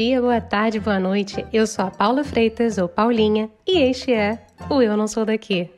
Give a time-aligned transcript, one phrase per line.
[0.00, 1.44] dia, boa tarde, boa noite.
[1.52, 4.38] Eu sou a Paula Freitas, ou Paulinha, e este é
[4.70, 5.70] o Eu Não Sou Daqui.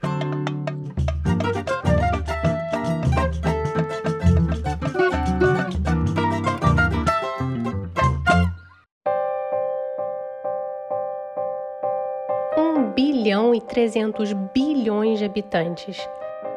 [12.57, 15.98] Um bilhão e 300 bilhões de habitantes.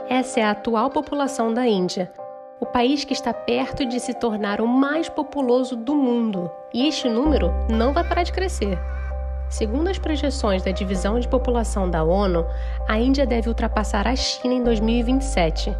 [0.07, 2.13] Essa é a atual população da Índia
[2.59, 6.49] o país que está perto de se tornar o mais populoso do mundo.
[6.73, 8.79] E este número não vai parar de crescer.
[9.49, 12.45] Segundo as projeções da Divisão de População da ONU,
[12.87, 15.75] a Índia deve ultrapassar a China em 2027.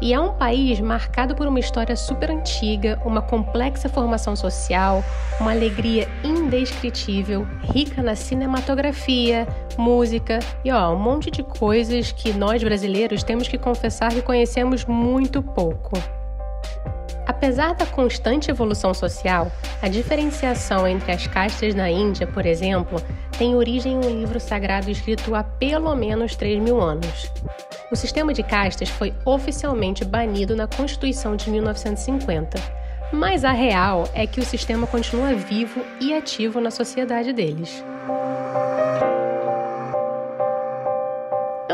[0.00, 5.04] E é um país marcado por uma história super antiga, uma complexa formação social,
[5.38, 12.64] uma alegria indescritível, rica na cinematografia, música e ó, um monte de coisas que nós
[12.64, 15.92] brasileiros temos que confessar que conhecemos muito pouco.
[17.26, 23.00] Apesar da constante evolução social, a diferenciação entre as castas na Índia, por exemplo,
[23.38, 27.30] tem origem em um livro sagrado escrito há pelo menos 3 mil anos.
[27.90, 32.58] O sistema de castas foi oficialmente banido na Constituição de 1950,
[33.12, 37.82] mas a real é que o sistema continua vivo e ativo na sociedade deles.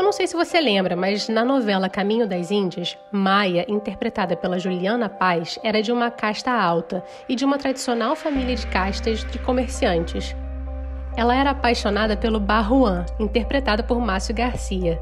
[0.07, 5.09] Não sei se você lembra, mas na novela Caminho das Índias, Maia, interpretada pela Juliana
[5.09, 10.33] Paz, era de uma casta alta e de uma tradicional família de castas de comerciantes.
[11.17, 14.97] Ela era apaixonada pelo Barruan, interpretado por Márcio Garcia.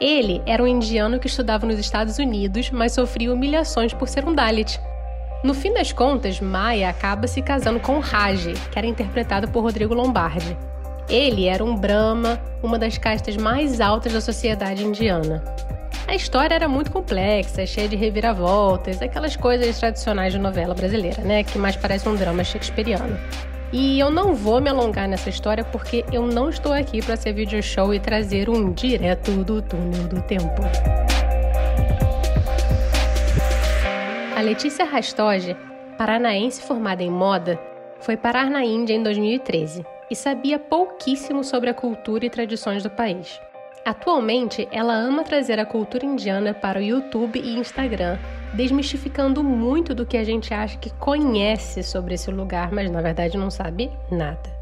[0.00, 4.34] Ele era um indiano que estudava nos Estados Unidos, mas sofria humilhações por ser um
[4.34, 4.80] Dalit.
[5.44, 9.92] No fim das contas, Maia acaba se casando com Raj, que era interpretado por Rodrigo
[9.92, 10.56] Lombardi.
[11.08, 15.42] Ele era um Brahma, uma das castas mais altas da sociedade indiana.
[16.08, 21.44] A história era muito complexa, cheia de reviravoltas, aquelas coisas tradicionais de novela brasileira, né?
[21.44, 23.18] Que mais parece um drama shakespeariano.
[23.72, 27.32] E eu não vou me alongar nessa história porque eu não estou aqui para ser
[27.32, 30.62] video show e trazer um direto do túnel do tempo.
[34.36, 35.56] A Letícia Rastogi,
[35.98, 37.58] paranaense formada em moda,
[38.00, 42.90] foi parar na Índia em 2013 e sabia pouquíssimo sobre a cultura e tradições do
[42.90, 43.40] país.
[43.84, 48.18] Atualmente, ela ama trazer a cultura indiana para o YouTube e Instagram,
[48.52, 53.38] desmistificando muito do que a gente acha que conhece sobre esse lugar, mas na verdade
[53.38, 54.56] não sabe nada.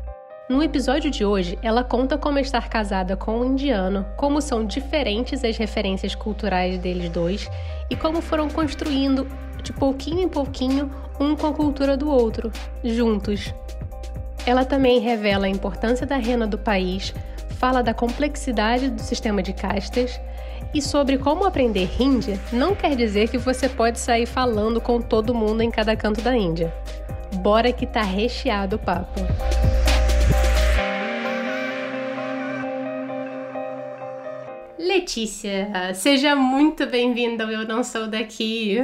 [0.47, 5.43] No episódio de hoje, ela conta como estar casada com um indiano, como são diferentes
[5.43, 7.51] as referências culturais deles dois
[7.89, 9.27] e como foram construindo,
[9.63, 12.53] de pouquinho em pouquinho, um com a cultura do outro,
[12.85, 13.55] juntos,
[14.47, 17.15] ela também revela a importância da rena do país,
[17.59, 20.21] fala da complexidade do sistema de castas
[20.75, 25.35] e sobre como aprender hindi não quer dizer que você pode sair falando com todo
[25.35, 26.75] mundo em cada canto da Índia.
[27.37, 29.21] Bora que tá recheado o papo.
[34.79, 38.79] Letícia, seja muito bem-vinda ao Eu Não Sou Daqui.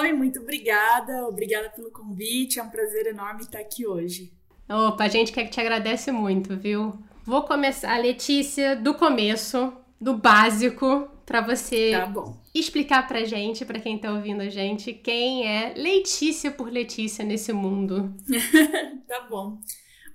[0.00, 1.26] Oi, muito obrigada.
[1.26, 2.58] Obrigada pelo convite.
[2.58, 4.32] É um prazer enorme estar aqui hoje.
[4.72, 6.98] Opa, a gente quer que te agradece muito, viu?
[7.26, 12.10] Vou começar, Letícia, do começo, do básico, para você tá
[12.54, 17.52] explicar pra gente, para quem tá ouvindo a gente, quem é Letícia por Letícia nesse
[17.52, 18.14] mundo.
[19.06, 19.58] tá bom.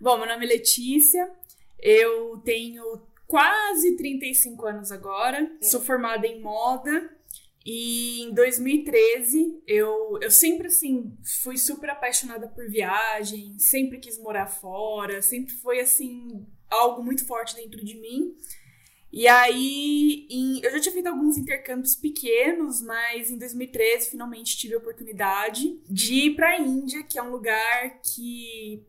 [0.01, 1.29] Bom, meu nome é Letícia,
[1.79, 2.83] eu tenho
[3.27, 7.15] quase 35 anos agora, sou formada em moda
[7.69, 14.47] e em 2013, eu, eu sempre, assim, fui super apaixonada por viagem, sempre quis morar
[14.47, 18.33] fora, sempre foi, assim, algo muito forte dentro de mim.
[19.11, 24.75] E aí, em, eu já tinha feito alguns intercâmbios pequenos, mas em 2013, finalmente tive
[24.75, 28.81] a oportunidade de ir para a Índia, que é um lugar que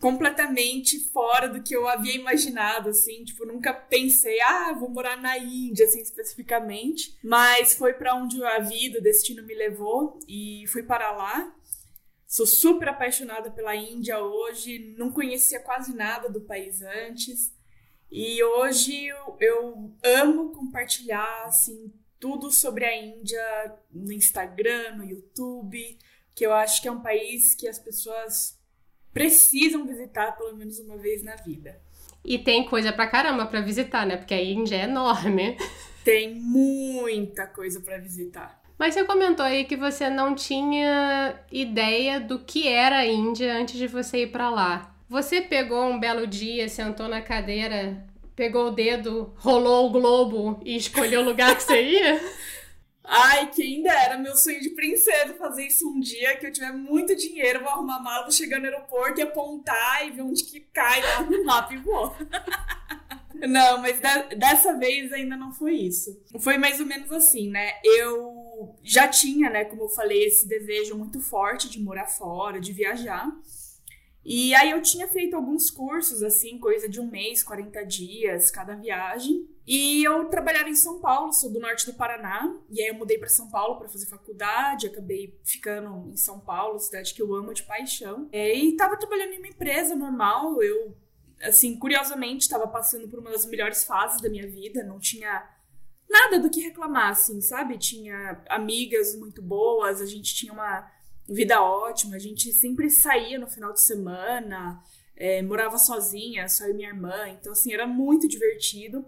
[0.00, 5.38] completamente fora do que eu havia imaginado, assim, tipo, nunca pensei, ah, vou morar na
[5.38, 10.82] Índia, assim, especificamente, mas foi para onde a vida, o destino me levou e fui
[10.82, 11.54] para lá.
[12.26, 17.52] Sou super apaixonada pela Índia hoje, não conhecia quase nada do país antes.
[18.10, 25.98] E hoje eu, eu amo compartilhar assim tudo sobre a Índia no Instagram, no YouTube,
[26.34, 28.58] que eu acho que é um país que as pessoas
[29.14, 31.80] precisam visitar pelo menos uma vez na vida.
[32.24, 34.16] E tem coisa pra caramba pra visitar, né?
[34.16, 35.56] Porque a Índia é enorme.
[36.04, 38.60] Tem muita coisa para visitar.
[38.78, 43.78] Mas você comentou aí que você não tinha ideia do que era a Índia antes
[43.78, 44.94] de você ir para lá.
[45.08, 50.76] Você pegou um belo dia, sentou na cadeira, pegou o dedo, rolou o globo e
[50.76, 52.20] escolheu o lugar que você ia?
[53.04, 57.14] Ai, quem dera, meu sonho de princesa fazer isso um dia que eu tiver muito
[57.14, 61.02] dinheiro, vou arrumar mala, vou chegar no aeroporto e apontar e ver onde que cai
[61.02, 62.16] lá no mapa e vou.
[63.46, 64.00] Não, mas
[64.38, 66.18] dessa vez ainda não foi isso.
[66.38, 67.72] Foi mais ou menos assim, né?
[67.82, 72.72] Eu já tinha, né, como eu falei, esse desejo muito forte de morar fora, de
[72.72, 73.28] viajar.
[74.24, 78.74] E aí eu tinha feito alguns cursos, assim, coisa de um mês, 40 dias, cada
[78.74, 79.46] viagem.
[79.66, 82.56] E eu trabalhava em São Paulo, sou do norte do Paraná.
[82.70, 86.78] E aí eu mudei para São Paulo para fazer faculdade, acabei ficando em São Paulo,
[86.78, 88.28] cidade que eu amo de paixão.
[88.32, 90.96] E tava trabalhando em uma empresa normal, eu
[91.42, 95.46] assim, curiosamente, estava passando por uma das melhores fases da minha vida, não tinha
[96.08, 97.76] nada do que reclamar, assim, sabe?
[97.76, 100.90] Tinha amigas muito boas, a gente tinha uma
[101.28, 104.82] vida ótima, a gente sempre saía no final de semana,
[105.16, 109.04] é, morava sozinha, só eu e minha irmã, então, assim, era muito divertido.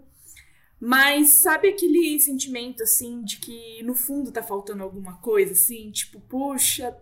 [0.79, 5.89] Mas sabe aquele sentimento, assim, de que no fundo tá faltando alguma coisa, assim?
[5.91, 6.95] Tipo, puxa,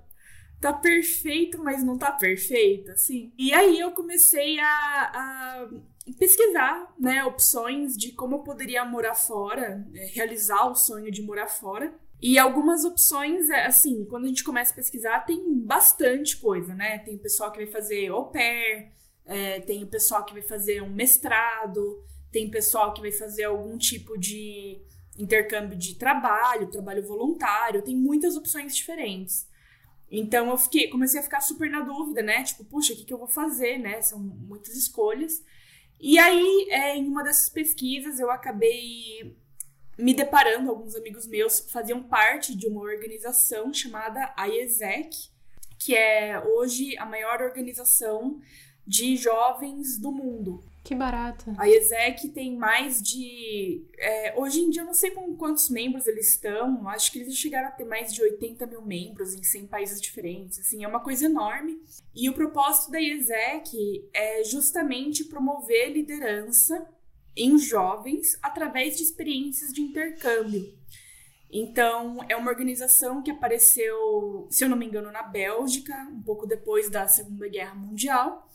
[0.61, 3.33] tá perfeito, mas não tá perfeito, assim.
[3.37, 5.69] E aí eu comecei a, a
[6.17, 11.47] pesquisar, né, opções de como eu poderia morar fora, é, realizar o sonho de morar
[11.47, 11.93] fora.
[12.21, 16.99] E algumas opções, é, assim, quando a gente começa a pesquisar, tem bastante coisa, né?
[16.99, 18.91] Tem o pessoal que vai fazer au pair,
[19.25, 23.77] é, tem o pessoal que vai fazer um mestrado, tem pessoal que vai fazer algum
[23.77, 24.81] tipo de
[25.17, 29.47] intercâmbio de trabalho, trabalho voluntário, tem muitas opções diferentes.
[30.09, 32.43] Então eu fiquei, comecei a ficar super na dúvida, né?
[32.43, 34.01] Tipo, puxa, o que, que eu vou fazer, né?
[34.01, 35.43] São muitas escolhas.
[35.99, 39.35] E aí, é, em uma dessas pesquisas, eu acabei
[39.97, 45.29] me deparando, alguns amigos meus faziam parte de uma organização chamada IESEC,
[45.79, 48.39] que é hoje a maior organização
[48.85, 50.63] de jovens do mundo.
[50.85, 51.51] Que barato.
[51.57, 53.83] A ESEC tem mais de.
[53.97, 56.87] É, hoje em dia eu não sei com quantos membros eles estão.
[56.89, 60.59] Acho que eles chegaram a ter mais de 80 mil membros em 100 países diferentes.
[60.59, 61.81] Assim, é uma coisa enorme.
[62.13, 66.87] E o propósito da ESEC é justamente promover liderança
[67.35, 70.73] em jovens através de experiências de intercâmbio.
[71.51, 76.45] Então, é uma organização que apareceu, se eu não me engano, na Bélgica, um pouco
[76.45, 78.45] depois da Segunda Guerra Mundial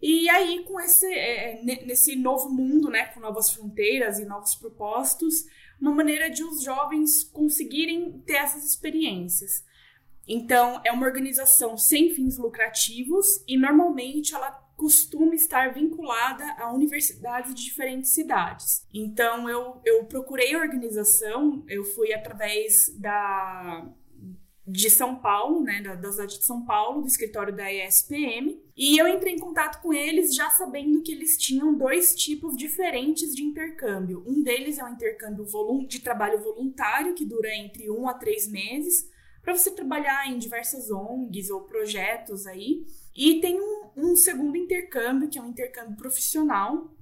[0.00, 4.54] e aí, com esse, é, é nesse novo mundo, né, com novas fronteiras e novos
[4.54, 5.46] propósitos,
[5.80, 9.64] uma maneira de os jovens conseguirem ter essas experiências.
[10.28, 17.54] Então, é uma organização sem fins lucrativos e normalmente ela costuma estar vinculada a universidades
[17.54, 18.86] de diferentes cidades.
[18.92, 23.90] Então, eu, eu procurei organização, eu fui através da
[24.68, 28.98] de São Paulo, né, da, da cidade de São Paulo, do escritório da ESPM, e
[28.98, 33.44] eu entrei em contato com eles já sabendo que eles tinham dois tipos diferentes de
[33.44, 34.24] intercâmbio.
[34.26, 35.46] Um deles é um intercâmbio
[35.86, 39.08] de trabalho voluntário, que dura entre um a três meses,
[39.40, 42.84] para você trabalhar em diversas ONGs ou projetos aí.
[43.14, 46.94] E tem um, um segundo intercâmbio, que é um intercâmbio profissional,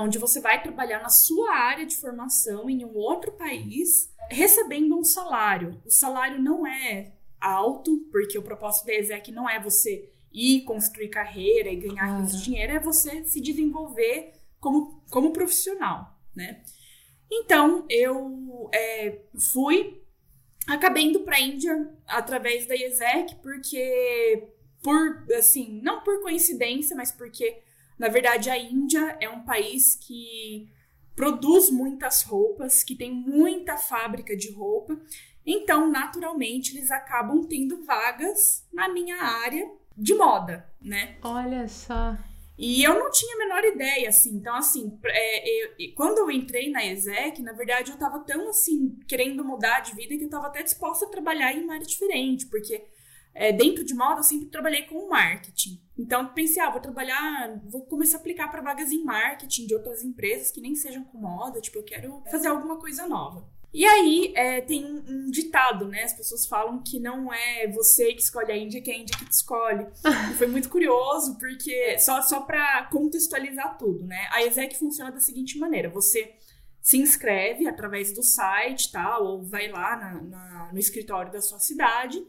[0.00, 5.04] onde você vai trabalhar na sua área de formação em um outro país recebendo um
[5.04, 5.80] salário.
[5.84, 11.08] O salário não é alto, porque o propósito da ESEC não é você ir construir
[11.08, 12.42] carreira e ganhar claro.
[12.42, 16.62] dinheiro, é você se desenvolver como, como profissional, né?
[17.30, 19.20] Então, eu é,
[19.52, 20.02] fui,
[20.66, 24.48] acabei indo para a Índia através da ESEC, porque,
[24.84, 27.62] por, assim, não por coincidência, mas porque,
[27.98, 30.68] na verdade, a Índia é um país que
[31.16, 35.00] produz muitas roupas, que tem muita fábrica de roupa.
[35.46, 41.16] Então, naturalmente, eles acabam tendo vagas na minha área de moda, né?
[41.22, 42.14] Olha só.
[42.58, 44.36] E eu não tinha a menor ideia, assim.
[44.36, 48.98] Então, assim, é, eu, quando eu entrei na ESEC, na verdade, eu tava tão, assim,
[49.08, 52.46] querendo mudar de vida que eu tava até disposta a trabalhar em uma área diferente,
[52.46, 52.84] porque
[53.34, 55.82] é, dentro de moda eu sempre trabalhei com marketing.
[55.98, 60.02] Então pensei, ah, vou trabalhar, vou começar a aplicar para vagas em marketing de outras
[60.02, 63.46] empresas que nem sejam com moda, tipo, eu quero fazer alguma coisa nova.
[63.72, 66.04] E aí é, tem um, um, ditado, né?
[66.04, 69.18] As pessoas falam que não é você que escolhe a Índia, que é a Índia
[69.18, 69.84] que te escolhe.
[70.30, 74.28] e foi muito curioso, porque só, só para contextualizar tudo, né?
[74.30, 76.36] A ESEC funciona da seguinte maneira: você
[76.80, 81.58] se inscreve através do site, tal, ou vai lá na, na, no escritório da sua
[81.58, 82.24] cidade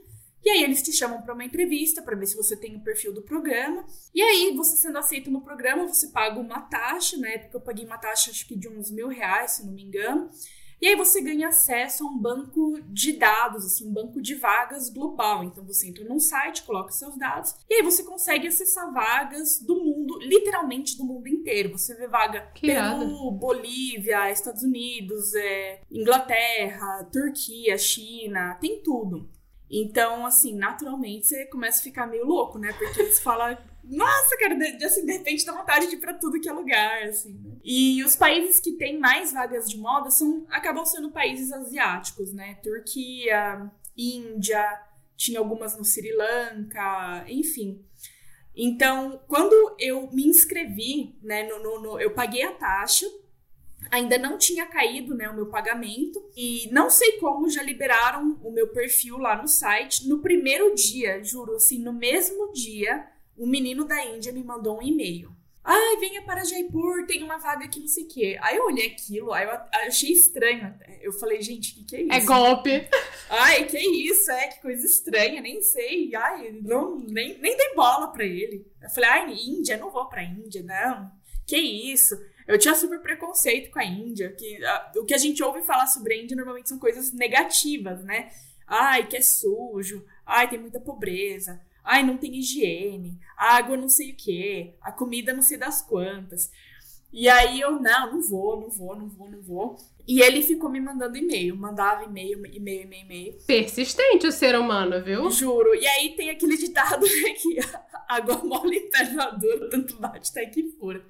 [0.46, 3.12] e aí eles te chamam para uma entrevista para ver se você tem o perfil
[3.12, 3.84] do programa.
[4.14, 7.18] E aí, você sendo aceito no programa, você paga uma taxa.
[7.18, 9.84] Na época eu paguei uma taxa acho que de uns mil reais, se não me
[9.84, 10.30] engano.
[10.80, 14.88] E aí você ganha acesso a um banco de dados, assim, um banco de vagas
[14.90, 15.44] global.
[15.44, 19.84] Então você entra num site, coloca seus dados, e aí você consegue acessar vagas do
[19.84, 21.72] mundo, literalmente do mundo inteiro.
[21.72, 23.32] Você vê vaga Que Peru, irado.
[23.32, 29.28] Bolívia, Estados Unidos, é, Inglaterra, Turquia, China, tem tudo.
[29.70, 32.72] Então, assim, naturalmente você começa a ficar meio louco, né?
[32.74, 36.40] Porque você fala, nossa, cara, de- assim, de repente dá vontade de ir pra tudo
[36.40, 37.56] que é lugar, assim, né?
[37.64, 42.56] E os países que têm mais vagas de moda são, acabam sendo países asiáticos, né?
[42.64, 44.64] Turquia, Índia,
[45.18, 47.84] tinha algumas no Sri Lanka, enfim.
[48.56, 53.06] Então, quando eu me inscrevi, né, no, no- no- eu paguei a taxa,
[53.92, 58.52] ainda não tinha caído, né, o meu pagamento, e não sei como já liberaram o
[58.52, 60.08] meu perfil lá no site.
[60.08, 64.84] No primeiro dia, juro, assim, no mesmo dia, o menino da Índia me mandou um
[64.84, 65.36] e-mail.
[65.68, 68.38] Ai, venha para Jaipur, tem uma vaga aqui, não sei o quê.
[68.40, 71.00] Aí eu olhei aquilo, aí eu achei estranho até.
[71.02, 72.14] Eu falei, gente, o que, que é isso?
[72.14, 72.88] É golpe.
[73.32, 76.14] Ai, que isso, é, que coisa estranha, nem sei.
[76.16, 78.68] Ai, não, nem, nem dei bola pra ele.
[78.80, 81.12] Eu falei, ai, Índia, não vou pra Índia, não.
[81.46, 82.16] Que isso.
[82.48, 84.32] Eu tinha super preconceito com a Índia.
[84.32, 88.04] Que, ah, o que a gente ouve falar sobre a Índia normalmente são coisas negativas,
[88.04, 88.32] né?
[88.68, 90.06] Ai, que é sujo.
[90.26, 91.62] Ai, tem muita pobreza.
[91.84, 93.20] Ai, não tem higiene.
[93.38, 94.74] A água não sei o quê.
[94.82, 96.52] A comida não sei das quantas.
[97.12, 99.78] E aí eu, não, não vou, não vou, não vou, não vou.
[100.08, 101.56] E ele ficou me mandando e-mail.
[101.56, 103.38] Mandava e-mail, e-mail, e-mail, e-mail.
[103.46, 105.30] Persistente o ser humano, viu?
[105.32, 105.74] Juro.
[105.76, 107.60] E aí tem aquele ditado, né, que
[108.08, 111.04] água mole em pedra dura, tanto bate até que fura.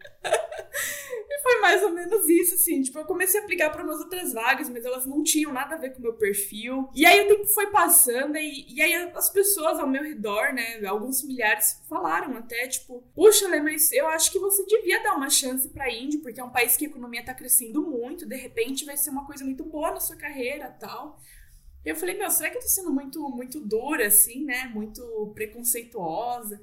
[1.27, 2.81] E foi mais ou menos isso, assim.
[2.81, 5.77] Tipo, eu comecei a aplicar para umas outras vagas, mas elas não tinham nada a
[5.77, 6.89] ver com o meu perfil.
[6.95, 10.85] E aí o tempo foi passando e, e aí as pessoas ao meu redor, né,
[10.85, 15.29] alguns familiares falaram até, tipo, puxa, Lê, mas eu acho que você devia dar uma
[15.29, 18.84] chance pra Índia, porque é um país que a economia tá crescendo muito, de repente
[18.85, 21.19] vai ser uma coisa muito boa na sua carreira tal.
[21.83, 24.65] Eu falei, meu, será que eu tô sendo muito, muito dura, assim, né?
[24.65, 26.59] Muito preconceituosa?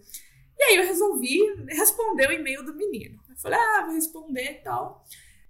[0.59, 1.39] E aí eu resolvi
[1.69, 3.21] responder o e-mail do menino.
[3.29, 5.05] Eu falei, ah, vou responder e tal.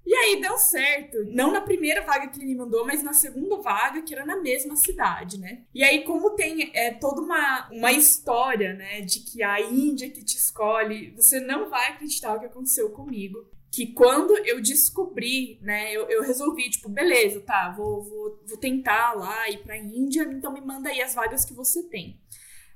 [0.05, 1.25] E aí deu certo.
[1.27, 4.37] Não na primeira vaga que ele me mandou, mas na segunda vaga, que era na
[4.37, 5.65] mesma cidade, né?
[5.73, 10.25] E aí, como tem é, toda uma, uma história, né, de que a Índia que
[10.25, 13.49] te escolhe, você não vai acreditar o que aconteceu comigo.
[13.73, 19.15] Que quando eu descobri, né, eu, eu resolvi, tipo, beleza, tá, vou, vou, vou tentar
[19.15, 22.21] lá ir pra Índia, então me manda aí as vagas que você tem.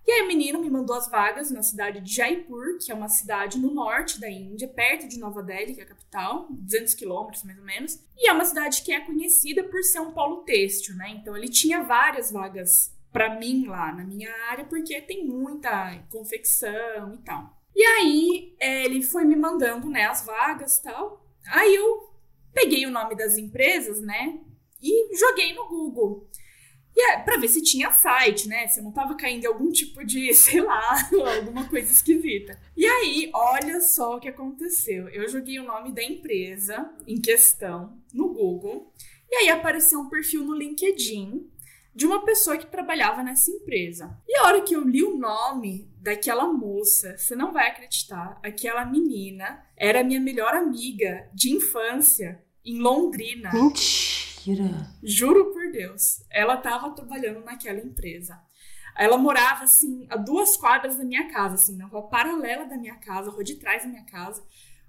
[0.06, 3.08] E aí o menino me mandou as vagas na cidade de Jaipur, que é uma
[3.08, 7.42] cidade no norte da Índia, perto de Nova Delhi, que é a capital, 200 quilômetros
[7.42, 7.98] mais ou menos.
[8.16, 11.10] E é uma cidade que é conhecida por ser um polo têxtil, né?
[11.10, 17.14] Então ele tinha várias vagas para mim lá na minha área, porque tem muita confecção
[17.14, 17.56] e tal.
[17.76, 21.22] E aí é, ele foi me mandando né, as vagas e tal.
[21.46, 22.08] Aí eu
[22.54, 24.40] peguei o nome das empresas, né?
[24.82, 26.26] E joguei no Google.
[26.96, 28.66] E é, pra ver se tinha site, né?
[28.66, 30.96] Se eu não tava caindo em algum tipo de, sei lá,
[31.36, 32.58] alguma coisa esquisita.
[32.74, 35.06] E aí, olha só o que aconteceu.
[35.10, 38.90] Eu joguei o nome da empresa em questão no Google.
[39.30, 41.50] E aí apareceu um perfil no LinkedIn
[41.96, 44.14] de uma pessoa que trabalhava nessa empresa.
[44.28, 48.84] E a hora que eu li o nome daquela moça, você não vai acreditar, aquela
[48.84, 53.50] menina era minha melhor amiga de infância em Londrina.
[53.50, 54.92] Mentira.
[55.02, 56.22] Juro por Deus.
[56.30, 58.38] Ela tava trabalhando naquela empresa.
[58.94, 62.96] Ela morava, assim, a duas quadras da minha casa, assim, na rua paralela da minha
[62.96, 64.44] casa, rua de trás da minha casa.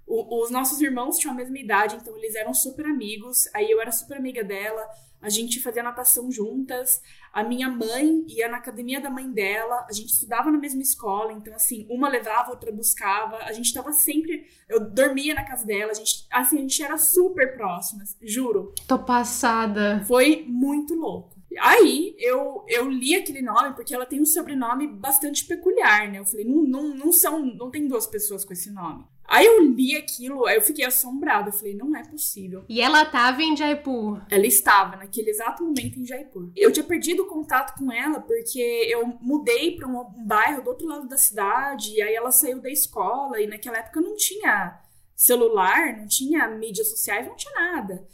[0.08, 3.48] O- os nossos irmãos tinham a mesma idade, então eles eram super amigos.
[3.54, 4.88] Aí eu era super amiga dela.
[5.22, 7.02] A gente fazia natação juntas.
[7.34, 9.86] A minha mãe ia na academia da mãe dela.
[9.90, 11.34] A gente estudava na mesma escola.
[11.34, 13.38] Então, assim, uma levava, outra buscava.
[13.38, 14.46] A gente tava sempre.
[14.70, 15.92] Eu dormia na casa dela.
[15.92, 18.74] A gente, assim, a gente era super próximas, juro.
[18.88, 20.04] Tô passada.
[20.08, 21.36] Foi muito louco.
[21.60, 26.20] Aí eu, eu li aquele nome porque ela tem um sobrenome bastante peculiar, né?
[26.20, 29.04] Eu falei, não, não, não são, não tem duas pessoas com esse nome.
[29.28, 31.50] Aí eu li aquilo, aí eu fiquei assombrada.
[31.50, 32.64] Eu falei, não é possível.
[32.70, 34.22] E ela tava em Jaipur.
[34.32, 36.50] Ela estava naquele exato momento em Jaipur.
[36.56, 40.70] Eu tinha perdido o contato com ela porque eu mudei para um, um bairro do
[40.70, 44.80] outro lado da cidade, e aí ela saiu da escola, e naquela época não tinha
[45.14, 48.08] celular, não tinha mídias sociais, não tinha nada.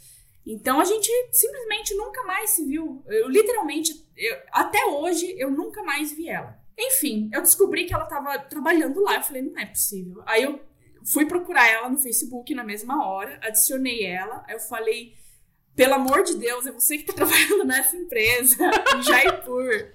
[0.46, 3.02] Então a gente simplesmente nunca mais se viu.
[3.06, 6.58] Eu literalmente, eu- até hoje, eu nunca mais vi ela.
[6.76, 9.14] Enfim, eu descobri que ela estava trabalhando lá.
[9.14, 10.22] Eu falei, não é possível.
[10.26, 10.60] Aí eu
[11.04, 14.44] fui procurar ela no Facebook na mesma hora, adicionei ela.
[14.46, 15.14] Aí eu falei,
[15.76, 18.56] pelo amor de Deus, é você que tá trabalhando nessa empresa,
[18.96, 19.92] em Jaipur.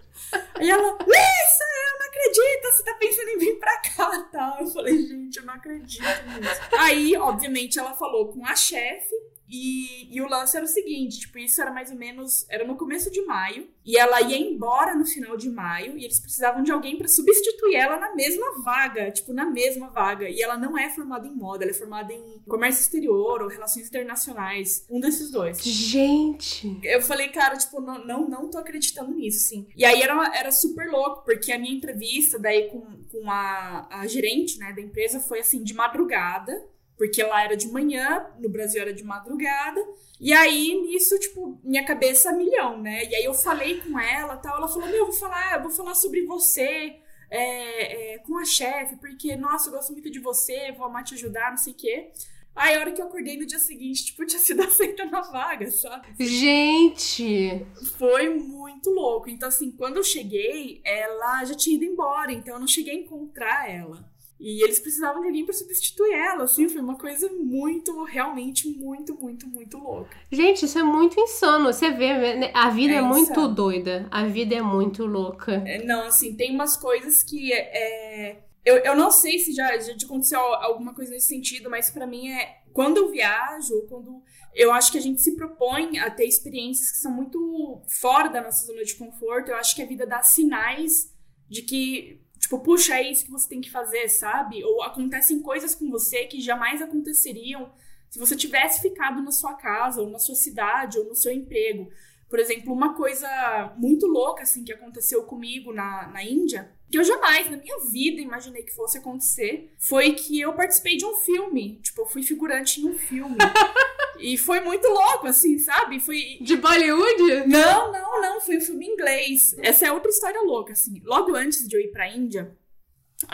[0.55, 4.59] Aí ela, Lissa, eu não acredito, você tá pensando em vir pra cá, tal.
[4.59, 6.61] Eu falei, gente, eu não acredito nisso.
[6.77, 9.15] Aí, obviamente, ela falou com a chefe
[9.49, 12.77] E, e o lance era o seguinte, tipo, isso era mais ou menos, era no
[12.77, 16.71] começo de maio, e ela ia embora no final de maio, e eles precisavam de
[16.71, 20.29] alguém para substituir ela na mesma vaga, tipo, na mesma vaga.
[20.29, 23.87] E ela não é formada em moda, ela é formada em comércio exterior ou relações
[23.87, 25.63] internacionais, um desses dois.
[25.63, 26.79] Gente!
[26.83, 29.67] Eu falei, cara, tipo, não, não, não tô acreditando nisso, sim.
[29.75, 34.05] E aí era, era super louco, porque a minha entrevista daí com, com a, a
[34.05, 36.63] gerente, né, da empresa foi assim, de madrugada
[36.99, 39.81] porque lá era de manhã, no Brasil era de madrugada.
[40.19, 43.05] E aí, nisso, tipo, minha cabeça milhão, né?
[43.05, 44.57] E aí eu falei com ela tal.
[44.57, 46.97] Ela falou: Meu, eu vou falar, vou falar sobre você
[47.31, 51.13] é, é, com a chefe, porque, nossa, eu gosto muito de você, vou amar te
[51.13, 52.11] ajudar, não sei o quê.
[52.53, 55.71] Aí, a hora que eu acordei no dia seguinte, tipo, tinha sido aceita na vaga,
[55.71, 56.05] sabe?
[56.19, 57.65] Gente!
[57.97, 59.29] Foi muito louco.
[59.29, 62.99] Então, assim, quando eu cheguei, ela já tinha ido embora, então eu não cheguei a
[62.99, 64.08] encontrar ela.
[64.39, 69.13] E eles precisavam de alguém para substituir ela, assim, foi uma coisa muito, realmente muito,
[69.19, 70.15] muito, muito louca.
[70.31, 71.65] Gente, isso é muito insano.
[71.65, 72.51] Você vê, né?
[72.53, 75.61] a vida é, é muito doida, a vida é muito louca.
[75.65, 79.93] É, não, assim, tem umas coisas que é, eu, eu não sei se já, já
[80.05, 84.21] aconteceu alguma coisa nesse sentido, mas para mim é quando eu viajo, quando
[84.53, 88.41] eu acho que a gente se propõe a ter experiências que são muito fora da
[88.41, 91.13] nossa zona de conforto, eu acho que a vida dá sinais
[91.49, 94.63] de que Tipo, puxa, é isso que você tem que fazer, sabe?
[94.63, 97.71] Ou acontecem coisas com você que jamais aconteceriam
[98.09, 101.91] se você tivesse ficado na sua casa, ou na sua cidade, ou no seu emprego.
[102.27, 103.29] Por exemplo, uma coisa
[103.77, 108.19] muito louca, assim, que aconteceu comigo na, na Índia, que eu jamais na minha vida
[108.19, 111.79] imaginei que fosse acontecer, foi que eu participei de um filme.
[111.83, 113.37] Tipo, eu fui figurante em um filme.
[114.19, 115.99] e foi muito louco, assim, sabe?
[115.99, 116.37] Foi.
[116.41, 117.47] De Bollywood?
[117.47, 118.41] Não, não, não.
[118.41, 119.55] Foi um filme inglês.
[119.59, 121.01] Essa é outra história louca, assim.
[121.03, 122.55] Logo antes de eu ir pra Índia,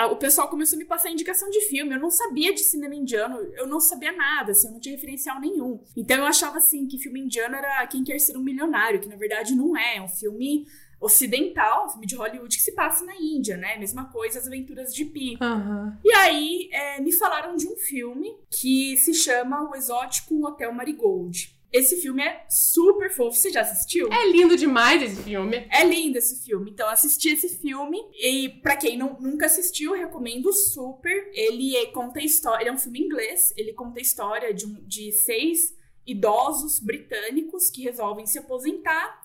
[0.10, 1.94] o pessoal começou a me passar indicação de filme.
[1.94, 5.40] Eu não sabia de cinema indiano, eu não sabia nada, assim, eu não tinha referencial
[5.40, 5.80] nenhum.
[5.96, 9.16] Então eu achava assim que filme indiano era Quem Quer Ser um Milionário, que na
[9.16, 10.66] verdade não é, é um filme
[11.00, 13.78] ocidental, filme de Hollywood que se passa na Índia, né?
[13.78, 15.38] Mesma coisa, As Aventuras de Pi.
[15.42, 15.98] Uhum.
[16.04, 21.56] E aí é, me falaram de um filme que se chama O Exótico Hotel Marigold.
[21.72, 23.38] Esse filme é super fofo.
[23.38, 24.08] Você já assistiu?
[24.10, 25.68] É lindo demais esse filme.
[25.70, 26.72] É lindo esse filme.
[26.72, 27.98] Então, assisti esse filme.
[28.14, 31.30] E para quem não, nunca assistiu, recomendo super.
[31.34, 32.64] Ele é, conta a história.
[32.64, 33.54] Ele é um filme inglês.
[33.58, 35.76] Ele conta a história de, um, de seis
[36.08, 39.22] idosos britânicos que resolvem se aposentar,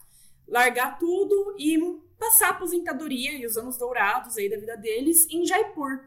[0.51, 1.79] largar tudo e
[2.19, 6.07] passar a aposentadoria e os anos dourados aí da vida deles em Jaipur.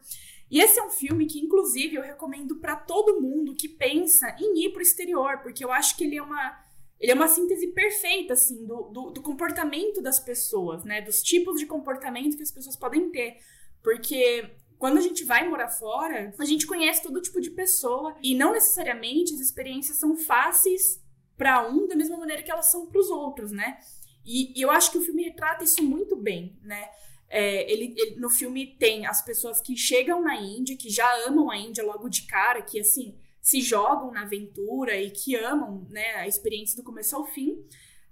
[0.52, 4.66] E esse é um filme que, inclusive, eu recomendo para todo mundo que pensa em
[4.66, 6.60] ir para o exterior, porque eu acho que ele é uma,
[7.00, 11.02] ele é uma síntese perfeita, assim, do, do, do, comportamento das pessoas, né?
[11.02, 13.38] Dos tipos de comportamento que as pessoas podem ter.
[13.82, 18.36] Porque quando a gente vai morar fora, a gente conhece todo tipo de pessoa e
[18.36, 21.02] não necessariamente as experiências são fáceis
[21.36, 23.80] para um da mesma maneira que elas são para os outros, né?
[24.26, 26.90] E, e eu acho que o filme retrata isso muito bem, né?
[27.30, 31.50] É, ele, ele, no filme tem as pessoas que chegam na Índia, que já amam
[31.50, 36.16] a Índia logo de cara, que assim se jogam na aventura e que amam né,
[36.16, 37.62] a experiência do começo ao fim.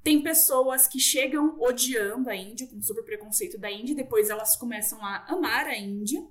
[0.04, 4.58] Tem pessoas que chegam odiando a Índia, com super preconceito da Índia, e depois elas
[4.58, 6.22] começam a amar a Índia.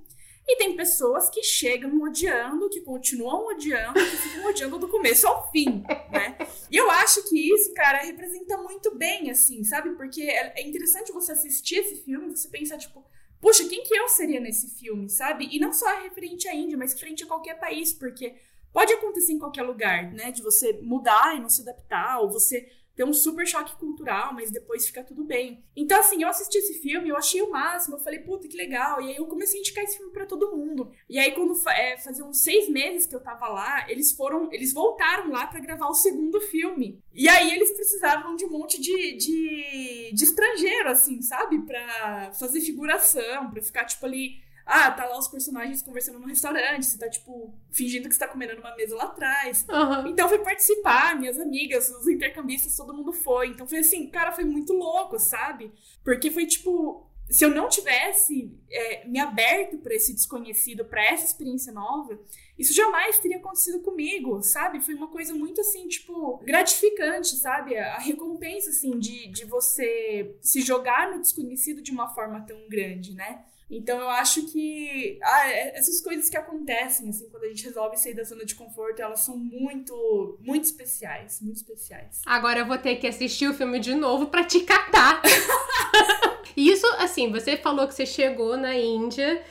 [0.46, 5.50] E tem pessoas que chegam odiando, que continuam odiando, que ficam odiando do começo ao
[5.53, 6.37] fim, né?
[6.70, 9.90] E eu acho que isso, cara, representa muito bem, assim, sabe?
[9.90, 13.05] Porque é, é interessante você assistir esse filme e você pensar, tipo,
[13.40, 15.48] puxa, quem que eu seria nesse filme, sabe?
[15.50, 18.35] E não só referente à Índia, mas referente a qualquer país, porque
[18.72, 20.33] pode acontecer em qualquer lugar, né?
[20.33, 24.50] De você mudar e não se adaptar, ou você ter um super choque cultural, mas
[24.50, 25.64] depois fica tudo bem.
[25.74, 29.00] Então, assim, eu assisti esse filme, eu achei o máximo, eu falei, puta, que legal.
[29.00, 30.90] E aí eu comecei a indicar esse filme para todo mundo.
[31.09, 34.72] E aí, quando é, fazia uns seis meses que eu tava lá, eles foram, eles
[34.72, 37.03] voltaram lá para gravar o segundo filme.
[37.12, 41.59] E aí eles precisavam de um monte de, de, de estrangeiro, assim, sabe?
[41.62, 46.87] Pra fazer figuração, pra ficar, tipo, ali ah, tá lá os personagens conversando no restaurante,
[46.87, 49.66] você tá, tipo, fingindo que você tá comendo numa mesa lá atrás.
[49.68, 50.06] Uhum.
[50.06, 53.48] Então fui participar, minhas amigas, os intercambistas, todo mundo foi.
[53.48, 55.72] Então foi assim, cara, foi muito louco, sabe?
[56.04, 57.06] Porque foi tipo.
[57.28, 62.18] Se eu não tivesse é, me aberto para esse desconhecido, para essa experiência nova,
[62.59, 64.80] isso jamais teria acontecido comigo, sabe?
[64.80, 67.78] Foi uma coisa muito assim, tipo, gratificante, sabe?
[67.78, 73.14] A recompensa, assim, de, de você se jogar no desconhecido de uma forma tão grande,
[73.14, 73.44] né?
[73.70, 77.96] Então eu acho que ah, é, essas coisas que acontecem assim quando a gente resolve
[77.96, 82.20] sair da zona de conforto, elas são muito, muito especiais, muito especiais.
[82.26, 85.22] Agora eu vou ter que assistir o filme de novo para te catar.
[86.56, 89.42] Isso, assim, você falou que você chegou na Índia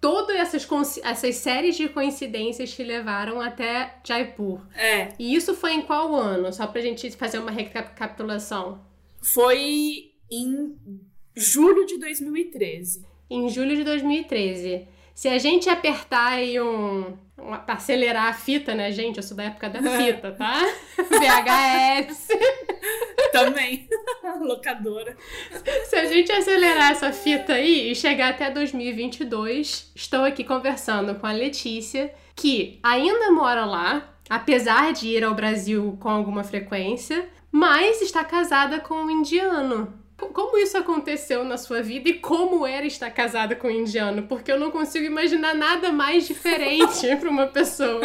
[0.00, 4.60] todas essas, essas séries de coincidências que levaram até Jaipur.
[4.74, 5.08] É.
[5.18, 6.52] E isso foi em qual ano?
[6.52, 8.84] Só pra gente fazer uma recapitulação.
[9.22, 10.76] Foi em
[11.34, 13.04] julho de 2013.
[13.28, 14.86] Em julho de 2013.
[15.16, 17.16] Se a gente apertar aí um.
[17.38, 19.16] um acelerar a fita, né, gente?
[19.16, 20.60] Eu sou da época da fita, tá?
[21.00, 22.28] VHS.
[23.32, 23.88] Também.
[24.40, 25.16] Locadora.
[25.86, 31.26] Se a gente acelerar essa fita aí e chegar até 2022, estou aqui conversando com
[31.26, 38.02] a Letícia, que ainda mora lá, apesar de ir ao Brasil com alguma frequência, mas
[38.02, 40.05] está casada com um indiano.
[40.16, 44.26] Como isso aconteceu na sua vida e como era estar casada com um indiano?
[44.26, 48.00] Porque eu não consigo imaginar nada mais diferente para uma pessoa.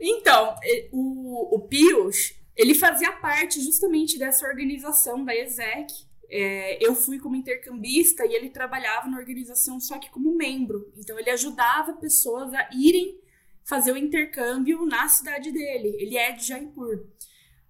[0.00, 0.56] Então,
[0.90, 5.92] o, o Pius, ele fazia parte justamente dessa organização da ESEC.
[6.28, 10.92] É, eu fui como intercambista e ele trabalhava na organização só que como membro.
[10.96, 13.20] Então, ele ajudava pessoas a irem
[13.64, 15.96] fazer o intercâmbio na cidade dele.
[16.00, 17.04] Ele é de Jaipur.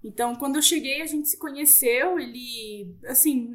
[0.04, 2.18] Então, quando eu cheguei, a gente se conheceu.
[2.18, 3.54] Ele, assim,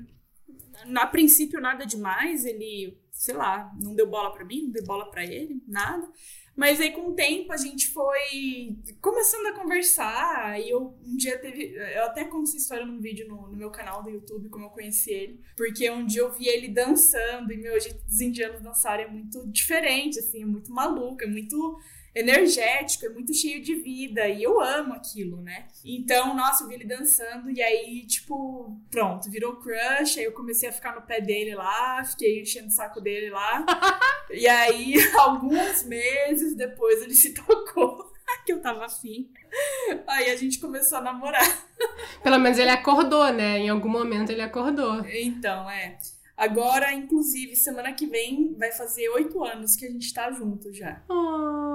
[0.95, 2.45] a princípio nada demais.
[2.45, 6.07] Ele, sei lá, não deu bola para mim, não deu bola para ele, nada.
[6.57, 10.59] Mas aí, com o tempo, a gente foi começando a conversar.
[10.59, 11.75] E eu um dia teve.
[11.75, 14.69] Eu até conto essa história num vídeo no, no meu canal do YouTube, como eu
[14.71, 15.39] conheci ele.
[15.55, 17.53] Porque um dia eu vi ele dançando.
[17.53, 21.77] E meu jeito dos indianos dançarem é muito diferente, assim, é muito maluco, é muito
[22.19, 25.67] energético, é muito cheio de vida e eu amo aquilo, né?
[25.83, 30.17] Então, nossa, eu vi ele dançando e aí, tipo, pronto, virou crush.
[30.17, 33.65] Aí eu comecei a ficar no pé dele lá, fiquei enchendo o saco dele lá.
[34.31, 38.11] e aí, alguns meses depois, ele se tocou
[38.45, 39.29] que eu tava afim.
[40.07, 41.67] Aí a gente começou a namorar.
[42.23, 43.59] Pelo menos ele acordou, né?
[43.59, 45.05] Em algum momento ele acordou.
[45.05, 45.97] Então, é.
[46.35, 51.01] Agora, inclusive, semana que vem vai fazer oito anos que a gente tá junto já.
[51.09, 51.66] Oh,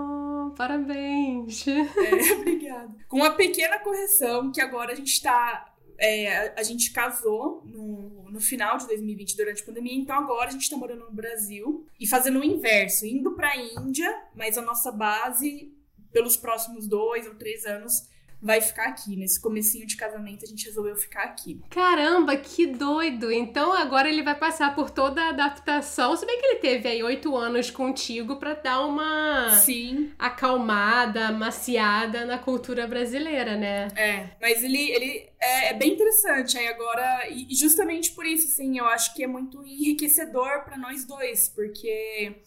[0.54, 1.66] parabéns!
[1.66, 2.94] É, obrigada.
[3.08, 5.68] Com uma pequena correção, que agora a gente tá.
[5.98, 10.52] É, a gente casou no, no final de 2020, durante a pandemia, então agora a
[10.52, 14.90] gente tá morando no Brasil e fazendo o inverso, indo pra Índia, mas a nossa
[14.90, 15.72] base,
[16.10, 18.08] pelos próximos dois ou três anos,
[18.42, 19.16] vai ficar aqui.
[19.16, 21.60] Nesse comecinho de casamento, a gente resolveu ficar aqui.
[21.70, 23.30] Caramba, que doido!
[23.30, 26.16] Então agora ele vai passar por toda a adaptação.
[26.16, 30.12] Se bem que ele teve aí oito anos contigo para dar uma Sim.
[30.18, 33.88] acalmada, maciada na cultura brasileira, né?
[33.94, 36.58] É, mas ele, ele é, é bem interessante.
[36.58, 41.04] Aí agora, e justamente por isso, assim, eu acho que é muito enriquecedor para nós
[41.04, 42.42] dois, porque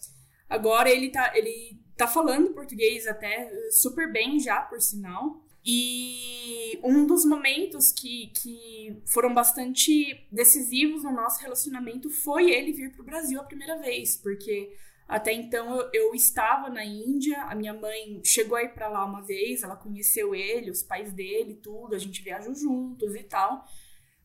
[0.50, 5.45] agora ele tá, ele tá falando português até super bem já, por sinal.
[5.66, 12.92] E um dos momentos que, que foram bastante decisivos no nosso relacionamento foi ele vir
[12.92, 14.72] para o Brasil a primeira vez, porque
[15.08, 19.22] até então eu, eu, estava na Índia, a minha mãe chegou aí para lá uma
[19.22, 23.68] vez, ela conheceu ele, os pais dele, tudo, a gente viajou juntos e tal.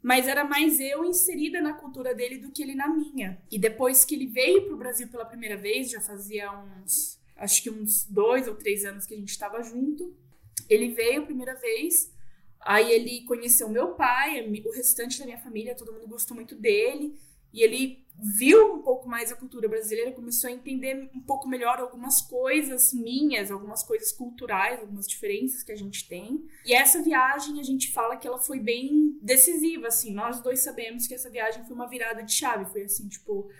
[0.02, 3.38] Mas era mais eu inserida na cultura dele do que ele na minha.
[3.50, 7.62] E depois que ele veio para o Brasil pela primeira vez, já fazia uns, acho
[7.62, 10.14] que uns dois ou três anos que a gente estava junto,
[10.70, 12.12] ele veio a primeira vez,
[12.60, 17.18] aí ele conheceu meu pai, o restante da minha família, todo mundo gostou muito dele,
[17.52, 18.06] e ele
[18.38, 22.92] viu um pouco mais a cultura brasileira, começou a entender um pouco melhor algumas coisas
[22.92, 26.44] minhas, algumas coisas culturais, algumas diferenças que a gente tem.
[26.64, 30.12] E essa viagem a gente fala que ela foi bem decisiva, assim.
[30.12, 33.50] Nós dois sabemos que essa viagem foi uma virada de chave, foi assim, tipo,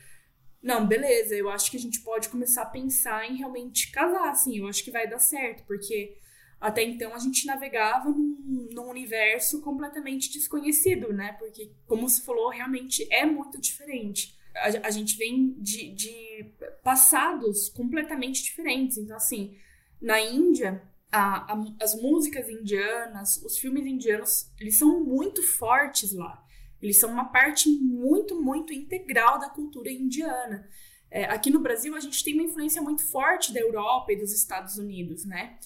[0.63, 4.59] não, beleza, eu acho que a gente pode começar a pensar em realmente casar, assim,
[4.59, 6.19] eu acho que vai dar certo, porque
[6.61, 11.33] até então a gente navegava num, num, universo completamente desconhecido, né?
[11.39, 14.39] Porque, como você falou, realmente é muito diferente.
[14.55, 16.53] A, a gente vem de, de,
[16.85, 18.99] passados completamente diferentes.
[18.99, 19.57] Então, assim,
[20.03, 26.45] na Índia, a, a, as músicas indianas, os filmes indianos, eles são muito fortes lá.
[26.83, 30.69] Eles são uma parte muito, muito integral da cultura indiana.
[31.11, 34.33] É, aqui no Brasil, a gente tem uma influência muito forte da Europa e dos
[34.33, 35.59] Estados Unidos, né?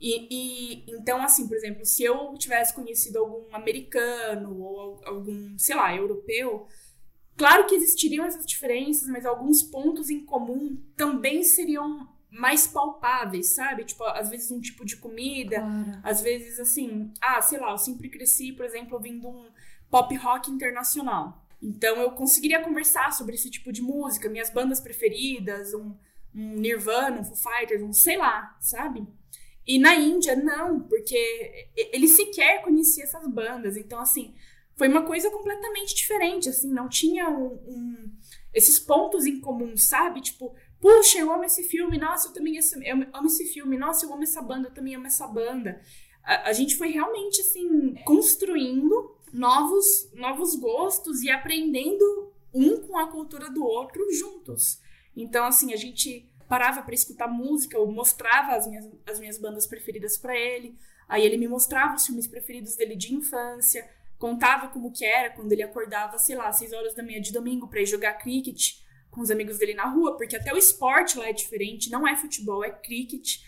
[0.00, 5.76] E, e, então, assim, por exemplo, se eu tivesse conhecido algum americano ou algum, sei
[5.76, 6.66] lá, europeu,
[7.36, 13.84] claro que existiriam essas diferenças, mas alguns pontos em comum também seriam mais palpáveis, sabe?
[13.84, 16.00] Tipo, às vezes um tipo de comida, claro.
[16.02, 19.48] às vezes assim, ah, sei lá, eu sempre cresci, por exemplo, ouvindo um
[19.90, 21.44] pop rock internacional.
[21.62, 25.94] Então eu conseguiria conversar sobre esse tipo de música, minhas bandas preferidas, um,
[26.34, 29.06] um Nirvana, um Foo Fighters, um sei lá, sabe?
[29.70, 33.76] E na Índia, não, porque ele sequer conhecia essas bandas.
[33.76, 34.34] Então, assim,
[34.74, 38.12] foi uma coisa completamente diferente, assim, não tinha um, um,
[38.52, 40.22] esses pontos em comum, sabe?
[40.22, 44.12] Tipo, Puxa, eu amo esse filme, nossa, eu também eu amo esse filme, nossa, eu
[44.12, 45.80] amo essa banda, eu também amo essa banda.
[46.24, 53.06] A, a gente foi realmente, assim, construindo novos, novos gostos e aprendendo um com a
[53.06, 54.80] cultura do outro juntos.
[55.14, 59.68] Então, assim, a gente parava para escutar música, eu mostrava as minhas, as minhas bandas
[59.68, 60.76] preferidas para ele,
[61.08, 65.52] aí ele me mostrava os filmes preferidos dele de infância, contava como que era quando
[65.52, 68.80] ele acordava, sei lá, às 6 horas da manhã de domingo para ir jogar cricket
[69.12, 72.16] com os amigos dele na rua, porque até o esporte lá é diferente, não é
[72.16, 73.38] futebol, é cricket.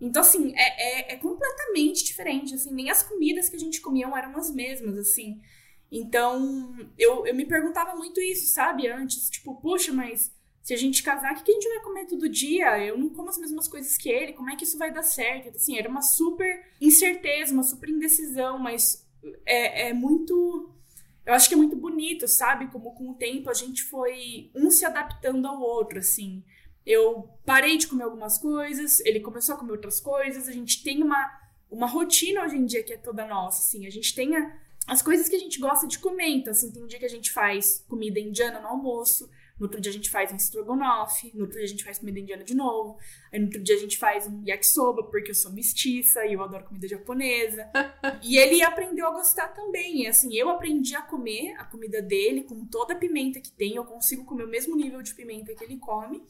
[0.00, 4.06] Então, assim, é, é, é, completamente diferente, assim, nem as comidas que a gente comia
[4.06, 5.42] eram as mesmas, assim.
[5.92, 10.34] Então, eu, eu me perguntava muito isso, sabe, antes, tipo, puxa, mas
[10.66, 12.84] se a gente casar, o que, a gente vai comer todo dia?
[12.84, 15.46] Eu não como as mesmas coisas que ele, como é que isso vai dar certo?
[15.46, 19.06] Então, assim, era uma super incerteza, uma super indecisão, mas
[19.46, 20.74] é, é muito
[21.24, 22.66] eu acho que é muito bonito, sabe?
[22.66, 26.42] Como com o tempo a gente foi um se adaptando ao outro, assim.
[26.84, 31.00] Eu parei de comer algumas coisas, ele começou a comer outras coisas, a gente tem
[31.00, 31.30] uma,
[31.70, 33.86] uma rotina hoje em dia que é toda nossa, assim.
[33.86, 36.82] A gente tem a, as coisas que a gente gosta de comer, então, assim, tem
[36.82, 40.10] um dia que a gente faz comida indiana no almoço, no outro dia a gente
[40.10, 42.98] faz um estrogonofe, no outro dia a gente faz comida indiana de novo,
[43.32, 46.42] aí no outro dia a gente faz um yakisoba, porque eu sou mestiça e eu
[46.42, 47.70] adoro comida japonesa.
[48.22, 52.42] e ele aprendeu a gostar também, e assim, eu aprendi a comer a comida dele
[52.42, 55.64] com toda a pimenta que tem, eu consigo comer o mesmo nível de pimenta que
[55.64, 56.22] ele come.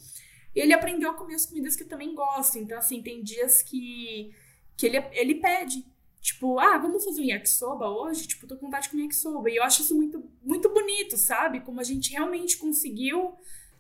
[0.55, 2.59] E ele aprendeu a comer as comidas que eu também gosto.
[2.59, 4.35] Então, assim, tem dias que,
[4.75, 5.85] que ele, ele pede.
[6.27, 8.27] Tipo, ah, vamos fazer um yakisoba hoje?
[8.27, 9.49] Tipo, tô com vontade de comer yakisoba.
[9.49, 11.61] E eu acho isso muito, muito bonito, sabe?
[11.61, 13.33] Como a gente realmente conseguiu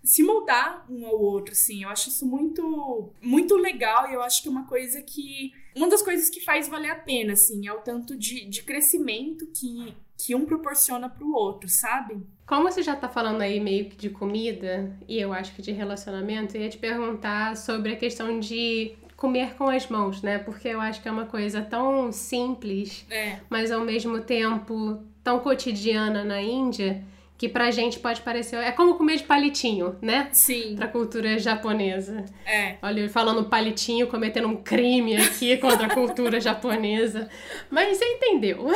[0.04, 1.82] se moldar um ao outro, assim.
[1.82, 5.52] Eu acho isso muito, muito legal e eu acho que é uma coisa que...
[5.74, 9.48] Uma das coisas que faz valer a pena, assim, é o tanto de, de crescimento
[9.48, 12.24] que, que um proporciona pro outro, sabe?
[12.46, 15.72] Como você já tá falando aí meio que de comida, e eu acho que de
[15.72, 20.38] relacionamento, eu ia te perguntar sobre a questão de comer com as mãos, né?
[20.38, 23.38] Porque eu acho que é uma coisa tão simples, é.
[23.48, 27.02] mas ao mesmo tempo tão cotidiana na Índia
[27.38, 28.56] que pra gente pode parecer.
[28.56, 30.28] É como comer de palitinho, né?
[30.32, 30.74] Sim.
[30.76, 32.24] Pra cultura japonesa.
[32.46, 32.78] É.
[32.82, 37.28] Olha, eu falando palitinho, cometendo um crime aqui contra a cultura japonesa.
[37.70, 38.66] Mas você entendeu.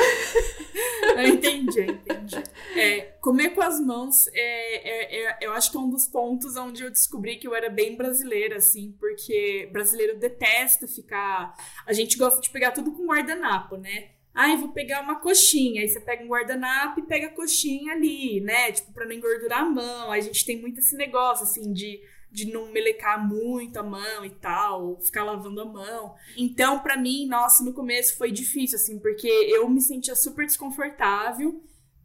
[1.15, 2.43] Eu entendi, eu entendi.
[2.75, 6.55] É, comer com as mãos, é, é, é, eu acho que é um dos pontos
[6.55, 11.53] onde eu descobri que eu era bem brasileira, assim, porque brasileiro detesta ficar.
[11.85, 14.09] A gente gosta de pegar tudo com guardanapo, né?
[14.33, 15.81] Ai, vou pegar uma coxinha.
[15.81, 18.71] Aí você pega um guardanapo e pega a coxinha ali, né?
[18.71, 20.11] Tipo, pra não engordurar a mão.
[20.11, 24.23] Aí a gente tem muito esse negócio, assim, de, de não melecar muito a mão
[24.23, 26.15] e tal, ficar lavando a mão.
[26.37, 31.61] Então, para mim, nossa, no começo foi difícil, assim, porque eu me sentia super desconfortável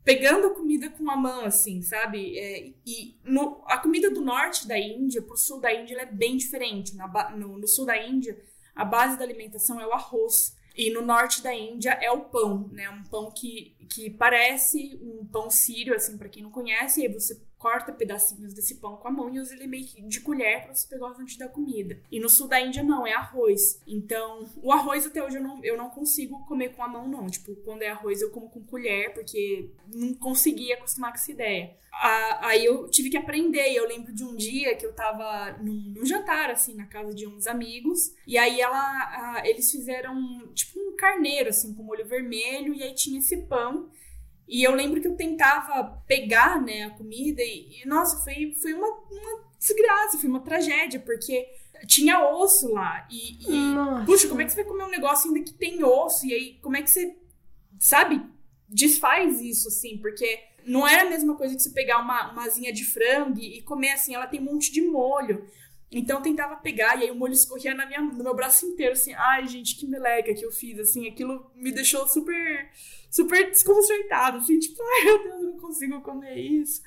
[0.06, 2.38] pegando a comida com a mão, assim, sabe?
[2.38, 6.36] É, e no, a comida do norte da Índia pro sul da Índia é bem
[6.36, 6.94] diferente.
[6.94, 8.40] Na, no, no sul da Índia,
[8.72, 10.56] a base da alimentação é o arroz.
[10.76, 12.90] E no norte da Índia é o pão, né?
[12.90, 17.04] Um pão que, que parece um pão sírio, assim, para quem não conhece.
[17.04, 20.21] E você corta pedacinhos desse pão com a mão e usa ele meio que de
[20.21, 21.99] colher para você pegar antes da comida.
[22.11, 23.81] E no sul da Índia não, é arroz.
[23.87, 27.27] Então, o arroz até hoje eu não, eu não consigo comer com a mão, não.
[27.27, 31.75] Tipo, quando é arroz eu como com colher, porque não consegui acostumar com essa ideia.
[32.40, 33.73] aí eu tive que aprender.
[33.73, 37.27] Eu lembro de um dia que eu tava num, num jantar, assim, na casa de
[37.27, 38.14] uns amigos.
[38.27, 42.75] E aí ela, eles fizeram, tipo, um carneiro, assim, com molho vermelho.
[42.75, 43.88] E aí tinha esse pão.
[44.48, 48.72] E eu lembro que eu tentava pegar, né, a comida e, e nossa, foi, foi
[48.74, 51.48] uma, uma desgraça, foi uma tragédia, porque
[51.87, 53.06] tinha osso lá.
[53.11, 56.26] E, e puxa, como é que você vai comer um negócio ainda que tem osso?
[56.26, 57.16] E aí, como é que você,
[57.80, 58.22] sabe,
[58.68, 59.98] desfaz isso, assim?
[59.98, 63.62] Porque não é a mesma coisa que você pegar uma, uma asinha de frango e
[63.62, 65.46] comer assim, ela tem um monte de molho.
[65.90, 68.92] Então eu tentava pegar e aí o molho escorria na minha, no meu braço inteiro,
[68.92, 69.14] assim.
[69.14, 71.09] Ai, gente, que meleca que eu fiz, assim.
[71.09, 72.70] Aquilo me deixou super,
[73.16, 74.59] super desconcertado, assim.
[74.59, 76.83] Tipo, ai, meu Deus, eu não consigo comer isso.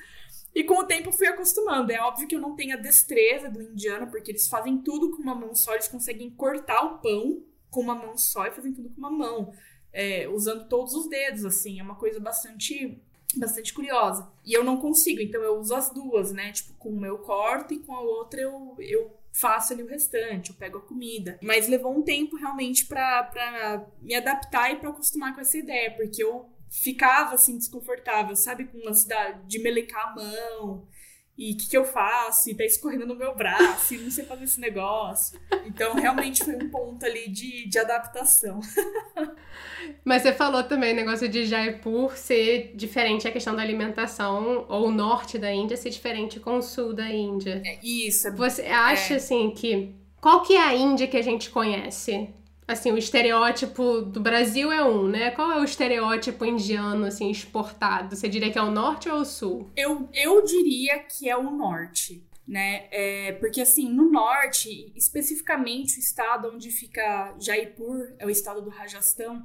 [0.53, 1.91] E com o tempo fui acostumando.
[1.91, 5.23] É óbvio que eu não tenho a destreza do indiano, porque eles fazem tudo com
[5.23, 5.73] uma mão só.
[5.73, 9.51] Eles conseguem cortar o pão com uma mão só e fazem tudo com uma mão.
[9.91, 11.79] É, usando todos os dedos, assim.
[11.79, 13.01] É uma coisa bastante
[13.35, 14.27] bastante curiosa.
[14.43, 16.51] E eu não consigo, então eu uso as duas, né?
[16.51, 20.49] Tipo, com uma eu corto e com a outra eu, eu faço ali o restante,
[20.49, 21.39] eu pego a comida.
[21.41, 26.23] Mas levou um tempo realmente pra me adaptar e pra acostumar com essa ideia, porque
[26.23, 28.65] eu ficava assim desconfortável, sabe?
[28.65, 30.87] Com uma cidade de melecar a mão.
[31.39, 32.49] E o que, que, eu faço?
[32.49, 35.39] E tá escorrendo no meu braço, e não sei fazer esse negócio.
[35.65, 38.59] Então, realmente foi um ponto ali de, de adaptação.
[40.03, 44.87] Mas você falou também o negócio de Jaipur ser diferente a questão da alimentação, ou
[44.87, 47.61] o norte da Índia ser diferente com o sul da Índia.
[47.65, 48.29] É, isso.
[48.35, 49.17] Você acha, é...
[49.17, 49.95] assim, que...
[50.19, 52.33] Qual que é a Índia que a gente conhece?
[52.69, 55.31] Assim, o estereótipo do Brasil é um, né?
[55.31, 58.15] Qual é o estereótipo indiano, assim, exportado?
[58.15, 59.71] Você diria que é o norte ou o sul?
[59.75, 62.87] Eu, eu diria que é o norte, né?
[62.91, 68.69] É, porque, assim, no norte, especificamente o estado onde fica Jaipur, é o estado do
[68.69, 69.43] Rajastão,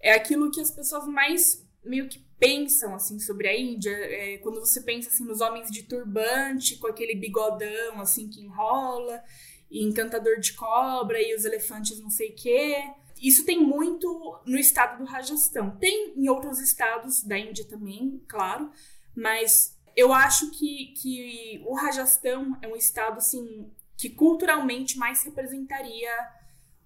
[0.00, 3.90] é aquilo que as pessoas mais meio que pensam, assim, sobre a Índia.
[3.90, 9.22] É, quando você pensa, assim, nos homens de turbante, com aquele bigodão, assim, que enrola
[9.70, 12.76] e Encantador de Cobra e os elefantes não sei o quê.
[13.20, 15.76] Isso tem muito no estado do Rajastão.
[15.76, 18.70] Tem em outros estados da Índia também, claro,
[19.14, 26.10] mas eu acho que, que o Rajastão é um estado assim que culturalmente mais representaria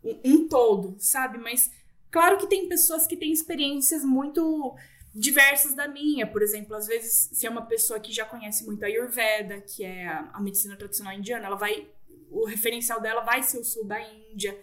[0.04, 1.38] um, um todo, sabe?
[1.38, 1.70] Mas
[2.10, 4.76] claro que tem pessoas que têm experiências muito
[5.14, 6.26] diversas da minha.
[6.26, 9.84] Por exemplo, às vezes, se é uma pessoa que já conhece muito a Ayurveda, que
[9.84, 11.88] é a, a medicina tradicional indiana, ela vai
[12.30, 14.58] o referencial dela vai ser o sul da Índia.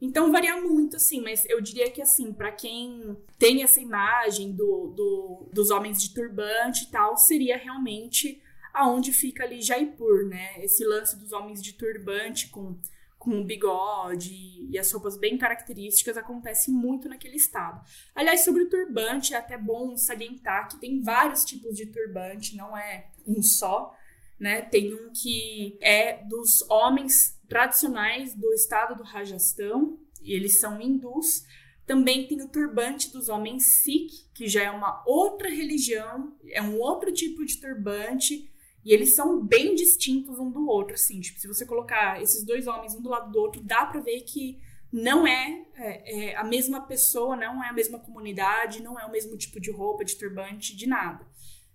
[0.00, 4.94] Então varia muito, assim, mas eu diria que, assim, para quem tem essa imagem do,
[4.96, 8.40] do, dos homens de turbante e tal, seria realmente
[8.72, 10.64] aonde fica ali Jaipur, né?
[10.64, 12.78] Esse lance dos homens de turbante com,
[13.18, 14.32] com o bigode
[14.70, 17.84] e as roupas bem características acontece muito naquele estado.
[18.14, 22.74] Aliás, sobre o turbante, é até bom salientar que tem vários tipos de turbante, não
[22.74, 23.94] é um só
[24.40, 24.62] né?
[24.62, 31.44] Tem um que é dos homens tradicionais do estado do Rajastão, e eles são hindus.
[31.86, 36.78] Também tem o turbante dos homens Sikh, que já é uma outra religião, é um
[36.78, 38.50] outro tipo de turbante,
[38.82, 41.20] e eles são bem distintos um do outro, assim.
[41.20, 44.22] Tipo, se você colocar esses dois homens um do lado do outro, dá para ver
[44.22, 44.58] que
[44.90, 49.10] não é, é, é, a mesma pessoa, não é a mesma comunidade, não é o
[49.10, 51.29] mesmo tipo de roupa, de turbante, de nada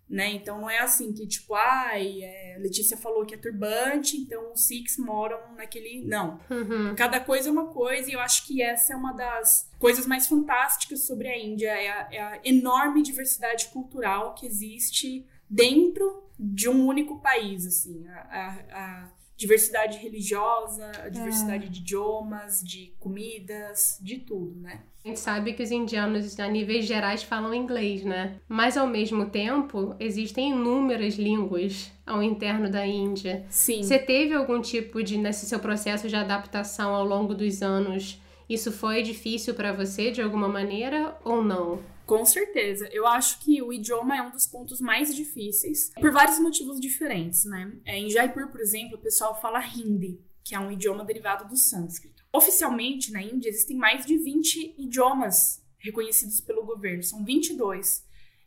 [0.10, 0.32] né?
[0.34, 4.66] Então não é assim que, tipo, ai, é, Letícia falou que é turbante, então os
[4.66, 6.04] Sikhs moram naquele.
[6.06, 6.40] Não.
[6.50, 6.96] Uhum.
[6.96, 10.28] Cada coisa é uma coisa, e eu acho que essa é uma das coisas mais
[10.28, 16.70] fantásticas sobre a Índia, é a, é a enorme diversidade cultural que existe dentro de
[16.70, 18.08] um único país, assim.
[18.08, 21.70] a, a, a diversidade religiosa, a diversidade é.
[21.70, 24.84] de idiomas, de comidas, de tudo, né?
[25.04, 28.40] A gente sabe que os indianos, a níveis gerais, falam inglês, né?
[28.48, 33.46] Mas, ao mesmo tempo, existem inúmeras línguas ao interno da Índia.
[33.50, 33.84] Sim.
[33.84, 38.20] Você teve algum tipo de, nesse seu processo de adaptação ao longo dos anos,
[38.50, 41.80] isso foi difícil para você de alguma maneira ou não?
[42.06, 42.88] Com certeza.
[42.92, 47.46] Eu acho que o idioma é um dos pontos mais difíceis, por vários motivos diferentes,
[47.46, 47.72] né?
[47.86, 51.58] É, em Jaipur, por exemplo, o pessoal fala hindi, que é um idioma derivado do
[51.58, 52.24] sânscrito.
[52.32, 58.06] Oficialmente, na Índia, existem mais de 20 idiomas reconhecidos pelo governo, são 22.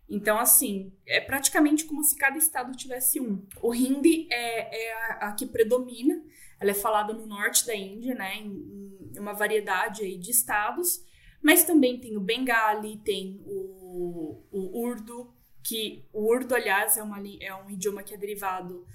[0.09, 3.47] Então, assim, é praticamente como se cada estado tivesse um.
[3.61, 6.23] O hindi é, é a, a, que predomina,
[6.59, 11.05] ela é falada no norte da Índia, né, em, em uma variedade aí de estados,
[11.43, 17.19] mas também tem o Bengali, tem o, o Urdu, que o Urdu, aliás, é, uma,
[17.41, 18.87] é um idioma que é derivado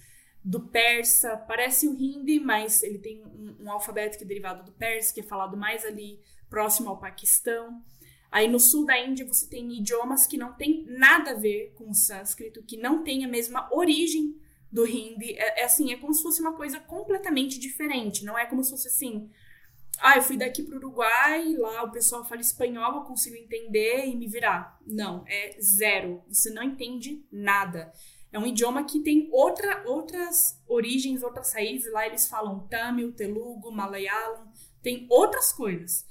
[0.44, 4.72] do persa, parece o hindi, mas ele tem um, um, alfabeto que é derivado do
[4.74, 7.82] persa, que é falado mais ali próximo ao Paquistão.
[8.30, 11.90] Aí no sul da Índia você tem idiomas que não tem nada a ver com
[11.90, 14.36] o sânscrito, que não tem a mesma origem
[14.72, 15.34] do hindi.
[15.34, 18.26] É, é assim, é como se fosse uma coisa completamente diferente.
[18.26, 19.30] Não é como se fosse assim,
[20.06, 24.06] ah, eu fui daqui para o Uruguai, lá o pessoal fala espanhol, eu consigo entender
[24.06, 24.78] e me virar.
[24.86, 26.22] Não, é zero.
[26.28, 27.90] Você não entende nada.
[28.30, 31.90] É um idioma que tem outra, outras origens, outras raízes.
[31.94, 36.06] Lá eles falam Tamil, Telugu, Malayalam, tem outras coisas.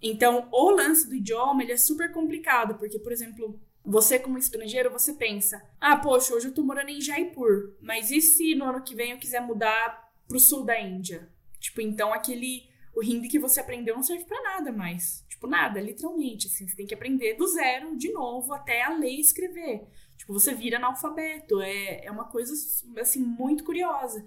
[0.00, 4.90] Então, o lance do idioma ele é super complicado, porque, por exemplo, você como estrangeiro,
[4.90, 8.82] você pensa, ah, poxa, hoje eu tô morando em Jaipur, mas e se no ano
[8.82, 11.28] que vem eu quiser mudar pro sul da Índia?
[11.60, 15.22] Tipo, então aquele o hindi que você aprendeu não serve para nada mais.
[15.28, 16.46] Tipo, nada, literalmente.
[16.46, 19.86] Assim, você tem que aprender do zero, de novo, até a ler e escrever.
[20.16, 21.60] Tipo, você vira analfabeto.
[21.60, 22.54] É, é uma coisa,
[22.98, 24.24] assim, muito curiosa.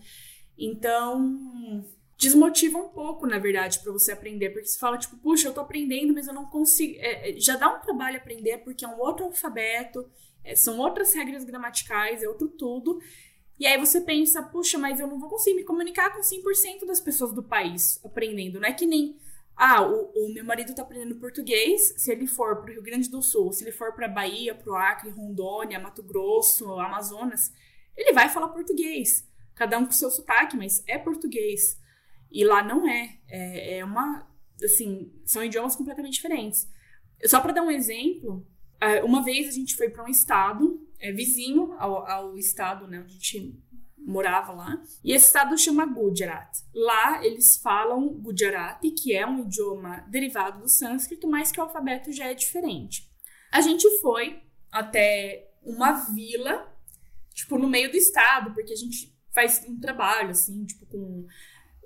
[0.56, 1.84] Então,
[2.16, 4.52] desmotiva um pouco, na verdade, para você aprender.
[4.52, 6.94] Porque você fala, tipo, puxa, eu tô aprendendo, mas eu não consigo.
[7.00, 10.08] É, é, já dá um trabalho aprender, porque é um outro alfabeto,
[10.44, 13.02] é, são outras regras gramaticais, é outro tudo.
[13.60, 17.02] E aí você pensa, puxa, mas eu não vou conseguir me comunicar com 100% das
[17.02, 18.60] pessoas do país aprendendo.
[18.60, 19.18] Não é que nem,
[19.54, 23.22] ah, o, o meu marido tá aprendendo português, se ele for pro Rio Grande do
[23.22, 27.52] Sul, se ele for pra Bahia, pro Acre, Rondônia, Mato Grosso, Amazonas,
[27.98, 29.28] ele vai falar português.
[29.56, 31.78] Cada um com seu sotaque, mas é português.
[32.32, 33.20] E lá não é.
[33.28, 34.26] É, é uma.
[34.64, 36.66] Assim, são idiomas completamente diferentes.
[37.26, 38.48] Só para dar um exemplo,
[39.04, 43.12] uma vez a gente foi para um estado é, vizinho ao, ao estado né, onde
[43.12, 43.60] a gente
[43.98, 44.82] morava lá.
[45.04, 46.50] E esse estado chama Gujarat.
[46.74, 52.12] Lá eles falam Gujarati, que é um idioma derivado do sânscrito, mas que o alfabeto
[52.12, 53.10] já é diferente.
[53.52, 54.42] A gente foi
[54.72, 56.72] até uma vila,
[57.34, 61.28] tipo, no meio do estado, porque a gente faz um trabalho, assim, tipo, com,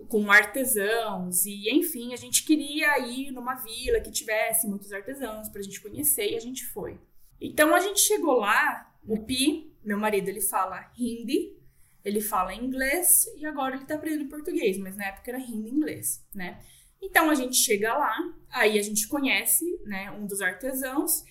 [0.07, 5.61] com artesãos, e enfim, a gente queria ir numa vila que tivesse muitos artesãos pra
[5.61, 6.99] gente conhecer, e a gente foi.
[7.39, 11.57] Então a gente chegou lá, o Pi, meu marido, ele fala hindi,
[12.03, 16.25] ele fala inglês e agora ele tá aprendendo português, mas na época era hindi inglês,
[16.33, 16.61] né?
[17.01, 18.15] Então a gente chega lá,
[18.49, 21.23] aí a gente conhece, né, um dos artesãos,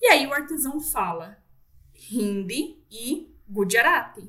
[0.00, 1.42] e aí o artesão fala
[2.10, 4.28] hindi e Gujarati.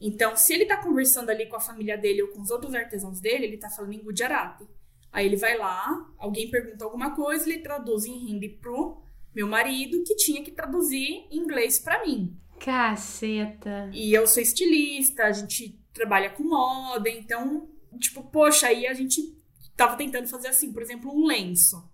[0.00, 3.20] Então, se ele tá conversando ali com a família dele ou com os outros artesãos
[3.20, 4.66] dele, ele tá falando em Gujarati.
[5.12, 9.03] Aí ele vai lá, alguém pergunta alguma coisa, ele traduz em hindi pro
[9.34, 12.36] meu marido, que tinha que traduzir em inglês para mim.
[12.60, 13.90] Caceta.
[13.92, 17.68] E eu sou estilista, a gente trabalha com moda, então,
[17.98, 19.20] tipo, poxa, aí a gente
[19.76, 21.92] tava tentando fazer assim, por exemplo, um lenço.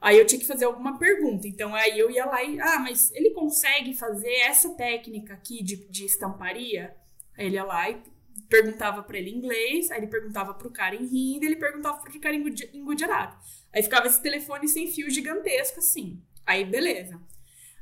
[0.00, 1.46] Aí eu tinha que fazer alguma pergunta.
[1.46, 5.88] Então aí eu ia lá e, ah, mas ele consegue fazer essa técnica aqui de,
[5.88, 6.96] de estamparia?
[7.36, 8.02] Aí ele ia lá e
[8.48, 12.20] perguntava para ele em inglês, aí ele perguntava pro cara em hindi, ele perguntava pro
[12.20, 13.36] cara em Gujarati.
[13.72, 16.20] Aí ficava esse telefone sem fio gigantesco assim.
[16.50, 17.16] Aí beleza.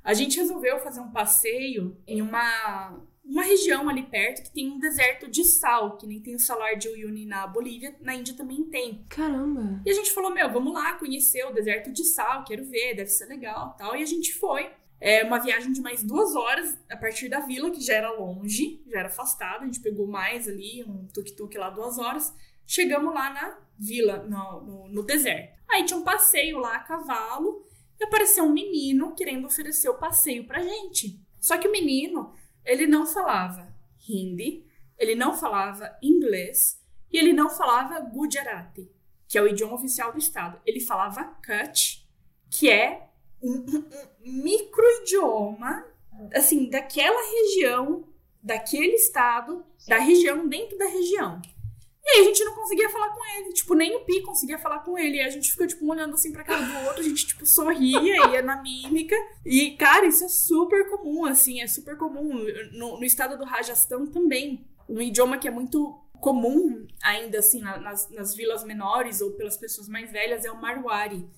[0.04, 4.78] A gente resolveu fazer um passeio em uma, uma região ali perto que tem um
[4.78, 8.64] deserto de sal, que nem tem o salar de Uyuni na Bolívia, na Índia também
[8.64, 9.06] tem.
[9.08, 9.80] Caramba!
[9.86, 13.08] E a gente falou, meu, vamos lá conhecer o deserto de sal, quero ver, deve
[13.08, 13.96] ser legal tal.
[13.96, 14.70] E a gente foi.
[15.00, 18.82] É uma viagem de mais duas horas a partir da vila, que já era longe,
[18.86, 19.62] já era afastada.
[19.62, 22.34] A gente pegou mais ali, um tuk-tuk lá, duas horas.
[22.66, 25.56] Chegamos lá na vila, no, no, no deserto.
[25.70, 27.66] Aí tinha um passeio lá a cavalo
[28.00, 31.20] e apareceu um menino querendo oferecer o passeio pra gente.
[31.40, 32.32] Só que o menino,
[32.64, 33.74] ele não falava
[34.08, 36.80] hindi, ele não falava inglês
[37.10, 38.90] e ele não falava Gujarati,
[39.26, 40.60] que é o idioma oficial do estado.
[40.66, 42.04] Ele falava Kutch,
[42.50, 43.08] que é
[43.42, 45.86] um, um, micro-idioma,
[46.34, 48.08] assim, daquela região,
[48.42, 51.40] daquele estado, da região dentro da região.
[52.08, 53.52] E aí a gente não conseguia falar com ele.
[53.52, 55.18] Tipo, nem o Pi conseguia falar com ele.
[55.18, 58.00] E a gente ficou, tipo, olhando assim pra cara do outro, a gente, tipo, sorria,
[58.32, 59.14] ia na mímica.
[59.44, 62.46] E, cara, isso é super comum, assim, é super comum.
[62.72, 64.66] No, no estado do Rajasthan também.
[64.88, 69.86] Um idioma que é muito comum ainda, assim, nas, nas vilas menores ou pelas pessoas
[69.86, 71.28] mais velhas é o Marwari,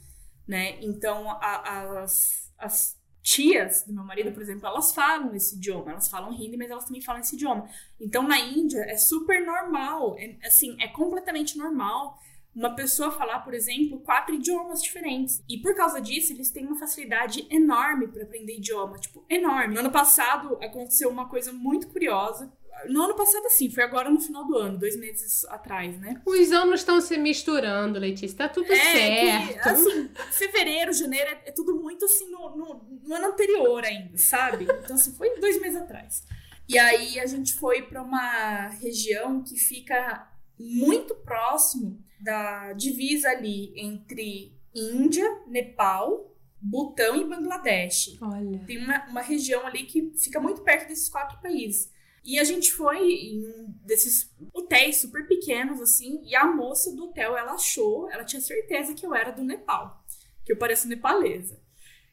[0.47, 0.79] né?
[0.81, 6.09] Então, a, as, as tias do meu marido, por exemplo, elas falam esse idioma, elas
[6.09, 7.69] falam hindi, mas elas também falam esse idioma.
[8.01, 12.19] Então na Índia é super normal, é, assim, é completamente normal
[12.55, 15.43] uma pessoa falar, por exemplo, quatro idiomas diferentes.
[15.49, 19.75] E por causa disso, eles têm uma facilidade enorme para aprender idioma, tipo, enorme.
[19.75, 22.53] No ano passado aconteceu uma coisa muito curiosa
[22.89, 26.21] no ano passado, sim, foi agora no final do ano, dois meses atrás, né?
[26.25, 29.63] Os anos estão se misturando, Letícia, tá tudo é, certo.
[29.63, 34.17] Que, assim, fevereiro, janeiro, é, é tudo muito assim no, no, no, ano anterior ainda,
[34.17, 34.65] sabe?
[34.65, 36.23] Então, assim, foi dois meses atrás.
[36.69, 43.73] E aí a gente foi para uma região que fica muito próximo da divisa ali
[43.75, 48.19] entre Índia, Nepal, Butão e Bangladesh.
[48.21, 48.59] Olha.
[48.67, 51.91] Tem uma, uma região ali que fica muito perto desses quatro países.
[52.23, 57.05] E a gente foi em um desses hotéis super pequenos, assim, e a moça do
[57.05, 60.05] hotel, ela achou, ela tinha certeza que eu era do Nepal,
[60.45, 61.59] que eu pareço nepalesa.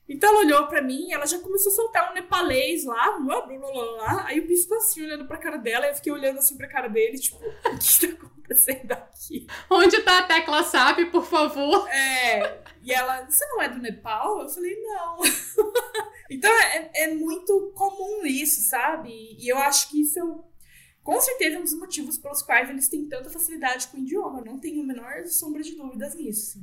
[0.10, 3.42] Então ela olhou para mim e ela já começou a soltar um nepalês lá, blá,
[3.42, 6.40] blá, blá, blá, aí o bispo assim, olhando pra cara dela, e eu fiquei olhando
[6.40, 9.48] assim pra cara dele, tipo, o que tá acontecendo aqui?
[9.70, 11.90] Onde tá a tecla SAP, por favor?
[11.90, 14.42] É, e ela, você não é do Nepal?
[14.42, 15.18] Eu falei, não.
[16.30, 19.10] então é, é muito comum isso, sabe?
[19.40, 20.24] E eu acho que isso é,
[21.04, 24.42] com certeza, um dos motivos pelos quais eles têm tanta facilidade com o idioma.
[24.42, 26.60] Não tenho a menor sombra de dúvidas nisso.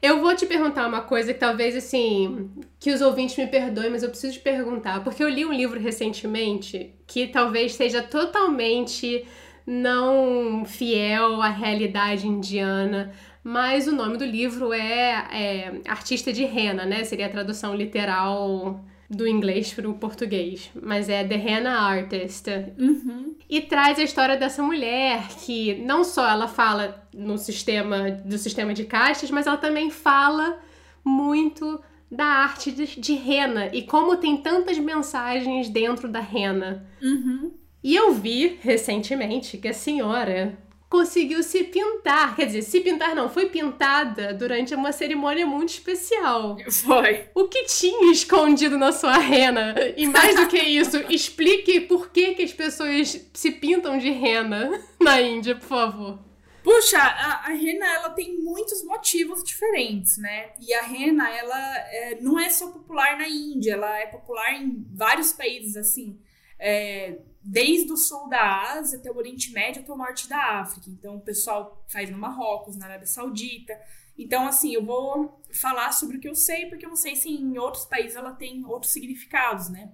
[0.00, 2.48] Eu vou te perguntar uma coisa que talvez, assim,
[2.78, 5.02] que os ouvintes me perdoem, mas eu preciso te perguntar.
[5.02, 9.26] Porque eu li um livro recentemente que talvez seja totalmente
[9.66, 13.12] não fiel à realidade indiana,
[13.42, 17.02] mas o nome do livro é, é Artista de Rena, né?
[17.02, 22.46] Seria a tradução literal do inglês para o português, mas é The Henna Artist.
[22.78, 23.34] Uhum.
[23.48, 28.74] E traz a história dessa mulher que não só ela fala no sistema do sistema
[28.74, 30.58] de castas, mas ela também fala
[31.02, 31.80] muito
[32.10, 36.86] da arte de, de rena e como tem tantas mensagens dentro da rena.
[37.02, 37.52] Uhum.
[37.82, 40.58] E eu vi recentemente que a senhora
[40.88, 42.34] conseguiu se pintar.
[42.34, 46.56] Quer dizer, se pintar não, foi pintada durante uma cerimônia muito especial.
[46.70, 47.26] Foi.
[47.34, 49.74] O que tinha escondido na sua rena?
[49.96, 54.82] E mais do que isso, explique por que, que as pessoas se pintam de rena
[55.00, 56.18] na Índia, por favor.
[56.62, 60.50] Puxa, a, a rena ela tem muitos motivos diferentes, né?
[60.60, 64.84] E a rena ela é, não é só popular na Índia, ela é popular em
[64.92, 66.18] vários países assim.
[66.58, 67.18] É,
[67.50, 70.90] desde o sul da Ásia até o Oriente Médio até o norte da África.
[70.90, 73.72] Então, o pessoal faz no Marrocos, na Arábia Saudita.
[74.18, 77.30] Então, assim, eu vou falar sobre o que eu sei, porque eu não sei se
[77.30, 79.90] em outros países ela tem outros significados, né?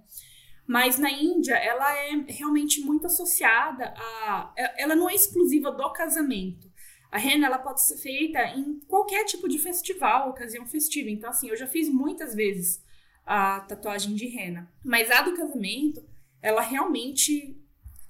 [0.66, 4.52] Mas na Índia, ela é realmente muito associada a.
[4.76, 6.72] Ela não é exclusiva do casamento.
[7.12, 11.09] A rena ela pode ser feita em qualquer tipo de festival, ocasião festiva.
[11.09, 12.82] Então, assim, eu já fiz muitas vezes
[13.24, 14.68] a tatuagem de rena.
[14.82, 16.02] Mas a do casamento,
[16.45, 17.59] ela realmente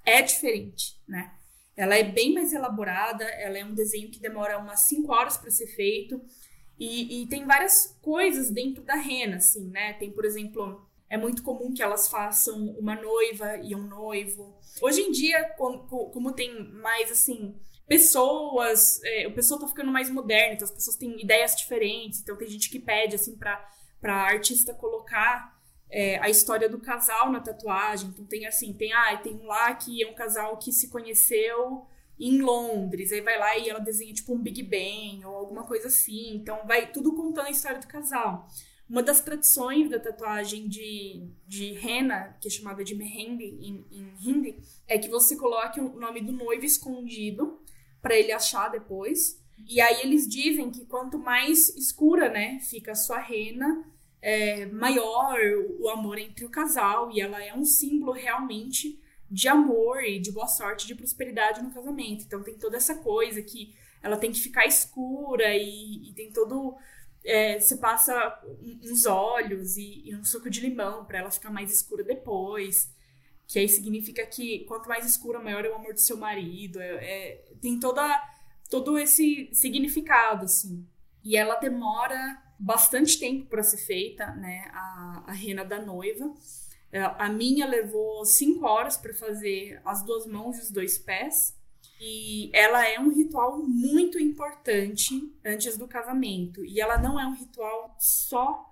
[0.04, 1.32] é diferente, né?
[1.76, 5.52] Ela é bem mais elaborada, ela é um desenho que demora umas 5 horas para
[5.52, 6.20] ser feito.
[6.76, 9.92] E, e, tem várias coisas dentro da rena, assim, né?
[9.92, 14.58] Tem, por exemplo, é muito comum que elas façam uma noiva e um noivo.
[14.82, 17.54] Hoje em dia, como, como tem mais, assim,
[17.86, 22.36] pessoas, é, o pessoal tá ficando mais moderno, então as pessoas têm ideias diferentes, então
[22.36, 23.64] tem gente que pede, assim, pra,
[24.00, 25.53] pra artista colocar
[25.90, 28.08] é, a história do casal na tatuagem.
[28.08, 31.86] Então tem assim, tem, ah, tem um lá que é um casal que se conheceu
[32.18, 35.88] em Londres, aí vai lá e ela desenha tipo um Big Bang ou alguma coisa
[35.88, 36.36] assim.
[36.36, 38.48] Então vai tudo contando a história do casal.
[38.88, 44.14] Uma das tradições da tatuagem de, de rena, que é chamada de mehendi em, em
[44.20, 47.60] hindi, é que você coloque o nome do noivo escondido
[48.02, 49.42] para ele achar depois.
[49.66, 53.84] E aí eles dizem que quanto mais escura, né, fica a sua rena,
[54.24, 55.38] é, maior
[55.78, 58.98] o amor entre o casal e ela é um símbolo realmente
[59.30, 62.24] de amor e de boa sorte, de prosperidade no casamento.
[62.24, 66.74] Então tem toda essa coisa que ela tem que ficar escura e, e tem todo
[67.22, 68.42] é, você passa
[68.82, 72.90] uns olhos e, e um suco de limão para ela ficar mais escura depois.
[73.46, 76.80] Que aí significa que quanto mais escura, maior é o amor do seu marido.
[76.80, 78.02] É, é, tem toda,
[78.70, 80.86] todo esse significado, assim.
[81.22, 84.70] E ela demora bastante tempo para ser feita, né?
[84.72, 86.32] A, a rena da noiva.
[86.90, 91.54] É, a minha levou cinco horas para fazer as duas mãos e os dois pés.
[92.00, 96.64] E ela é um ritual muito importante antes do casamento.
[96.64, 98.70] E ela não é um ritual só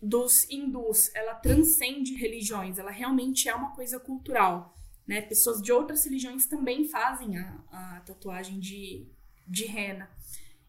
[0.00, 4.76] dos hindus, ela transcende religiões, ela realmente é uma coisa cultural.
[5.06, 5.22] Né?
[5.22, 9.06] Pessoas de outras religiões também fazem a, a tatuagem de,
[9.46, 10.10] de rena.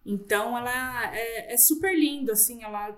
[0.07, 2.97] Então ela é, é super lindo, assim, ela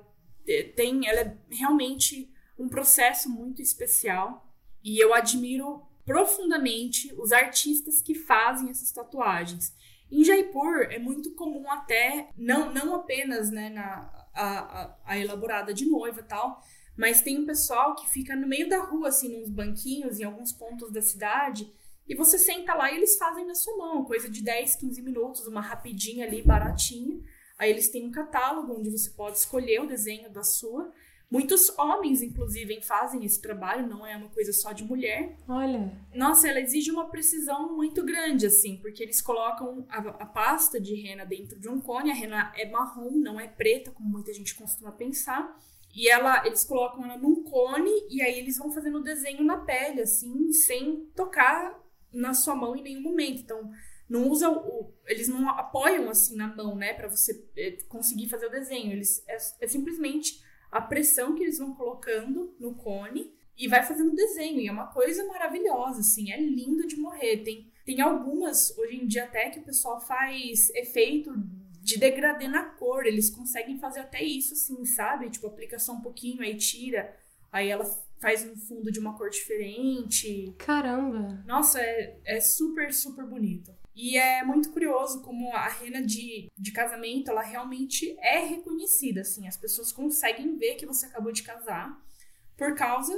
[0.76, 4.48] tem, ela é realmente um processo muito especial
[4.84, 9.74] e eu admiro profundamente os artistas que fazem essas tatuagens.
[10.12, 15.74] Em Jaipur é muito comum até, não, não apenas né, na, a, a, a elaborada
[15.74, 16.64] de noiva tal,
[16.96, 20.52] mas tem um pessoal que fica no meio da rua, assim, nos banquinhos, em alguns
[20.52, 21.72] pontos da cidade,
[22.10, 25.46] e você senta lá e eles fazem na sua mão, coisa de 10, 15 minutos,
[25.46, 27.22] uma rapidinha ali, baratinha.
[27.60, 30.92] Aí eles têm um catálogo onde você pode escolher o desenho da sua.
[31.30, 35.38] Muitos homens, inclusive, fazem esse trabalho, não é uma coisa só de mulher.
[35.48, 35.96] Olha.
[36.16, 40.96] Nossa, ela exige uma precisão muito grande, assim, porque eles colocam a, a, pasta de
[40.96, 42.10] rena dentro de um cone.
[42.10, 45.56] A rena é marrom, não é preta, como muita gente costuma pensar.
[45.94, 49.58] E ela, eles colocam ela num cone e aí eles vão fazendo o desenho na
[49.58, 51.80] pele, assim, sem tocar
[52.12, 53.42] na sua mão em nenhum momento.
[53.42, 53.72] Então,
[54.10, 58.48] não usa o, eles não apoiam assim na mão, né, para você é, conseguir fazer
[58.48, 58.92] o desenho.
[58.92, 60.42] Eles é, é, simplesmente
[60.72, 64.60] a pressão que eles vão colocando no cone e vai fazendo o desenho.
[64.60, 67.44] E é uma coisa maravilhosa, assim, é lindo de morrer.
[67.44, 71.34] Tem tem algumas hoje em dia até que o pessoal faz efeito
[71.82, 73.04] de degradê na cor.
[73.04, 75.28] Eles conseguem fazer até isso, assim, sabe?
[75.32, 77.18] Tipo, aplica só um pouquinho, aí tira,
[77.52, 77.86] aí ela
[78.20, 80.54] faz um fundo de uma cor diferente.
[80.58, 81.44] Caramba!
[81.46, 83.74] Nossa, é, é super, super bonito.
[83.96, 89.48] E é muito curioso como a rena de, de casamento, ela realmente é reconhecida, assim.
[89.48, 92.02] As pessoas conseguem ver que você acabou de casar
[92.58, 93.14] por causa...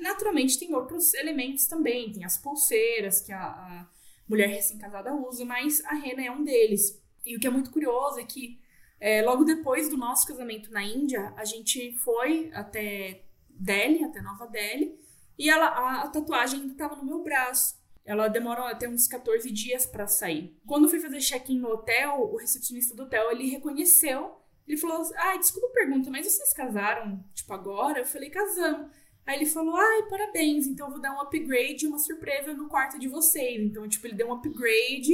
[0.00, 2.12] Naturalmente, tem outros elementos também.
[2.12, 3.88] Tem as pulseiras que a, a
[4.28, 7.02] mulher recém-casada usa, mas a rena é um deles.
[7.26, 8.60] E o que é muito curioso é que
[9.00, 13.24] é, logo depois do nosso casamento na Índia, a gente foi até
[13.58, 14.98] Delhi, até Nova Delhi,
[15.38, 17.78] e ela, a, a tatuagem ainda estava no meu braço.
[18.04, 20.58] Ela demorou até uns 14 dias para sair.
[20.66, 24.36] Quando fui fazer check-in no hotel, o recepcionista do hotel, ele reconheceu.
[24.66, 28.90] Ele falou: "Ah, desculpa a pergunta, mas vocês casaram tipo agora?" Eu falei: "Casamos".
[29.28, 32.98] Aí ele falou: ai, parabéns, então eu vou dar um upgrade, uma surpresa no quarto
[32.98, 33.60] de vocês.
[33.60, 35.12] Então, tipo, ele deu um upgrade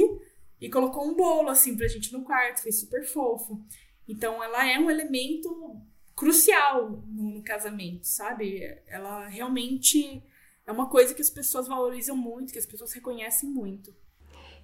[0.61, 3.61] e colocou um bolo, assim, pra gente no quarto, foi super fofo.
[4.07, 5.81] Então, ela é um elemento
[6.15, 8.77] crucial no, no casamento, sabe?
[8.87, 10.23] Ela realmente
[10.65, 13.93] é uma coisa que as pessoas valorizam muito, que as pessoas reconhecem muito.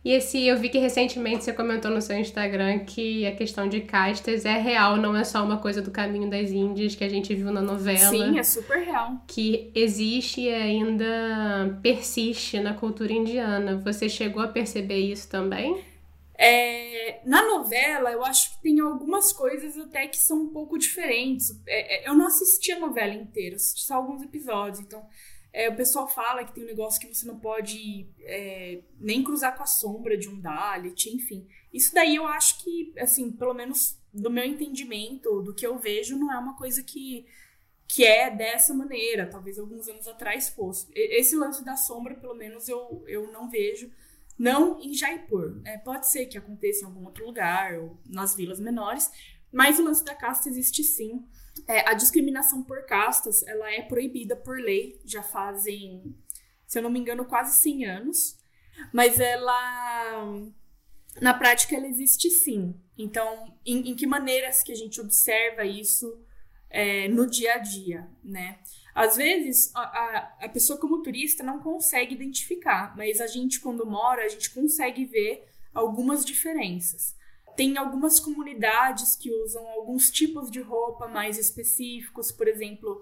[0.04, 3.82] E esse, eu vi que recentemente você comentou no seu Instagram que a questão de
[3.82, 7.36] castas é real, não é só uma coisa do caminho das Índias que a gente
[7.36, 8.10] viu na novela.
[8.10, 9.24] Sim, é super real.
[9.28, 13.78] Que existe e ainda persiste na cultura indiana.
[13.78, 15.91] Você chegou a perceber isso também?
[16.44, 21.52] É, na novela, eu acho que tem algumas coisas até que são um pouco diferentes.
[21.68, 25.06] É, é eu não assisti a novela inteira, assisti só alguns episódios, então
[25.54, 29.56] é, o pessoal fala que tem um negócio que você não pode é, nem cruzar
[29.56, 31.48] com a sombra de um Dalit, enfim.
[31.72, 36.18] Isso daí eu acho que, assim, pelo menos do meu entendimento, do que eu vejo,
[36.18, 37.24] não é uma coisa que,
[37.88, 39.30] que é dessa maneira.
[39.30, 40.88] Talvez alguns anos atrás fosse.
[40.96, 43.92] Esse lance da sombra, pelo menos, eu, eu não vejo.
[44.42, 45.62] Não em Jaipur.
[45.62, 45.78] Né?
[45.78, 49.12] Pode ser que aconteça em algum outro lugar, ou nas vilas menores,
[49.52, 51.24] mas o lance da casta existe sim.
[51.68, 56.16] É, a discriminação por castas, ela é proibida por lei, já fazem,
[56.66, 58.39] se eu não me engano, quase 100 anos.
[58.92, 60.26] Mas ela,
[61.22, 62.74] na prática, ela existe sim.
[62.98, 66.20] Então, em, em que maneiras que a gente observa isso
[66.68, 68.58] é, no dia a dia, né?
[68.94, 73.86] Às vezes, a, a, a pessoa como turista não consegue identificar, mas a gente, quando
[73.86, 77.16] mora, a gente consegue ver algumas diferenças.
[77.56, 83.02] Tem algumas comunidades que usam alguns tipos de roupa mais específicos, por exemplo,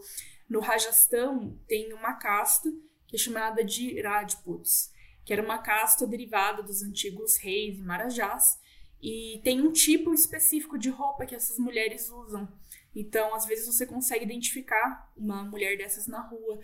[0.50, 2.72] no Rajastão tem uma casta
[3.08, 4.92] que é chamada de Rajputs,
[5.26, 8.60] que era uma casta derivada dos antigos reis e marajás,
[9.02, 12.48] e tem um tipo específico de roupa que essas mulheres usam.
[12.96, 16.60] Então, às vezes você consegue identificar uma mulher dessas na rua.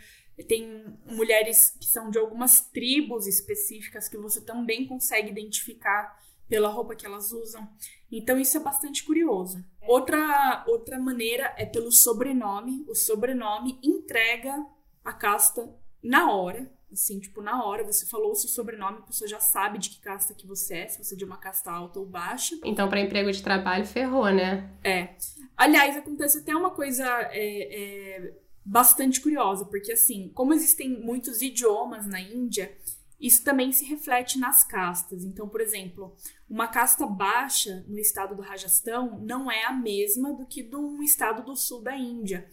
[0.48, 6.18] Tem mulheres que são de algumas tribos específicas que você também consegue identificar
[6.48, 7.68] pela roupa que elas usam.
[8.12, 9.64] Então isso é bastante curioso.
[9.82, 12.86] Outra outra maneira é pelo sobrenome.
[12.88, 14.66] O sobrenome entrega
[15.04, 15.74] a casta
[16.04, 16.72] na hora.
[16.92, 20.00] Assim, tipo, na hora você falou o seu sobrenome, a pessoa já sabe de que
[20.00, 22.56] casta que você é, se você é de uma casta alta ou baixa.
[22.64, 24.70] Então, para emprego de trabalho, ferrou, né?
[24.84, 25.16] É.
[25.58, 28.34] Aliás, acontece até uma coisa é, é,
[28.64, 32.76] bastante curiosa, porque assim, como existem muitos idiomas na Índia,
[33.20, 35.24] isso também se reflete nas castas.
[35.24, 36.16] Então, por exemplo,
[36.50, 41.02] uma casta baixa no estado do Rajastão não é a mesma do que de um
[41.02, 42.50] estado do sul da Índia.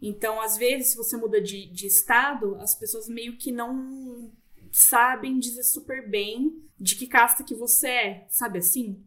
[0.00, 4.30] Então, às vezes, se você muda de, de estado, as pessoas meio que não
[4.70, 9.04] sabem dizer super bem de que casta que você é, sabe assim?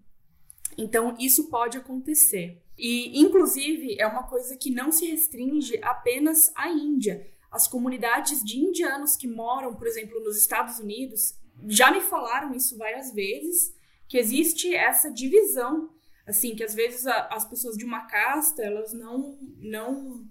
[0.77, 2.61] Então, isso pode acontecer.
[2.77, 8.57] E, inclusive, é uma coisa que não se restringe apenas à Índia as comunidades de
[8.57, 11.35] indianos que moram, por exemplo, nos Estados Unidos,
[11.67, 13.75] já me falaram isso várias vezes,
[14.07, 15.89] que existe essa divisão,
[16.25, 20.25] assim, que às vezes a, as pessoas de uma casta, elas não não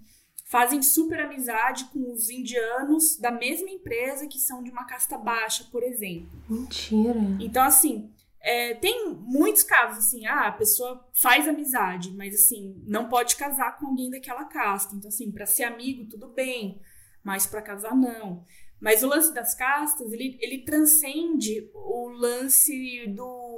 [0.51, 5.65] fazem super amizade com os indianos da mesma empresa que são de uma casta baixa,
[5.71, 6.29] por exemplo.
[6.49, 7.19] Mentira.
[7.39, 13.07] Então, assim, é, tem muitos casos, assim, ah, a pessoa faz amizade, mas, assim, não
[13.07, 14.93] pode casar com alguém daquela casta.
[14.93, 16.81] Então, assim, para ser amigo, tudo bem
[17.23, 18.45] mas para casar não.
[18.79, 23.50] Mas o lance das castas, ele, ele transcende o lance do,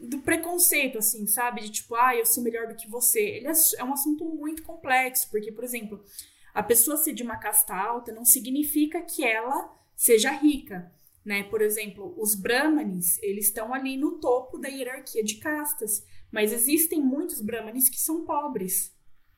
[0.00, 1.62] do preconceito, assim, sabe?
[1.62, 3.20] De tipo, ah, eu sou melhor do que você.
[3.20, 6.02] Ele é, é um assunto muito complexo, porque, por exemplo,
[6.54, 10.90] a pessoa ser de uma casta alta não significa que ela seja rica,
[11.24, 11.42] né?
[11.44, 17.00] Por exemplo, os brahmanes, eles estão ali no topo da hierarquia de castas, mas existem
[17.00, 18.92] muitos brahmanes que são pobres,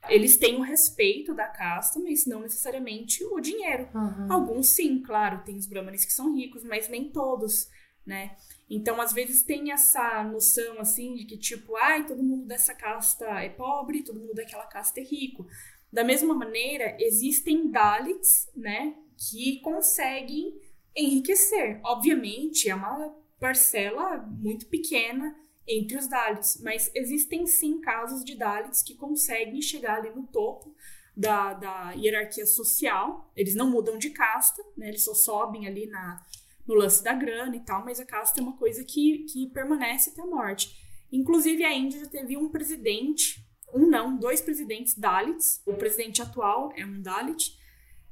[0.08, 3.88] eles têm o respeito da casta, mas não necessariamente o dinheiro.
[3.94, 4.32] Uhum.
[4.32, 7.68] Alguns sim, claro, tem os brahmanes que são ricos, mas nem todos,
[8.06, 8.36] né?
[8.68, 13.24] Então, às vezes tem essa noção assim de que tipo, ai, todo mundo dessa casta
[13.40, 15.46] é pobre, todo mundo daquela casta é rico.
[15.92, 20.58] Da mesma maneira, existem Dalits, né, que conseguem
[20.96, 21.80] enriquecer.
[21.84, 25.36] Obviamente, é uma parcela muito pequena
[25.66, 30.74] entre os Dalits, mas existem sim casos de Dalits que conseguem chegar ali no topo
[31.16, 33.30] da, da hierarquia social.
[33.36, 34.88] Eles não mudam de casta, né?
[34.88, 36.24] Eles só sobem ali na,
[36.66, 40.10] no lance da grana e tal, mas a casta é uma coisa que, que permanece
[40.10, 40.76] até a morte.
[41.10, 45.60] Inclusive, a Índia já teve um presidente, um não, dois presidentes Dalits.
[45.66, 47.58] O presidente atual é um Dalit,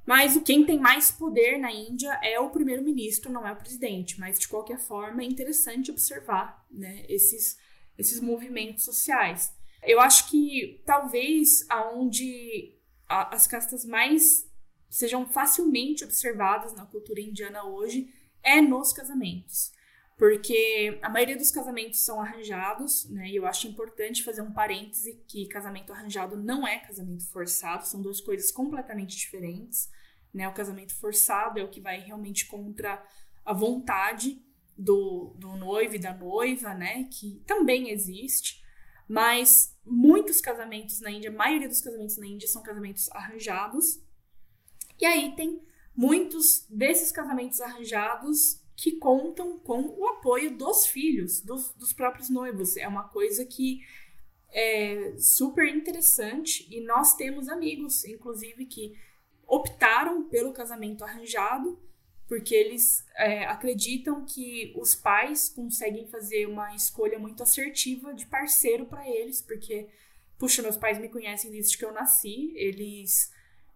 [0.05, 4.19] mas quem tem mais poder na Índia é o primeiro-ministro, não é o presidente.
[4.19, 7.57] Mas, de qualquer forma, é interessante observar né, esses,
[7.97, 9.55] esses movimentos sociais.
[9.83, 12.77] Eu acho que talvez aonde
[13.09, 14.49] as castas mais
[14.89, 18.13] sejam facilmente observadas na cultura indiana hoje
[18.43, 19.73] é nos casamentos.
[20.17, 23.31] Porque a maioria dos casamentos são arranjados, né?
[23.31, 28.03] E eu acho importante fazer um parêntese que casamento arranjado não é casamento forçado, são
[28.03, 29.91] duas coisas completamente diferentes,
[30.33, 30.47] né?
[30.47, 33.03] O casamento forçado é o que vai realmente contra
[33.47, 34.45] a vontade
[34.77, 37.05] do, do noivo e da noiva, né?
[37.05, 38.63] Que também existe.
[39.09, 44.01] Mas muitos casamentos na Índia, a maioria dos casamentos na Índia são casamentos arranjados.
[45.01, 45.63] E aí tem
[46.01, 52.79] muitos desses casamentos arranjados que contam com o apoio dos filhos, dos, dos próprios noivos.
[52.79, 53.83] É uma coisa que
[54.51, 58.99] é super interessante e nós temos amigos, inclusive, que
[59.47, 61.79] optaram pelo casamento arranjado
[62.27, 68.87] porque eles é, acreditam que os pais conseguem fazer uma escolha muito assertiva de parceiro
[68.87, 69.89] para eles, porque,
[70.39, 73.31] puxa, meus pais me conhecem desde que eu nasci, eles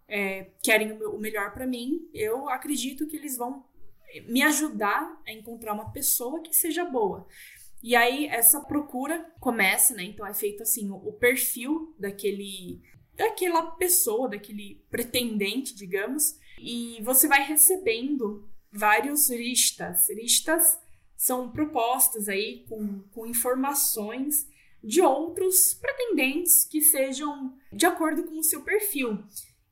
[0.09, 3.65] é, querem o melhor para mim, eu acredito que eles vão
[4.29, 7.27] me ajudar a encontrar uma pessoa que seja boa.
[7.83, 10.05] E aí essa procura começa, né?
[10.05, 12.81] Então é feito assim o, perfil daquele
[13.15, 20.09] daquela pessoa, daquele pretendente, digamos, e você vai recebendo vários ristas.
[20.09, 20.81] Ristas
[21.17, 24.49] são propostas aí com, com informações
[24.83, 29.23] de outros pretendentes que sejam de acordo com o seu perfil.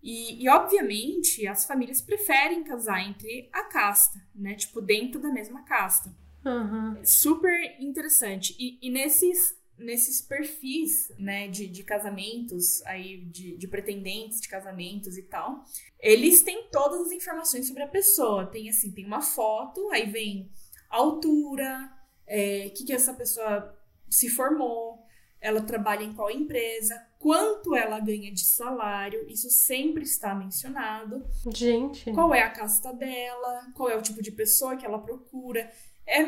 [0.03, 4.55] E, e, obviamente, as famílias preferem casar entre a casta, né?
[4.55, 6.13] Tipo, dentro da mesma casta.
[6.45, 7.01] Uhum.
[7.05, 8.57] Super interessante.
[8.59, 15.17] E, e nesses nesses perfis, né, de, de casamentos, aí, de, de pretendentes de casamentos
[15.19, 15.65] e tal,
[15.99, 18.47] eles têm todas as informações sobre a pessoa.
[18.47, 20.51] Tem, assim, tem uma foto, aí vem
[20.89, 21.91] altura,
[22.27, 23.77] é, que que essa pessoa
[24.09, 25.05] se formou,
[25.41, 31.25] ela trabalha em qual empresa, quanto ela ganha de salário, isso sempre está mencionado.
[31.55, 32.13] Gente.
[32.13, 35.71] Qual é a casta dela, qual é o tipo de pessoa que ela procura.
[36.05, 36.25] É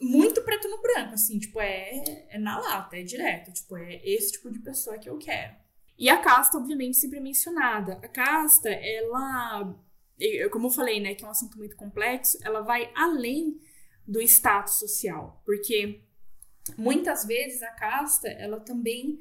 [0.00, 4.32] muito preto no branco, assim, tipo, é, é na lata, é direto, tipo, é esse
[4.32, 5.54] tipo de pessoa que eu quero.
[5.96, 8.00] E a casta, obviamente, sempre é mencionada.
[8.02, 9.78] A casta, ela,
[10.50, 13.60] como eu falei, né, que é um assunto muito complexo, ela vai além
[14.04, 16.02] do status social, porque
[16.76, 19.20] muitas vezes a casta, ela também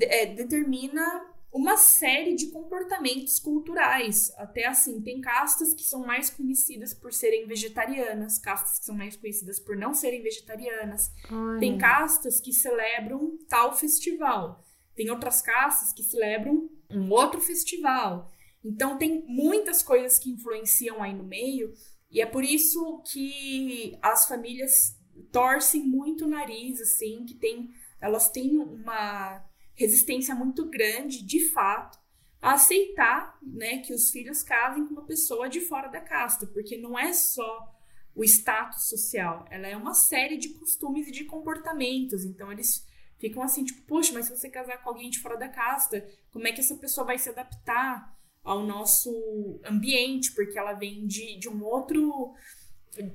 [0.00, 4.32] é, determina uma série de comportamentos culturais.
[4.36, 9.16] Até assim, tem castas que são mais conhecidas por serem vegetarianas, castas que são mais
[9.16, 11.12] conhecidas por não serem vegetarianas.
[11.30, 11.60] Ai.
[11.60, 14.64] Tem castas que celebram tal festival.
[14.96, 18.30] Tem outras castas que celebram um outro festival.
[18.64, 21.72] Então tem muitas coisas que influenciam aí no meio,
[22.10, 24.96] e é por isso que as famílias
[25.30, 27.70] torcem muito o nariz, assim, que tem,
[28.00, 29.44] elas têm uma
[29.74, 31.98] resistência muito grande, de fato,
[32.40, 36.76] a aceitar né, que os filhos casem com uma pessoa de fora da casta, porque
[36.76, 37.74] não é só
[38.14, 42.24] o status social, ela é uma série de costumes e de comportamentos.
[42.24, 42.86] Então eles
[43.18, 46.46] ficam assim, tipo, puxa, mas se você casar com alguém de fora da casta, como
[46.46, 50.32] é que essa pessoa vai se adaptar ao nosso ambiente?
[50.34, 52.34] Porque ela vem de, de um outro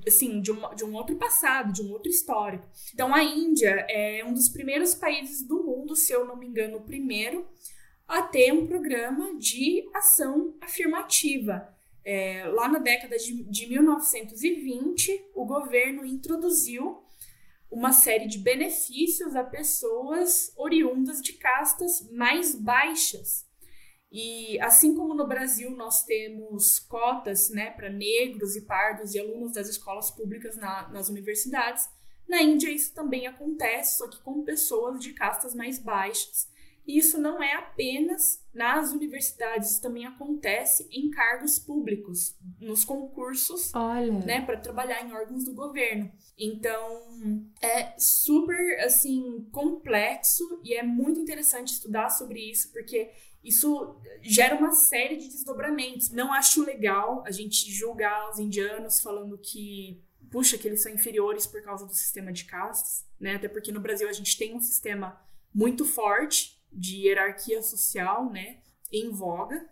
[0.07, 2.67] assim, de um, de um outro passado, de um outro histórico.
[2.93, 6.77] Então, a Índia é um dos primeiros países do mundo, se eu não me engano,
[6.77, 7.47] o primeiro,
[8.07, 11.67] a ter um programa de ação afirmativa.
[12.03, 17.03] É, lá na década de, de 1920, o governo introduziu
[17.69, 23.45] uma série de benefícios a pessoas oriundas de castas mais baixas.
[24.11, 29.53] E assim como no Brasil nós temos cotas né, para negros e pardos e alunos
[29.53, 31.87] das escolas públicas na, nas universidades,
[32.27, 36.47] na Índia isso também acontece, só que com pessoas de castas mais baixas.
[36.89, 43.71] E isso não é apenas nas universidades, isso também acontece em cargos públicos, nos concursos,
[44.25, 46.11] né, para trabalhar em órgãos do governo.
[46.35, 47.03] Então,
[47.61, 53.11] é super assim complexo e é muito interessante estudar sobre isso, porque
[53.43, 56.09] isso gera uma série de desdobramentos.
[56.11, 61.47] Não acho legal a gente julgar os indianos falando que, puxa, que eles são inferiores
[61.47, 63.35] por causa do sistema de castas, né?
[63.35, 65.19] Até porque no Brasil a gente tem um sistema
[65.53, 68.57] muito forte de hierarquia social, né?
[68.91, 69.67] Em voga.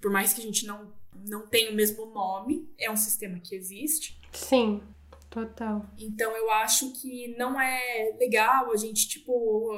[0.00, 0.92] Por mais que a gente não,
[1.26, 4.20] não tenha o mesmo nome, é um sistema que existe.
[4.32, 4.82] Sim,
[5.30, 5.86] total.
[5.98, 9.72] Então eu acho que não é legal a gente, tipo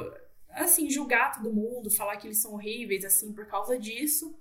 [0.64, 4.36] assim, julgar todo mundo, falar que eles são horríveis, assim, por causa disso.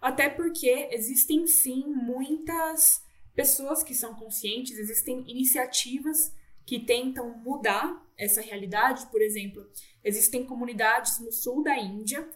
[0.00, 3.02] Até porque existem, sim, muitas
[3.34, 6.32] pessoas que são conscientes, existem iniciativas
[6.66, 9.06] que tentam mudar essa realidade.
[9.06, 9.66] Por exemplo,
[10.04, 12.28] existem comunidades no sul da Índia,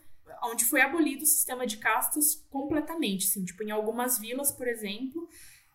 [0.44, 3.26] onde foi abolido o sistema de castas completamente.
[3.26, 5.28] Assim, tipo, em algumas vilas, por exemplo,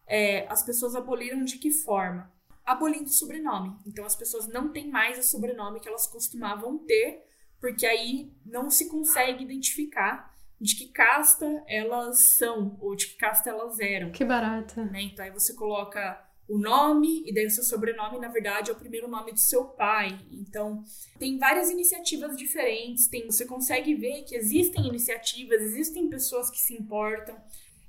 [0.08, 2.32] é, as pessoas aboliram de que forma?
[2.66, 3.78] Abolindo o sobrenome.
[3.86, 7.27] Então as pessoas não têm mais o sobrenome que elas costumavam ter,
[7.60, 13.50] porque aí não se consegue identificar de que casta elas são ou de que casta
[13.50, 14.12] elas eram.
[14.12, 14.86] Que barata.
[14.86, 15.04] Né?
[15.04, 18.78] Então aí você coloca o nome e daí o seu sobrenome, na verdade, é o
[18.78, 20.18] primeiro nome do seu pai.
[20.32, 20.84] Então,
[21.20, 26.74] tem várias iniciativas diferentes, tem, você consegue ver que existem iniciativas, existem pessoas que se
[26.74, 27.36] importam,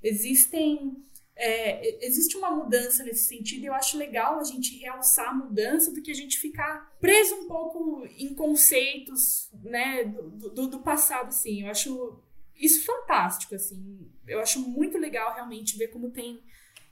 [0.03, 1.05] existem
[1.41, 5.93] é, existe uma mudança nesse sentido e eu acho legal a gente realçar a mudança
[5.93, 11.29] do que a gente ficar preso um pouco em conceitos né, do, do, do passado,
[11.29, 11.63] assim.
[11.63, 12.21] Eu acho
[12.57, 14.11] isso fantástico, assim.
[14.27, 16.43] Eu acho muito legal realmente ver como tem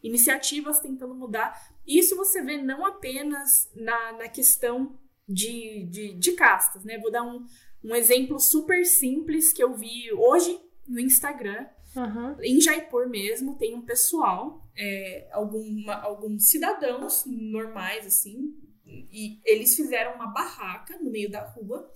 [0.00, 1.74] iniciativas tentando mudar.
[1.84, 4.96] Isso você vê não apenas na, na questão
[5.28, 6.98] de, de, de castas, né?
[6.98, 7.44] Vou dar um,
[7.82, 11.66] um exemplo super simples que eu vi hoje no Instagram.
[11.96, 12.36] Uhum.
[12.42, 20.14] Em Jaipur mesmo, tem um pessoal, é, alguma, alguns cidadãos normais, assim, e eles fizeram
[20.14, 21.90] uma barraca no meio da rua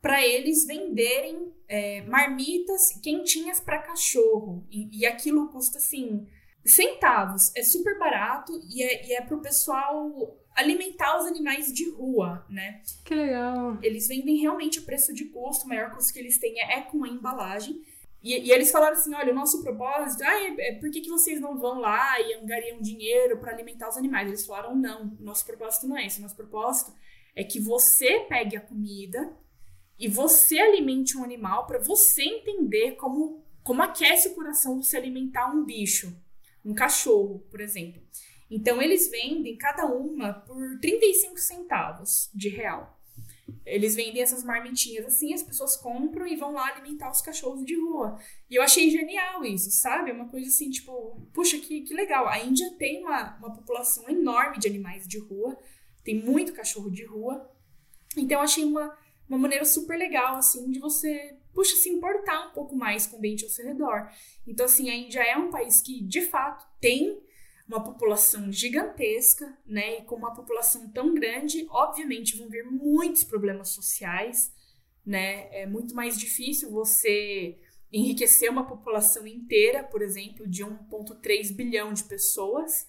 [0.00, 4.66] para eles venderem é, marmitas quentinhas para cachorro.
[4.70, 6.26] E, e, aquilo custa, assim,
[6.64, 7.54] centavos.
[7.56, 12.80] É super barato e é, e é pro pessoal alimentar os animais de rua, né?
[13.04, 13.78] Que legal.
[13.82, 17.04] Eles vendem realmente o preço de custo, o maior custo que eles têm é com
[17.04, 17.82] a embalagem.
[18.26, 21.08] E, e eles falaram assim: olha, o nosso propósito, ah, é, é, por que, que
[21.08, 24.26] vocês não vão lá e angariam dinheiro para alimentar os animais?
[24.26, 26.18] Eles falaram: não, o nosso propósito não é esse.
[26.18, 26.92] O nosso propósito
[27.36, 29.32] é que você pegue a comida
[29.96, 35.54] e você alimente um animal para você entender como, como aquece o coração você alimentar
[35.54, 36.12] um bicho
[36.66, 38.02] um cachorro, por exemplo.
[38.50, 42.95] Então eles vendem cada uma por 35 centavos de real.
[43.64, 47.78] Eles vendem essas marmitinhas assim, as pessoas compram e vão lá alimentar os cachorros de
[47.78, 48.18] rua.
[48.50, 50.10] E eu achei genial isso, sabe?
[50.10, 52.28] É uma coisa assim, tipo, puxa, que, que legal.
[52.28, 55.56] A Índia tem uma, uma população enorme de animais de rua,
[56.02, 57.50] tem muito cachorro de rua.
[58.16, 58.96] Então eu achei uma,
[59.28, 63.18] uma maneira super legal, assim, de você puxa, se importar um pouco mais com o
[63.18, 64.10] ambiente ao seu redor.
[64.46, 67.18] Então, assim, a Índia é um país que, de fato, tem
[67.68, 69.98] uma população gigantesca, né?
[69.98, 74.52] E com uma população tão grande, obviamente vão vir muitos problemas sociais,
[75.04, 75.48] né?
[75.52, 77.58] É muito mais difícil você
[77.92, 82.86] enriquecer uma população inteira, por exemplo, de 1,3 bilhão de pessoas.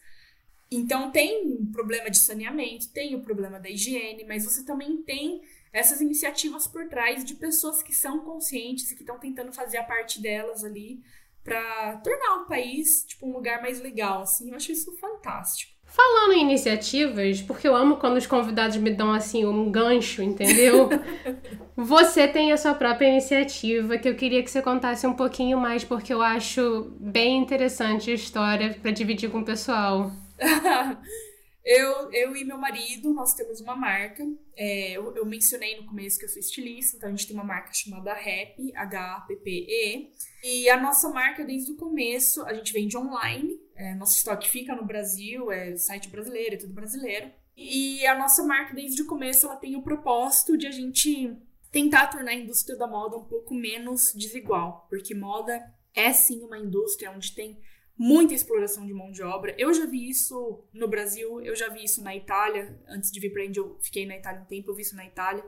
[0.69, 5.41] Então tem um problema de saneamento, tem o problema da higiene, mas você também tem
[5.71, 9.83] essas iniciativas por trás de pessoas que são conscientes e que estão tentando fazer a
[9.83, 11.01] parte delas ali
[11.47, 14.49] para tornar o país tipo um lugar mais legal, assim.
[14.49, 15.71] Eu acho isso fantástico.
[15.85, 20.89] Falando em iniciativas, porque eu amo quando os convidados me dão assim um gancho, entendeu?
[21.77, 25.85] você tem a sua própria iniciativa que eu queria que você contasse um pouquinho mais,
[25.85, 30.11] porque eu acho bem interessante a história para dividir com o pessoal.
[31.69, 34.23] Eu, eu e meu marido, nós temos uma marca.
[34.55, 37.43] É, eu, eu, mencionei no começo que eu sou estilista, então a gente tem uma
[37.43, 40.13] marca chamada Rap, H-A-P-P-E.
[40.45, 43.59] E a nossa marca, desde o começo, a gente vende online.
[43.75, 47.29] É, nosso estoque fica no Brasil, é site brasileiro, é tudo brasileiro.
[47.57, 51.35] E a nossa marca, desde o começo, ela tem o propósito de a gente
[51.69, 54.87] tentar tornar a indústria da moda um pouco menos desigual.
[54.89, 55.61] Porque moda
[55.93, 57.59] é sim uma indústria onde tem
[57.97, 59.55] muita exploração de mão de obra.
[59.57, 62.79] Eu já vi isso no Brasil, eu já vi isso na Itália.
[62.87, 64.95] Antes de vir para a Índia, eu fiquei na Itália um tempo, eu vi isso
[64.95, 65.43] na Itália.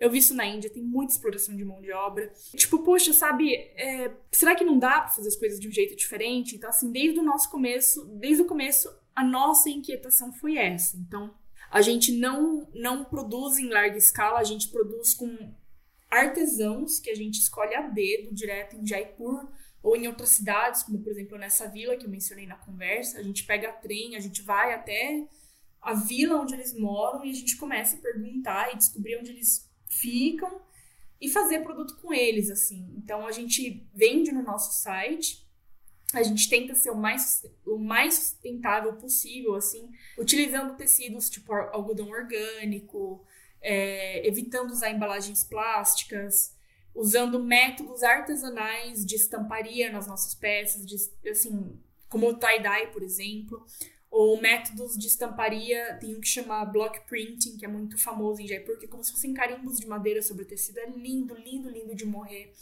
[0.00, 2.32] Eu vi isso na Índia, tem muita exploração de mão de obra.
[2.56, 5.94] Tipo, poxa, sabe, é, será que não dá para fazer as coisas de um jeito
[5.94, 6.56] diferente?
[6.56, 10.96] Então, assim, desde o nosso começo, desde o começo, a nossa inquietação foi essa.
[10.96, 11.32] Então,
[11.70, 15.54] a gente não, não produz em larga escala, a gente produz com
[16.10, 19.48] artesãos que a gente escolhe a dedo, direto em Jaipur,
[19.82, 23.22] ou em outras cidades, como por exemplo nessa vila que eu mencionei na conversa, a
[23.22, 25.26] gente pega trem, a gente vai até
[25.80, 29.68] a vila onde eles moram e a gente começa a perguntar e descobrir onde eles
[29.88, 30.62] ficam
[31.20, 32.94] e fazer produto com eles, assim.
[32.96, 35.44] Então a gente vende no nosso site,
[36.12, 42.08] a gente tenta ser o mais, o mais sustentável possível, assim, utilizando tecidos tipo algodão
[42.08, 43.24] orgânico,
[43.60, 46.54] é, evitando usar embalagens plásticas,
[46.94, 50.96] usando métodos artesanais de estamparia nas nossas peças, de,
[51.28, 51.78] assim,
[52.08, 53.64] como o tie-dye, por exemplo,
[54.10, 58.46] ou métodos de estamparia, tem um que chama block printing, que é muito famoso em
[58.46, 61.94] Jaipur, que é como se fossem carimbos de madeira sobre tecido, é lindo, lindo, lindo
[61.94, 62.52] de morrer.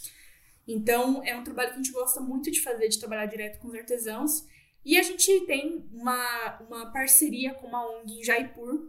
[0.66, 3.66] Então, é um trabalho que a gente gosta muito de fazer, de trabalhar direto com
[3.66, 4.47] os artesãos.
[4.85, 8.89] E a gente tem uma, uma parceria com uma ONG em Jaipur,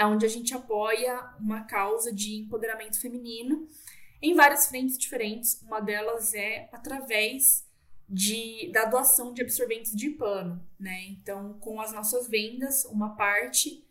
[0.00, 3.68] onde a gente apoia uma causa de empoderamento feminino
[4.20, 5.60] em várias frentes diferentes.
[5.62, 7.66] Uma delas é através
[8.08, 11.04] de, da doação de absorventes de pano, né?
[11.08, 13.84] Então, com as nossas vendas, uma parte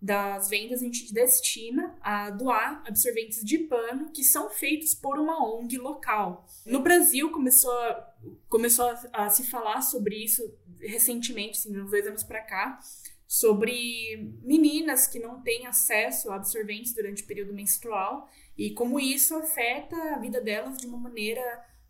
[0.00, 5.44] das vendas a gente destina a doar absorventes de pano que são feitos por uma
[5.44, 6.46] ONG local.
[6.64, 8.14] No Brasil começou a,
[8.48, 12.78] começou a, a se falar sobre isso recentemente, assim, uns dois anos para cá,
[13.26, 19.36] sobre meninas que não têm acesso a absorventes durante o período menstrual e como isso
[19.36, 21.40] afeta a vida delas de uma maneira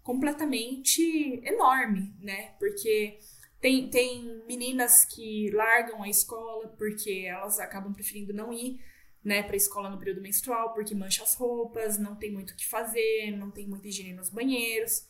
[0.03, 2.53] completamente enorme, né?
[2.59, 3.19] Porque
[3.59, 8.79] tem, tem meninas que largam a escola porque elas acabam preferindo não ir
[9.25, 12.57] né, para a escola no período menstrual porque mancha as roupas, não tem muito o
[12.57, 15.07] que fazer, não tem muita higiene nos banheiros.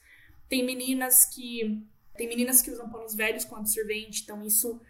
[0.48, 1.84] Tem meninas que
[2.16, 4.80] tem meninas que usam panos velhos com absorvente, então isso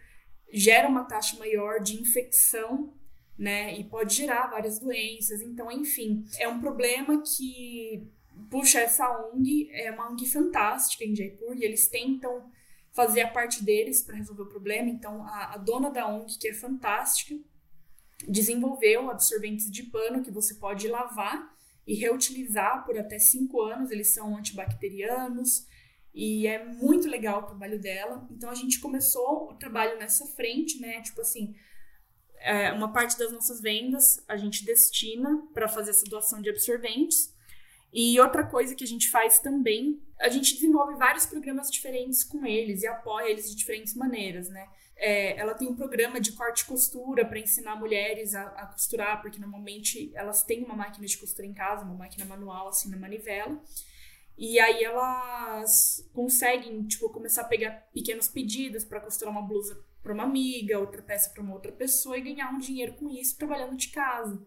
[0.51, 2.91] gera uma taxa maior de infecção,
[3.39, 5.41] né, e pode gerar várias doenças.
[5.41, 8.05] Então, enfim, é um problema que
[8.51, 12.51] puxa essa ONG, é uma ONG fantástica em Jaipur, e eles tentam
[12.91, 14.89] fazer a parte deles para resolver o problema.
[14.89, 17.33] Então, a, a, dona da ONG, que é fantástica,
[18.27, 21.55] desenvolveu absorventes de pano que você pode lavar
[21.87, 23.89] e reutilizar por até cinco anos.
[23.89, 25.65] Eles são antibacterianos
[26.13, 28.27] e é muito legal o trabalho dela.
[28.31, 31.01] Então, a gente começou o trabalho nessa frente, né?
[31.01, 31.55] Tipo assim,
[32.39, 37.33] é, uma parte das nossas vendas a gente destina para fazer essa doação de absorventes.
[37.91, 42.45] E outra coisa que a gente faz também, a gente desenvolve vários programas diferentes com
[42.45, 44.67] eles e apoia eles de diferentes maneiras, né?
[44.95, 49.21] É, ela tem um programa de corte e costura para ensinar mulheres a, a, costurar,
[49.21, 52.97] porque normalmente elas têm uma máquina de costura em casa, uma máquina manual assim na
[52.97, 53.59] manivela.
[54.37, 60.13] E aí elas conseguem, tipo, começar a pegar pequenos pedidos para costurar uma blusa para
[60.13, 63.75] uma amiga, outra peça para uma outra pessoa e ganhar um dinheiro com isso trabalhando
[63.75, 64.41] de casa.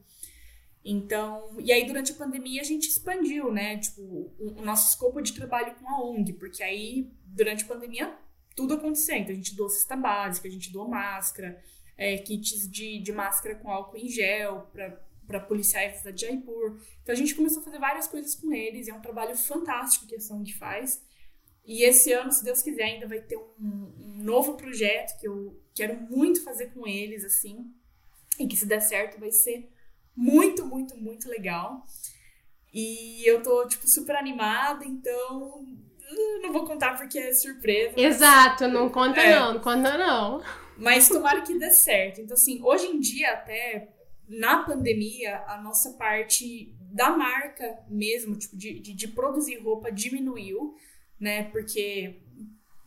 [0.85, 4.03] Então, e aí durante a pandemia a gente expandiu, né, tipo,
[4.39, 8.19] o, nosso escopo de trabalho com a ONG, porque aí durante a pandemia
[8.57, 9.17] tudo aconteceu.
[9.17, 11.63] Então a gente doou cesta básica, a gente doou máscara,
[11.97, 14.71] é, kits de, de máscara com álcool em gel
[15.27, 16.81] para policiais da Jaipur.
[17.03, 20.07] Então a gente começou a fazer várias coisas com eles, e é um trabalho fantástico
[20.07, 21.01] que a ONG faz.
[21.65, 25.61] E esse ano, se Deus quiser, ainda vai ter um, um novo projeto que eu
[25.75, 27.71] quero muito fazer com eles, assim,
[28.39, 29.71] e que se der certo vai ser
[30.17, 31.85] muito, muito, muito legal.
[32.73, 35.67] E eu tô, tipo, super animada, então
[36.43, 37.99] não vou contar porque é surpresa.
[37.99, 38.73] Exato, mas...
[38.73, 39.39] não conta é.
[39.39, 40.43] não, não conta não.
[40.77, 42.21] Mas tomara que dê certo.
[42.21, 43.89] Então, assim, hoje em dia, até
[44.29, 50.75] na pandemia, a nossa parte da marca mesmo, tipo, de, de, de produzir roupa diminuiu,
[51.23, 51.45] né?
[51.45, 52.21] Porque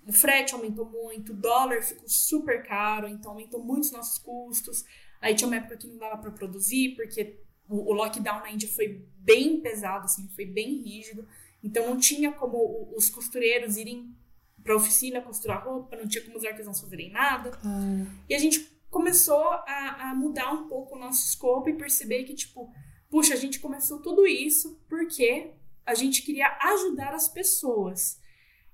[0.06, 4.84] o frete aumentou muito, o dólar ficou super caro, então aumentou muito os nossos custos.
[5.22, 8.68] Aí tinha uma época que não dava para produzir, porque o, o, lockdown na Índia
[8.68, 11.26] foi bem pesado, assim, foi bem rígido.
[11.64, 14.14] Então não tinha como os costureiros irem
[14.62, 17.58] para oficina costurar roupa, não tinha como os artesãos fazerem nada.
[17.64, 18.06] Hum.
[18.30, 22.34] E a gente começou a, a mudar um pouco o nosso escopo e perceber que,
[22.34, 22.72] tipo,
[23.10, 25.52] puxa, a gente começou tudo isso porque
[25.86, 28.20] a gente queria ajudar as pessoas.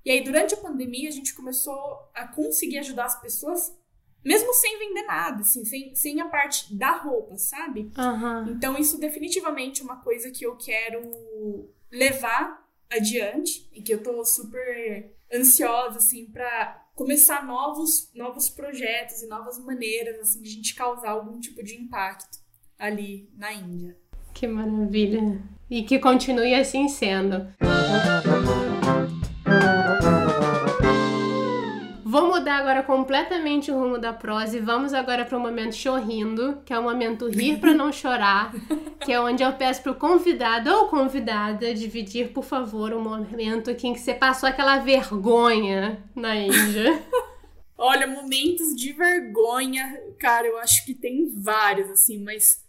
[0.04, 3.76] E aí, durante a pandemia, a gente começou a conseguir ajudar as pessoas
[4.24, 7.90] mesmo sem vender nada, assim, sem, sem a parte da roupa, sabe?
[7.98, 8.52] Uhum.
[8.52, 14.24] Então, isso definitivamente é uma coisa que eu quero levar adiante e que eu tô
[14.24, 20.74] super ansiosa, assim, para começar novos, novos projetos e novas maneiras, assim, de a gente
[20.74, 22.38] causar algum tipo de impacto
[22.78, 23.96] ali na Índia.
[24.32, 25.42] Que maravilha!
[25.70, 27.46] E que continue assim sendo.
[32.04, 36.60] Vou mudar agora completamente o rumo da prosa e vamos agora para o momento chorrindo,
[36.62, 38.52] que é o momento rir para não chorar,
[39.00, 43.02] que é onde eu peço para o convidado ou convidada dividir, por favor, o um
[43.02, 47.02] momento em que você passou aquela vergonha na Índia.
[47.78, 52.61] Olha, momentos de vergonha, cara, eu acho que tem vários, assim, mas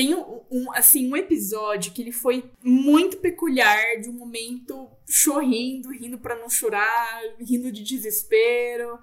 [0.00, 5.90] tem um, um, assim, um episódio que ele foi muito peculiar, de um momento chorrindo,
[5.90, 8.98] rindo para não chorar, rindo de desespero,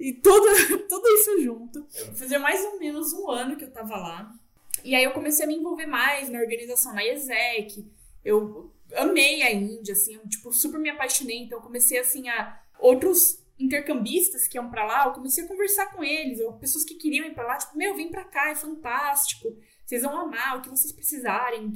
[0.00, 0.46] e tudo,
[0.88, 1.86] tudo isso junto.
[2.14, 4.34] Fazia mais ou menos um ano que eu tava lá.
[4.82, 7.86] E aí eu comecei a me envolver mais na organização na IESEC.
[8.24, 11.40] Eu amei a Índia, assim, tipo, super me apaixonei.
[11.42, 12.58] Então eu comecei, assim, a...
[12.78, 16.94] Outros intercambistas que iam para lá, eu comecei a conversar com eles, ou pessoas que
[16.94, 19.54] queriam ir para lá, tipo, meu, vem para cá, é fantástico.
[19.88, 21.72] Vocês vão amar o que vocês precisarem,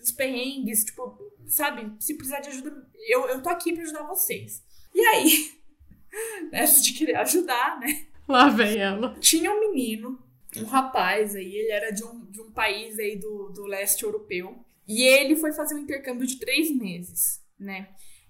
[0.00, 1.92] os perrengues, tipo, sabe?
[1.98, 4.62] Se precisar de ajuda, eu, eu tô aqui pra ajudar vocês.
[4.94, 5.52] E aí,
[6.52, 8.06] nessa de querer ajudar, né?
[8.28, 9.18] Lá vem ela.
[9.18, 10.16] Tinha um menino,
[10.56, 14.64] um rapaz aí, ele era de um, de um país aí do, do leste europeu.
[14.86, 17.88] E ele foi fazer um intercâmbio de três meses, né?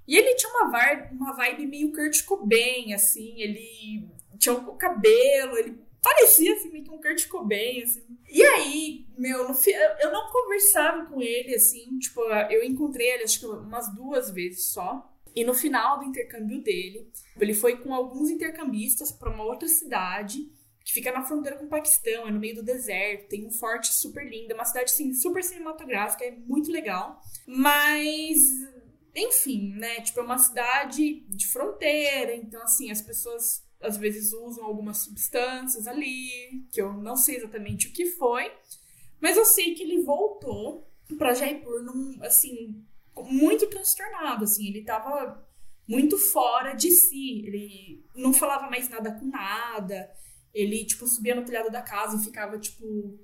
[0.09, 4.09] E ele tinha uma vibe, uma vibe meio Kurt Cobain, assim, ele
[4.39, 8.05] tinha o cabelo, ele parecia assim, meio que um Kurt Cobain, assim.
[8.29, 9.55] E aí, meu, no,
[10.01, 12.21] eu não conversava com ele, assim, tipo,
[12.51, 15.13] eu encontrei ele acho que umas duas vezes só.
[15.35, 20.51] E no final do intercâmbio dele, ele foi com alguns intercambistas para uma outra cidade
[20.83, 23.93] que fica na fronteira com o Paquistão, é no meio do deserto, tem um forte
[23.93, 27.21] super lindo, é uma cidade assim, super cinematográfica, é muito legal.
[27.45, 28.39] Mas
[29.17, 30.01] enfim, né?
[30.03, 35.87] Tipo, é uma cidade de fronteira, então assim, as pessoas às vezes usam algumas substâncias
[35.87, 38.53] ali, que eu não sei exatamente o que foi,
[39.21, 42.85] mas eu sei que ele voltou para Jaipur num, assim,
[43.17, 45.47] muito transtornado, assim, ele tava
[45.87, 50.11] muito fora de si, ele não falava mais nada com nada,
[50.53, 53.19] ele, tipo, subia no telhado da casa e ficava, tipo,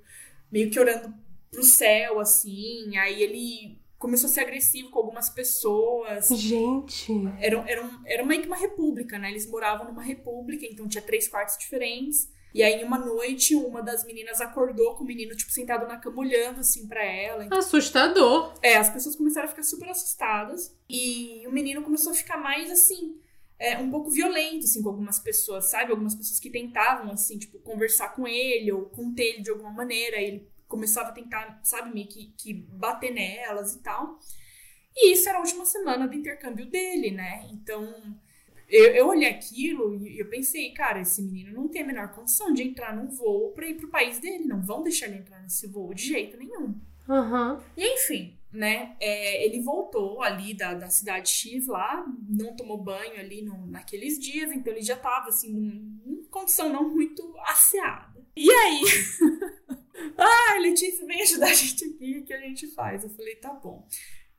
[0.51, 1.13] meio que orando
[1.51, 6.27] pro céu, assim, aí ele começou a ser agressivo com algumas pessoas.
[6.27, 7.09] Gente.
[7.39, 9.31] Era, era, um, era meio que uma república, né?
[9.31, 12.29] Eles moravam numa república, então tinha três quartos diferentes.
[12.53, 16.19] E aí, uma noite, uma das meninas acordou com o menino, tipo, sentado na cama,
[16.19, 17.45] olhando, assim, pra ela.
[17.45, 17.57] Então...
[17.57, 18.53] Assustador.
[18.61, 20.75] É, as pessoas começaram a ficar super assustadas.
[20.89, 23.15] E o menino começou a ficar mais, assim,
[23.57, 25.91] é, um pouco violento, assim, com algumas pessoas, sabe?
[25.91, 30.17] Algumas pessoas que tentavam, assim, tipo, conversar com ele ou conter ele de alguma maneira.
[30.17, 34.19] Ele começava a tentar, sabe, meio que, que bater nelas e tal.
[34.95, 37.47] E isso era a última semana do intercâmbio dele, né?
[37.51, 37.93] Então,
[38.67, 42.51] eu, eu olhei aquilo e eu pensei, cara, esse menino não tem a menor condição
[42.51, 44.45] de entrar num voo para ir pro país dele.
[44.45, 46.75] Não vão deixar ele entrar nesse voo de jeito nenhum.
[47.07, 47.59] Uhum.
[47.77, 48.95] E enfim, né?
[48.99, 54.17] É, ele voltou ali da, da cidade X lá, não tomou banho ali no, naqueles
[54.17, 58.11] dias, então ele já tava assim, numa condição não muito asseada.
[58.35, 58.81] E aí.
[60.17, 63.03] Ah, Letícia, vem ajudar a gente aqui, que a gente faz?
[63.03, 63.87] Eu falei, tá bom.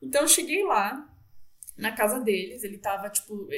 [0.03, 1.15] Então eu cheguei lá,
[1.77, 3.49] na casa deles, ele tava, tipo,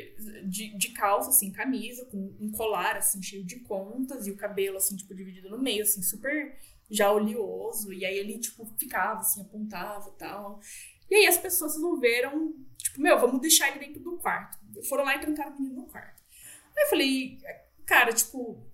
[0.45, 4.79] de, de calça, assim, camisa, com um colar, assim, cheio de contas, e o cabelo,
[4.79, 6.57] assim, tipo, dividido no meio, assim, super
[6.91, 10.61] já oleoso, e aí ele, tipo, ficava, assim, apontava e tal.
[11.11, 14.59] E aí as pessoas resolveram, tipo, meu, vamos deixar ele dentro do quarto.
[14.89, 16.23] Foram lá e trancaram o menino no quarto.
[16.77, 17.39] Aí eu falei,
[17.85, 18.65] cara, tipo,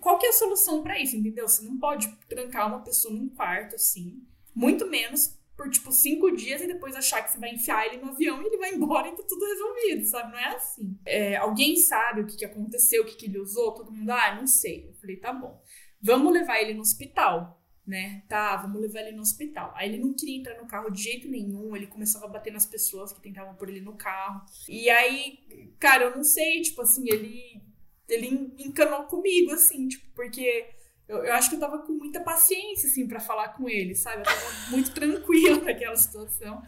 [0.00, 1.46] qual que é a solução para isso, entendeu?
[1.46, 4.22] Você não pode trancar uma pessoa num quarto assim,
[4.54, 8.10] muito menos por tipo cinco dias e depois achar que você vai enfiar ele no
[8.10, 10.32] avião e ele vai embora e tá tudo resolvido, sabe?
[10.32, 10.98] Não é assim.
[11.04, 13.74] É, alguém sabe o que, que aconteceu, o que, que ele usou?
[13.74, 14.88] Todo mundo, ah, não sei.
[14.88, 15.62] Eu falei, tá bom.
[16.00, 18.22] Vamos levar ele no hospital né?
[18.28, 19.72] Tá, vamos levar ele no hospital.
[19.76, 22.66] Aí ele não queria entrar no carro de jeito nenhum, ele começava a bater nas
[22.66, 24.44] pessoas que tentavam pôr ele no carro.
[24.68, 27.60] E aí, cara, eu não sei, tipo assim, ele
[28.08, 30.66] ele encanou comigo, assim, tipo, porque
[31.08, 34.18] eu, eu acho que eu tava com muita paciência, assim, para falar com ele, sabe?
[34.18, 36.62] Eu tava muito tranquila naquela situação.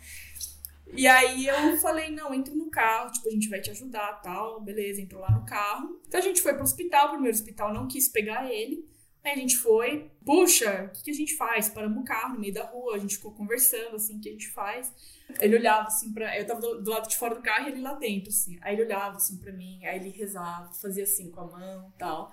[0.93, 4.61] E aí eu falei, não, entra no carro, tipo, a gente vai te ajudar, tal,
[4.61, 6.01] beleza, entrou lá no carro.
[6.07, 8.87] Então a gente foi pro hospital, o primeiro hospital não quis pegar ele.
[9.25, 11.70] Aí a gente foi, puxa, o que, que, a gente faz?
[11.70, 14.33] Paramos o carro no meio da rua, a gente ficou conversando, assim, o que a
[14.33, 14.93] gente faz?
[15.41, 16.39] Ele olhava, assim, pra...
[16.39, 18.59] Eu tava do, do, lado de fora do carro e ele lá dentro, assim.
[18.61, 21.99] Aí ele olhava, assim, pra mim, aí ele rezava, fazia assim com a mão e
[21.99, 22.31] tal.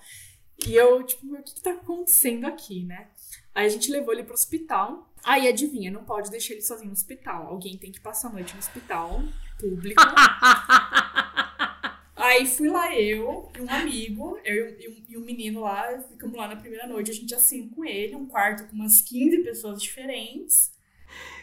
[0.67, 3.07] E eu, tipo, o que que tá acontecendo aqui, né?
[3.55, 5.09] Aí a gente levou ele pro hospital.
[5.23, 7.47] Aí, adivinha, não pode deixar ele sozinho no hospital.
[7.47, 9.21] Alguém tem que passar a noite no hospital
[9.57, 10.01] público.
[12.32, 14.69] Aí fui lá eu e um amigo, eu
[15.09, 18.25] e um, menino lá, ficamos lá na primeira noite, a gente assim com ele, um
[18.25, 20.71] quarto com umas 15 pessoas diferentes.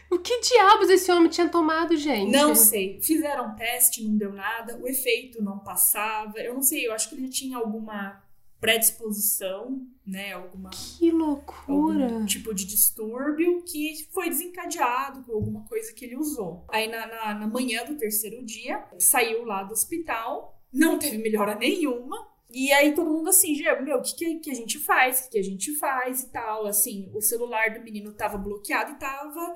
[0.09, 2.31] O que diabos esse homem tinha tomado, gente?
[2.31, 2.99] Não sei.
[3.03, 6.39] Fizeram teste, não deu nada, o efeito não passava.
[6.39, 8.23] Eu não sei, eu acho que ele tinha alguma
[8.59, 10.33] predisposição, né?
[10.33, 10.71] Alguma.
[10.71, 12.05] Que loucura!
[12.05, 16.65] Algum tipo de distúrbio que foi desencadeado com alguma coisa que ele usou.
[16.67, 21.55] Aí na, na, na manhã do terceiro dia, saiu lá do hospital não teve melhora
[21.55, 22.27] nenhuma.
[22.49, 25.19] E aí todo mundo assim, Diego, meu, o que, que, que, a gente faz?
[25.19, 26.65] O que, que a gente faz e tal?
[26.65, 29.55] Assim, o celular do menino tava bloqueado e tava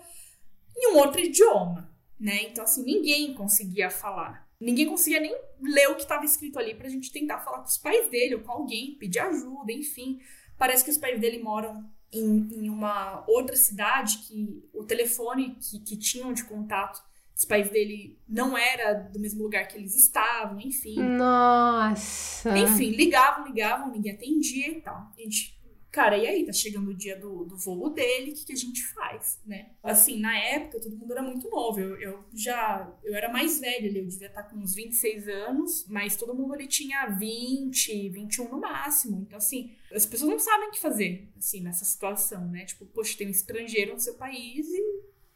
[0.77, 2.43] em um outro idioma, né?
[2.43, 4.47] Então, assim, ninguém conseguia falar.
[4.59, 7.77] Ninguém conseguia nem ler o que estava escrito ali pra gente tentar falar com os
[7.77, 10.19] pais dele ou com alguém, pedir ajuda, enfim.
[10.57, 15.79] Parece que os pais dele moram em, em uma outra cidade que o telefone que,
[15.79, 17.01] que tinham de contato
[17.43, 20.97] os pais dele não era do mesmo lugar que eles estavam, enfim.
[20.97, 22.57] Nossa!
[22.57, 24.95] Enfim, ligavam, ligavam, ninguém atendia e tal.
[24.95, 25.59] A gente,
[25.91, 26.45] cara, e aí?
[26.45, 29.71] Tá chegando o dia do, do voo dele, o que, que a gente faz, né?
[29.83, 31.79] Assim, na época, todo mundo era muito novo.
[31.81, 35.85] Eu, eu já, eu era mais velha ali, eu devia estar com uns 26 anos,
[35.89, 39.21] mas todo mundo ali tinha 20, 21 no máximo.
[39.27, 42.63] Então, assim, as pessoas não sabem o que fazer, assim, nessa situação, né?
[42.63, 44.81] Tipo, poxa, tem um estrangeiro no seu país e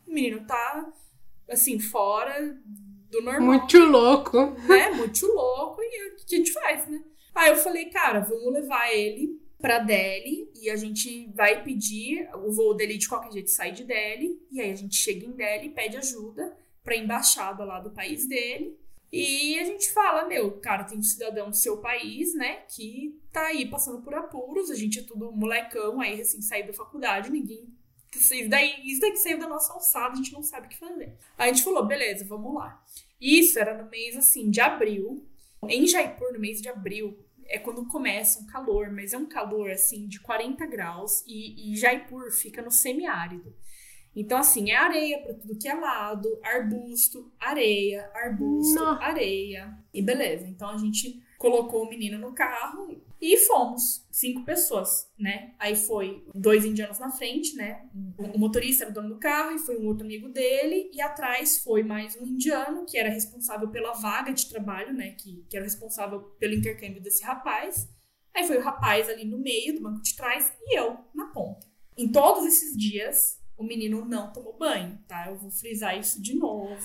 [0.08, 0.90] o menino tá,
[1.50, 2.58] assim, fora
[3.10, 3.42] do normal.
[3.42, 4.38] Muito louco.
[4.68, 4.92] Né?
[4.92, 5.82] Muito louco.
[5.82, 7.04] E o que a gente faz, né?
[7.34, 12.52] Aí eu falei, cara, vamos levar ele pra Delhi e a gente vai pedir o
[12.52, 15.68] voo dele de qualquer jeito sai de Delhi e aí a gente chega em Delhi
[15.68, 18.78] e pede ajuda pra embaixada lá do país dele
[19.12, 23.48] e a gente fala, meu, cara, tem um cidadão do seu país, né, que tá
[23.48, 27.74] aí passando por apuros, a gente é tudo molecão aí, recém saído da faculdade, ninguém.
[28.18, 30.78] Isso daí, isso daí que saiu da nossa alçada, a gente não sabe o que
[30.78, 31.16] fazer.
[31.38, 32.84] Aí a gente falou, beleza, vamos lá.
[33.20, 35.26] Isso era no mês, assim, de abril.
[35.68, 39.72] Em Jaipur, no mês de abril, é quando começa um calor, mas é um calor,
[39.72, 43.56] assim, de 40 graus, e, e Jaipur fica no semiárido.
[44.16, 49.00] Então, assim, é areia para tudo que é lado, arbusto, areia, arbusto, Não.
[49.00, 49.78] areia.
[49.94, 50.48] E beleza.
[50.48, 54.06] Então a gente colocou o menino no carro e fomos.
[54.12, 55.54] Cinco pessoas, né?
[55.60, 57.88] Aí foi dois indianos na frente, né?
[58.18, 60.90] O motorista era o dono do carro e foi um outro amigo dele.
[60.94, 65.12] E atrás foi mais um indiano, que era responsável pela vaga de trabalho, né?
[65.12, 67.90] Que, que era responsável pelo intercâmbio desse rapaz.
[68.36, 71.66] Aí foi o rapaz ali no meio do banco de trás e eu na ponta.
[71.98, 75.28] Em todos esses dias, o menino não tomou banho, tá?
[75.28, 76.78] Eu vou frisar isso de novo.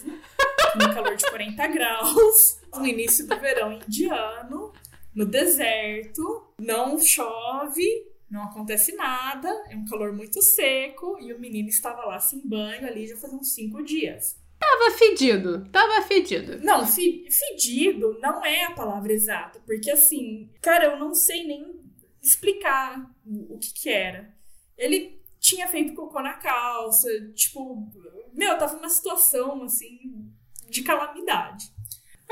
[0.74, 4.72] No calor de 40 graus, no início do verão indiano,
[5.14, 11.68] no deserto, não chove, não acontece nada, é um calor muito seco e o menino
[11.68, 14.40] estava lá sem banho ali já faz uns 5 dias.
[14.58, 16.58] Tava fedido, tava fedido.
[16.60, 21.80] Não, fedido não é a palavra exata, porque assim, cara, eu não sei nem
[22.22, 24.32] explicar o que que era.
[24.78, 27.90] Ele tinha feito cocô na calça, tipo,
[28.32, 30.32] meu, tava numa situação assim
[30.70, 31.70] de calamidade.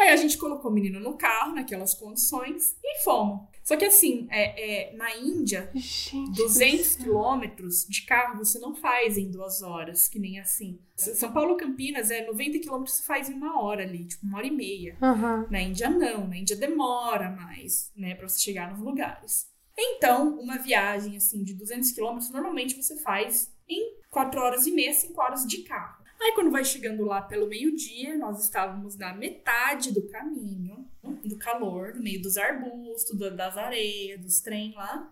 [0.01, 3.47] Aí a gente colocou o menino no carro, naquelas condições, e fomos.
[3.63, 9.19] Só que assim, é, é na Índia, gente, 200 quilômetros de carro você não faz
[9.19, 10.81] em duas horas, que nem assim.
[10.97, 14.47] São Paulo Campinas é 90 quilômetros você faz em uma hora ali, tipo uma hora
[14.47, 14.97] e meia.
[15.03, 15.47] Uhum.
[15.51, 19.51] Na Índia não, na Índia demora mais, né, para você chegar nos lugares.
[19.79, 24.93] Então, uma viagem assim de 200 quilômetros, normalmente você faz em 4 horas e meia,
[24.93, 26.00] 5 horas de carro.
[26.21, 30.87] Aí, quando vai chegando lá pelo meio-dia, nós estávamos na metade do caminho,
[31.25, 35.11] do calor, no meio dos arbustos, das areias, dos trem lá.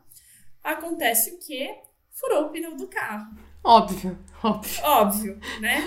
[0.62, 1.74] Acontece o quê?
[2.12, 3.34] Furou o pneu do carro.
[3.64, 4.84] Óbvio, óbvio.
[4.84, 5.82] Óbvio, né?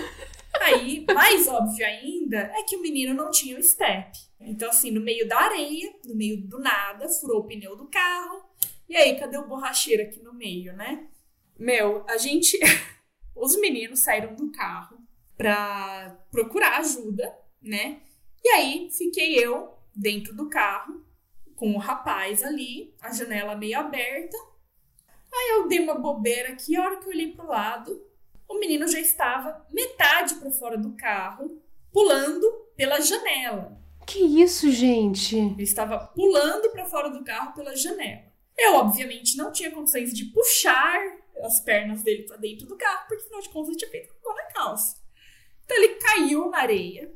[0.60, 4.10] Aí, mais óbvio ainda, é que o menino não tinha o step.
[4.40, 8.42] Então, assim, no meio da areia, no meio do nada, furou o pneu do carro,
[8.88, 11.06] e aí, cadê o borracheiro aqui no meio, né?
[11.58, 12.58] Meu, a gente.
[13.34, 15.01] Os meninos saíram do carro
[15.42, 18.00] pra procurar ajuda, né?
[18.44, 21.04] E aí fiquei eu dentro do carro,
[21.56, 24.36] com o rapaz ali, a janela meio aberta.
[25.34, 28.06] Aí eu dei uma bobeira aqui, a hora que eu olhei pro lado,
[28.48, 31.60] o menino já estava metade para fora do carro,
[31.92, 33.76] pulando pela janela.
[34.06, 35.36] Que isso, gente?
[35.36, 38.30] Ele estava pulando para fora do carro pela janela.
[38.56, 41.00] Eu, obviamente, não tinha condições de puxar
[41.42, 44.34] as pernas dele para dentro do carro, porque afinal de contas ele tinha feito com
[44.34, 45.01] na calça.
[45.64, 47.12] Então ele caiu na areia.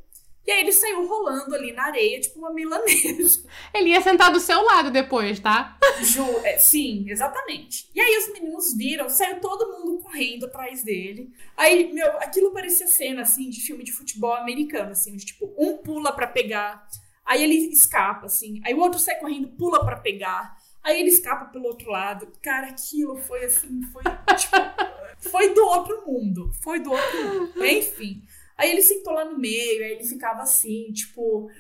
[0.47, 3.45] E aí ele saiu rolando ali na areia, tipo uma milanesa.
[3.75, 5.77] Ele ia sentar do seu lado depois, tá?
[6.01, 7.91] Ju, é, sim, exatamente.
[7.93, 11.33] E aí os meninos viram, saiu todo mundo correndo atrás dele.
[11.57, 15.79] Aí, meu, aquilo parecia cena, assim, de filme de futebol americano, assim, onde, tipo, um
[15.79, 16.87] pula para pegar,
[17.25, 20.57] aí ele escapa, assim, aí o outro sai correndo, pula para pegar.
[20.87, 22.29] Aí ele escapa pelo outro lado.
[22.41, 24.05] Cara, aquilo foi assim, foi
[24.37, 24.57] tipo,
[25.29, 26.53] foi do outro mundo.
[26.63, 27.67] Foi do outro mundo.
[27.67, 28.23] Enfim.
[28.57, 31.51] Aí ele sentou lá no meio, aí ele ficava assim, tipo,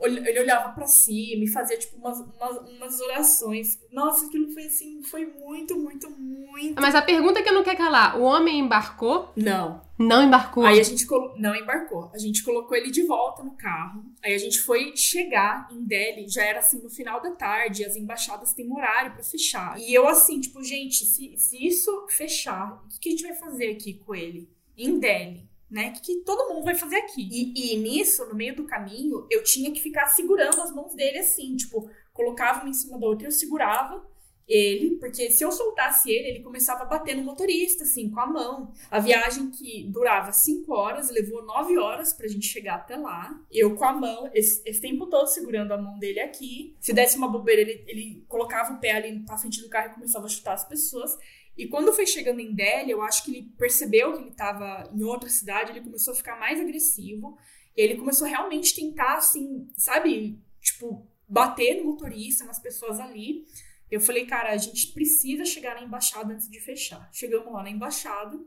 [0.00, 3.78] ele olhava para cima e fazia, tipo, umas, umas, umas, orações.
[3.90, 6.80] Nossa, aquilo foi assim, foi muito, muito, muito.
[6.80, 9.32] Mas a pergunta que eu não quero calar: o homem embarcou?
[9.34, 9.82] Não.
[9.98, 10.64] Não embarcou?
[10.64, 11.04] Aí a gente
[11.38, 12.12] não embarcou.
[12.14, 14.04] A gente colocou ele de volta no carro.
[14.22, 17.96] Aí a gente foi chegar em Delhi, já era assim no final da tarde, as
[17.96, 19.76] embaixadas têm horário para fechar.
[19.80, 23.72] E eu assim, tipo, gente, se, se isso fechar, o que a gente vai fazer
[23.72, 24.48] aqui com ele?
[24.76, 25.92] Em Delhi né?
[26.02, 27.28] Que, todo mundo vai fazer aqui.
[27.30, 31.18] E, e, nisso, no meio do caminho, eu tinha que ficar segurando as mãos dele
[31.18, 34.06] assim, tipo, colocava uma em cima da outra e eu segurava
[34.48, 38.26] ele, porque se eu soltasse ele, ele começava a bater no motorista, assim, com a
[38.26, 38.72] mão.
[38.90, 43.38] A viagem que durava cinco horas, levou nove horas pra gente chegar até lá.
[43.52, 46.74] Eu com a mão, esse, esse tempo todo segurando a mão dele aqui.
[46.80, 49.94] Se desse uma bobeira, ele, ele colocava o pé ali pra frente do carro e
[49.94, 51.14] começava a chutar as pessoas.
[51.58, 55.02] E quando foi chegando em Delhi, eu acho que ele percebeu que ele estava em
[55.02, 57.36] outra cidade, ele começou a ficar mais agressivo.
[57.76, 63.44] E ele começou a realmente tentar, assim, sabe, tipo, bater no motorista, nas pessoas ali.
[63.90, 67.10] Eu falei, cara, a gente precisa chegar na embaixada antes de fechar.
[67.12, 68.38] Chegamos lá na embaixada.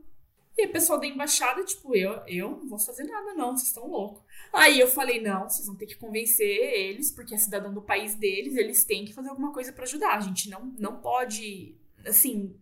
[0.56, 3.86] E o pessoal da embaixada, tipo, eu, eu não vou fazer nada, não, vocês estão
[3.86, 4.22] loucos.
[4.50, 8.14] Aí eu falei, não, vocês vão ter que convencer eles, porque é cidadão do país
[8.14, 10.16] deles, eles têm que fazer alguma coisa para ajudar.
[10.16, 11.74] A gente não, não pode,
[12.06, 12.54] assim,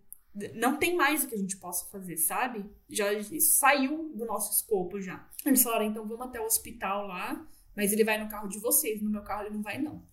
[0.55, 2.65] não tem mais o que a gente possa fazer, sabe?
[2.89, 5.29] Já isso saiu do nosso escopo já.
[5.45, 7.47] Eles falaram, então vamos até o hospital lá,
[7.77, 10.05] mas ele vai no carro de vocês, no meu carro ele não vai, não.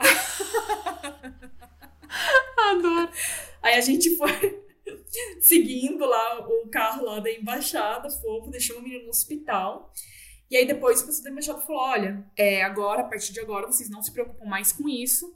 [2.70, 3.10] Adoro.
[3.62, 4.62] Aí a gente foi
[5.40, 9.92] seguindo lá o carro lá da embaixada, fomos, deixamos o menino no hospital.
[10.50, 13.66] E aí depois o pessoal da embaixada falou: olha, é, agora, a partir de agora,
[13.66, 15.34] vocês não se preocupam mais com isso,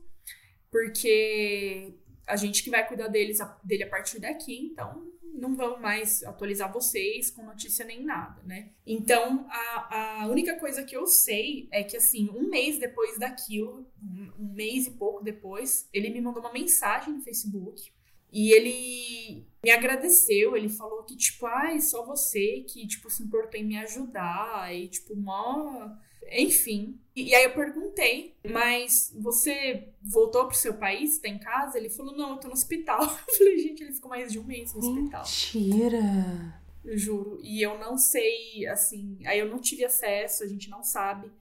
[0.70, 1.94] porque
[2.26, 6.72] a gente que vai cuidar deles, dele a partir daqui, então não vamos mais atualizar
[6.72, 8.70] vocês com notícia nem nada, né?
[8.86, 13.86] Então, a, a única coisa que eu sei é que, assim, um mês depois daquilo,
[14.02, 17.92] um, mês e pouco depois, ele me mandou uma mensagem no Facebook
[18.32, 23.22] e ele me agradeceu, ele falou que, tipo, ai, ah, só você que, tipo, se
[23.22, 25.90] importou em me ajudar, e, tipo, mó...
[26.32, 26.98] Enfim.
[27.14, 31.18] E, e aí eu perguntei, mas você voltou pro seu país?
[31.18, 31.78] Tá em casa?
[31.78, 33.02] Ele falou, não, eu tô no hospital.
[33.28, 35.22] Eu falei, gente, ele ficou mais de um mês no hospital.
[35.22, 36.62] Mentira!
[36.84, 37.40] Eu juro.
[37.42, 41.32] E eu não sei, assim, aí eu não tive acesso, a gente não sabe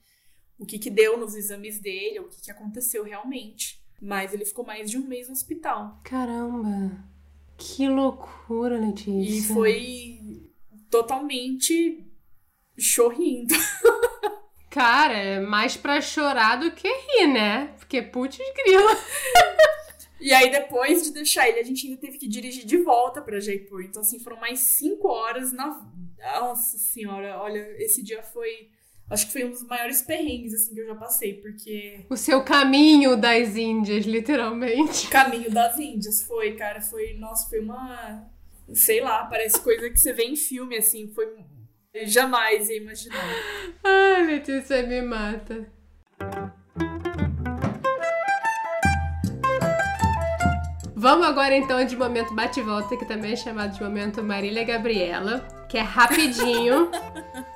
[0.57, 3.79] o que que deu nos exames dele, o que que aconteceu realmente.
[4.01, 5.99] Mas ele ficou mais de um mês no hospital.
[6.03, 7.03] Caramba!
[7.57, 9.13] Que loucura, Letícia.
[9.21, 10.51] E foi
[10.89, 12.05] totalmente
[12.77, 13.53] chorrindo.
[14.75, 17.73] Cara, é mais pra chorar do que rir, né?
[17.77, 18.91] Porque putz grila.
[20.19, 23.39] E aí, depois de deixar ele, a gente ainda teve que dirigir de volta pra
[23.39, 23.81] Jaipur.
[23.83, 25.67] Então, assim, foram mais cinco horas na.
[26.19, 28.69] Nossa senhora, olha, esse dia foi
[29.09, 32.05] Acho que foi um dos maiores perrengues, assim, que eu já passei, porque...
[32.09, 35.07] O seu caminho das Índias, literalmente.
[35.07, 37.13] O caminho das Índias, foi, cara, foi...
[37.13, 38.27] Nossa, foi uma...
[38.73, 41.27] Sei lá, parece coisa que você vê em filme, assim, foi...
[42.03, 43.23] Jamais ia imaginar.
[43.83, 45.65] Ai, Letícia, me mata.
[50.93, 55.77] Vamos agora então de momento bate-volta, que também é chamado de momento Marília Gabriela, que
[55.77, 56.89] é rapidinho.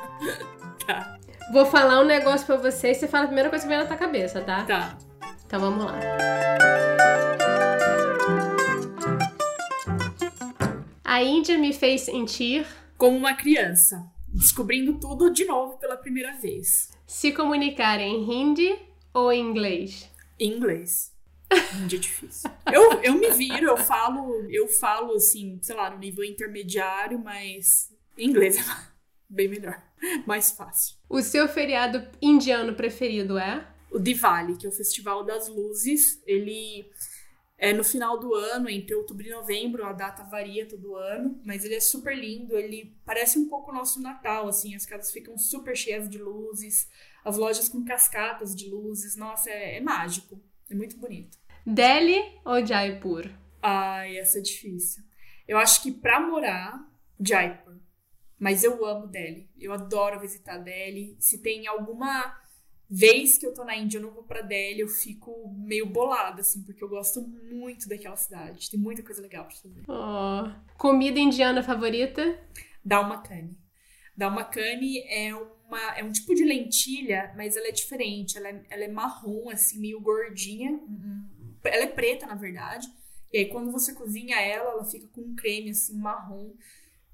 [0.88, 1.18] tá.
[1.52, 3.88] Vou falar um negócio pra você e você fala a primeira coisa que vem na
[3.88, 4.64] tua cabeça, tá?
[4.64, 4.98] Tá.
[5.45, 5.99] Então vamos lá.
[11.03, 12.66] A Índia me fez sentir
[12.98, 16.89] como uma criança, descobrindo tudo de novo pela primeira vez.
[17.07, 18.77] Se comunicar em hindi
[19.14, 20.10] ou em inglês?
[20.39, 21.14] Em inglês.
[21.76, 22.49] Hindi é difícil.
[22.72, 27.91] Eu, eu me viro, eu falo, eu falo assim, sei lá, no nível intermediário, mas
[28.18, 28.64] em inglês é
[29.27, 29.81] bem melhor,
[30.27, 30.95] mais fácil.
[31.10, 33.68] O seu feriado indiano preferido é?
[33.91, 36.22] O Diwali, que é o Festival das Luzes.
[36.27, 36.88] Ele
[37.60, 41.65] é no final do ano, entre outubro e novembro, a data varia todo ano, mas
[41.65, 45.38] ele é super lindo, ele parece um pouco o nosso Natal, assim, as casas ficam
[45.38, 46.88] super cheias de luzes,
[47.23, 51.38] as lojas com cascatas de luzes, nossa, é, é mágico, é muito bonito.
[51.65, 53.30] Delhi ou Jaipur?
[53.61, 55.03] Ai, essa é difícil.
[55.45, 56.80] Eu acho que pra morar,
[57.19, 57.76] Jaipur.
[58.40, 59.49] Mas eu amo Delhi.
[59.60, 61.18] Eu adoro visitar Delhi.
[61.19, 62.34] Se tem alguma
[62.90, 66.41] vez que eu tô na Índia eu não vou pra Delhi, eu fico meio bolada,
[66.41, 68.70] assim, porque eu gosto muito daquela cidade.
[68.70, 69.84] Tem muita coisa legal pra fazer.
[69.88, 70.78] Oh.
[70.78, 72.40] Comida indiana favorita?
[72.84, 73.57] Dalmakani.
[74.18, 78.38] Dalmakani é uma é um tipo de lentilha, mas ela é diferente.
[78.38, 80.80] Ela é, ela é marrom, assim, meio gordinha.
[81.64, 82.88] Ela é preta, na verdade.
[83.32, 86.52] E aí, quando você cozinha ela, ela fica com um creme, assim, marrom.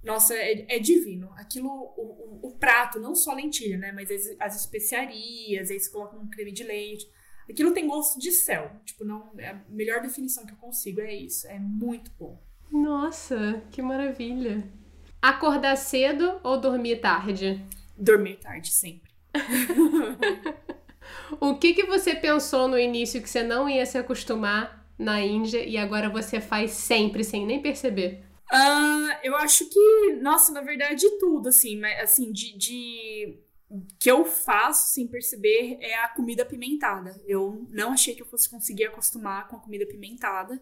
[0.05, 1.31] Nossa, é, é divino.
[1.35, 3.91] Aquilo, o, o, o, prato, não só a lentilha, né?
[3.91, 7.09] Mas as, as especiarias, aí você coloca um creme de leite.
[7.49, 8.71] Aquilo tem gosto de céu.
[8.85, 9.31] Tipo, não.
[9.39, 11.47] É a melhor definição que eu consigo é isso.
[11.47, 12.39] É muito bom.
[12.71, 14.63] Nossa, que maravilha.
[15.21, 17.65] Acordar cedo ou dormir tarde?
[17.97, 19.11] Dormir tarde, sempre.
[21.39, 25.63] o que, que você pensou no início que você não ia se acostumar na Índia
[25.63, 28.24] e agora você faz sempre, sem nem perceber?
[28.51, 33.39] Uh, eu acho que, nossa, na verdade, tudo, assim, mas assim, de, de
[33.99, 37.19] que eu faço sem perceber é a comida apimentada.
[37.25, 40.61] Eu não achei que eu fosse conseguir acostumar com a comida apimentada,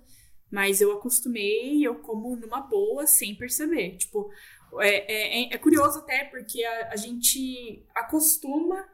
[0.50, 3.98] mas eu acostumei e eu como numa boa sem perceber.
[3.98, 4.32] Tipo,
[4.80, 8.88] é, é, é curioso até porque a, a gente acostuma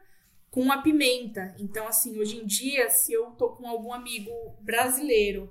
[0.50, 1.54] com a pimenta.
[1.58, 4.30] Então, assim, hoje em dia, se eu tô com algum amigo
[4.60, 5.48] brasileiro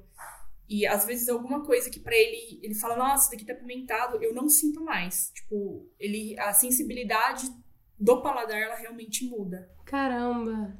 [0.69, 4.21] e às vezes alguma coisa que para ele, ele fala, nossa, isso daqui tá apimentado,
[4.21, 5.31] eu não sinto mais.
[5.33, 7.49] Tipo, ele a sensibilidade
[7.99, 9.67] do paladar ela realmente muda.
[9.83, 10.77] Caramba.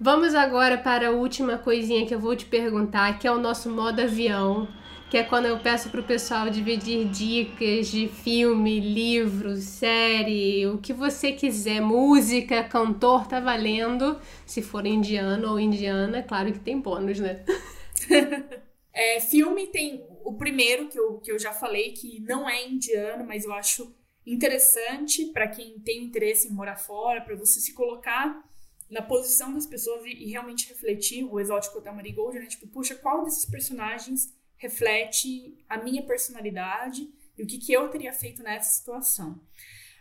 [0.00, 3.70] Vamos agora para a última coisinha que eu vou te perguntar, que é o nosso
[3.70, 4.68] modo avião,
[5.08, 10.92] que é quando eu peço pro pessoal dividir dicas de filme, livro, série, o que
[10.92, 14.18] você quiser, música, cantor, tá valendo.
[14.44, 17.44] Se for indiano ou indiana, claro que tem bônus, né?
[18.92, 23.24] é, filme tem o primeiro que eu, que eu já falei, que não é indiano,
[23.24, 23.94] mas eu acho
[24.26, 28.42] interessante para quem tem interesse em morar fora, para você se colocar
[28.90, 32.46] na posição das pessoas e, e realmente refletir o exótico da Marigold, né?
[32.46, 37.06] Tipo, puxa, qual desses personagens reflete a minha personalidade
[37.36, 39.40] e o que, que eu teria feito nessa situação.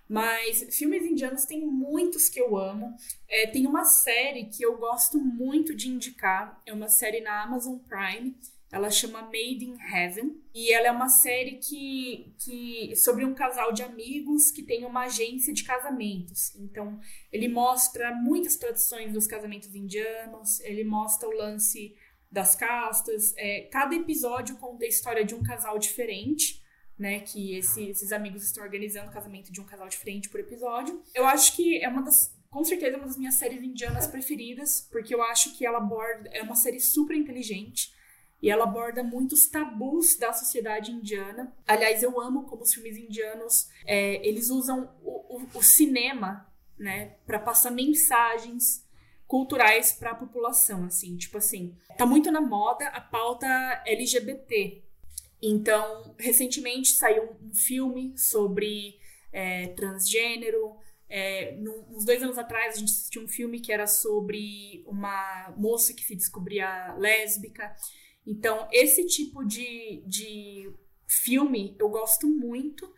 [0.08, 2.96] Mas filmes indianos tem muitos que eu amo.
[3.28, 6.62] É, tem uma série que eu gosto muito de indicar.
[6.66, 8.36] É uma série na Amazon Prime
[8.74, 13.72] ela chama Made in Heaven e ela é uma série que, que sobre um casal
[13.72, 16.56] de amigos que tem uma agência de casamentos.
[16.56, 17.00] Então,
[17.32, 21.96] ele mostra muitas tradições dos casamentos indianos, ele mostra o lance
[22.32, 23.36] das castas.
[23.38, 26.63] É, cada episódio conta a história de um casal diferente.
[26.98, 31.02] Né, que esse, esses amigos estão organizando o casamento de um casal diferente por episódio.
[31.16, 35.14] Eu acho que é uma das, com certeza, uma das minhas séries indianas preferidas, porque
[35.14, 37.92] eu acho que ela aborda, é uma série super inteligente
[38.44, 41.56] e ela aborda muitos tabus da sociedade indiana.
[41.66, 46.46] Aliás, eu amo como os filmes indianos é, eles usam o, o, o cinema,
[46.78, 48.86] né, para passar mensagens
[49.26, 53.48] culturais para a população, assim, tipo assim, tá muito na moda a pauta
[53.86, 54.83] LGBT.
[55.46, 58.98] Então, recentemente saiu um filme sobre
[59.30, 60.78] é, transgênero.
[61.10, 61.60] É,
[61.90, 66.02] uns dois anos atrás a gente assistiu um filme que era sobre uma moça que
[66.02, 67.76] se descobria lésbica.
[68.26, 70.72] Então, esse tipo de, de
[71.06, 72.90] filme eu gosto muito,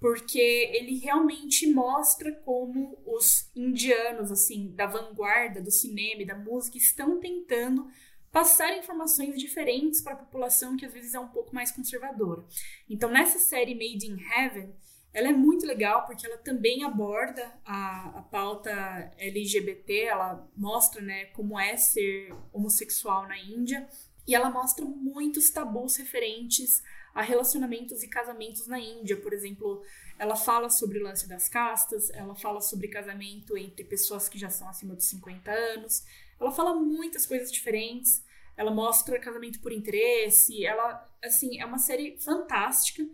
[0.00, 6.78] porque ele realmente mostra como os indianos, assim, da vanguarda do cinema e da música,
[6.78, 7.86] estão tentando
[8.32, 12.44] passar informações diferentes para a população que às vezes é um pouco mais conservadora.
[12.88, 14.74] Então, nessa série Made in Heaven,
[15.12, 18.70] ela é muito legal porque ela também aborda a, a pauta
[19.18, 23.88] LGBT, ela mostra né, como é ser homossexual na Índia
[24.26, 26.82] e ela mostra muitos tabus referentes
[27.12, 29.16] a relacionamentos e casamentos na Índia.
[29.16, 29.82] Por exemplo,
[30.16, 34.48] ela fala sobre o lance das castas, ela fala sobre casamento entre pessoas que já
[34.48, 36.04] são acima dos 50 anos.
[36.40, 38.24] Ela fala muitas coisas diferentes.
[38.56, 40.64] Ela mostra casamento por interesse.
[40.64, 43.06] Ela, assim, é uma série fantástica.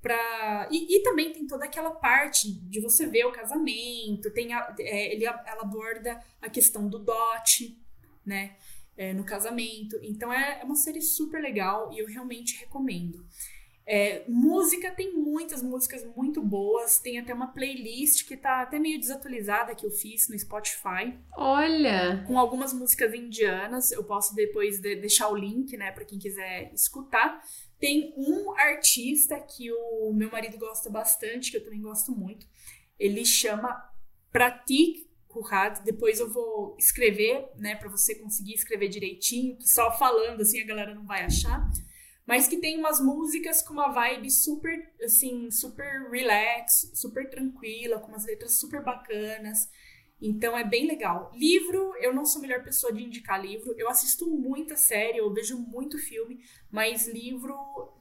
[0.00, 0.68] Pra...
[0.70, 5.14] E, e também tem toda aquela parte de você ver o casamento, tem a, é,
[5.14, 7.80] ele, ela aborda a questão do dote,
[8.26, 8.56] né?
[8.96, 9.98] é, no casamento.
[10.02, 13.24] Então é, é, uma série super legal e eu realmente recomendo.
[13.84, 18.98] É, música tem muitas músicas muito boas, tem até uma playlist que tá até meio
[18.98, 21.18] desatualizada que eu fiz no Spotify.
[21.36, 22.24] Olha!
[22.26, 26.72] Com algumas músicas indianas, eu posso depois de deixar o link, né, para quem quiser
[26.72, 27.42] escutar.
[27.78, 32.46] Tem um artista que o meu marido gosta bastante, que eu também gosto muito.
[32.98, 33.82] Ele chama
[34.30, 35.82] Pratik Kurhat.
[35.82, 40.66] Depois eu vou escrever, né, para você conseguir escrever direitinho, que só falando assim a
[40.66, 41.68] galera não vai achar.
[42.26, 48.08] Mas que tem umas músicas com uma vibe super, assim, super relax, super tranquila, com
[48.08, 49.68] umas letras super bacanas.
[50.20, 51.32] Então é bem legal.
[51.34, 53.74] Livro, eu não sou a melhor pessoa de indicar livro.
[53.76, 56.38] Eu assisto muita série, eu vejo muito filme,
[56.70, 57.56] mas livro,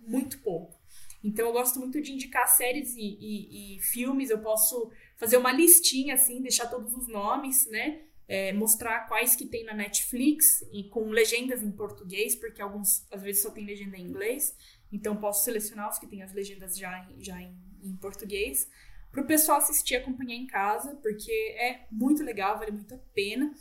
[0.06, 0.80] muito pouco.
[1.24, 4.30] Então eu gosto muito de indicar séries e, e, e filmes.
[4.30, 8.04] Eu posso fazer uma listinha assim, deixar todos os nomes, né?
[8.34, 13.22] É, mostrar quais que tem na Netflix e com legendas em português, porque alguns às
[13.22, 14.56] vezes só tem legenda em inglês.
[14.90, 17.54] Então posso selecionar os que tem as legendas já, já em,
[17.84, 18.70] em português
[19.12, 23.00] para o pessoal assistir e acompanhar em casa, porque é muito legal, vale muito a
[23.14, 23.54] pena.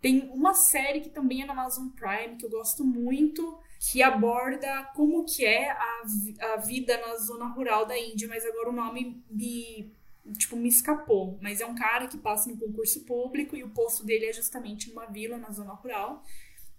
[0.00, 3.58] Tem uma série que também é na Amazon Prime que eu gosto muito,
[3.90, 6.02] que aborda como que é a,
[6.52, 9.94] a vida na zona rural da Índia, mas agora o nome me
[10.36, 11.38] tipo, me escapou.
[11.40, 14.88] Mas é um cara que passa no concurso público e o posto dele é justamente
[14.88, 16.22] numa vila na zona rural.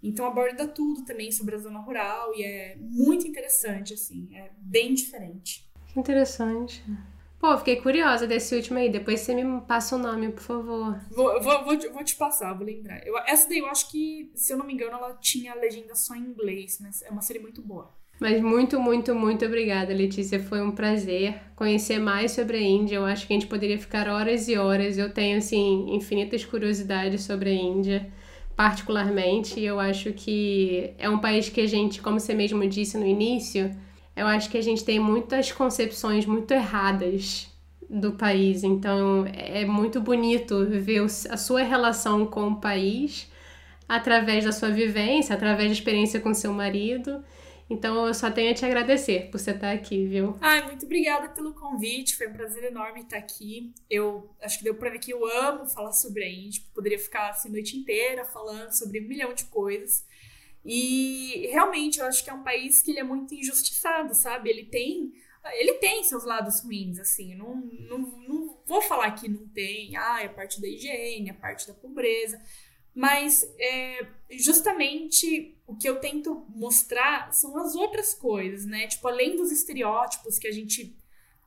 [0.02, 4.94] Então aborda tudo também sobre a zona rural e é muito interessante, assim, é bem
[4.94, 5.70] diferente.
[5.86, 6.82] Que interessante.
[7.38, 8.88] Pô, fiquei curiosa desse último aí.
[8.88, 11.00] Depois você me passa o nome, por favor.
[11.10, 13.04] Vou, vou, vou, vou te passar, vou lembrar.
[13.06, 16.14] Eu, essa daí eu acho que, se eu não me engano, ela tinha legenda só
[16.14, 17.92] em inglês, mas é uma série muito boa.
[18.20, 20.40] Mas muito, muito, muito obrigada, Letícia.
[20.40, 22.96] Foi um prazer conhecer mais sobre a Índia.
[22.96, 24.96] Eu acho que a gente poderia ficar horas e horas.
[24.96, 28.06] Eu tenho, assim, infinitas curiosidades sobre a Índia,
[28.54, 29.60] particularmente.
[29.60, 33.74] Eu acho que é um país que a gente, como você mesmo disse no início,
[34.14, 37.50] eu acho que a gente tem muitas concepções muito erradas
[37.90, 38.62] do país.
[38.62, 43.30] Então é muito bonito ver a sua relação com o país
[43.88, 47.22] através da sua vivência, através da experiência com seu marido
[47.72, 50.36] Então eu só tenho a te agradecer por você estar aqui, viu?
[50.40, 52.16] Ai, muito obrigada pelo convite.
[52.16, 53.72] Foi um prazer enorme estar aqui.
[53.88, 56.62] Eu acho que deu pra ver que eu amo falar sobre a Índia.
[56.74, 60.06] Poderia ficar assim, a noite inteira falando sobre um milhão de coisas.
[60.64, 64.50] E realmente eu acho que é um país que ele é muito injustiçado, sabe?
[64.50, 65.12] Ele tem
[65.54, 67.34] ele tem seus lados ruins, assim.
[67.34, 71.66] Não, não, não vou falar que não tem, ah, é parte da higiene, a parte
[71.66, 72.40] da pobreza.
[72.94, 78.86] Mas é, justamente o que eu tento mostrar são as outras coisas, né?
[78.86, 80.94] Tipo, além dos estereótipos que a gente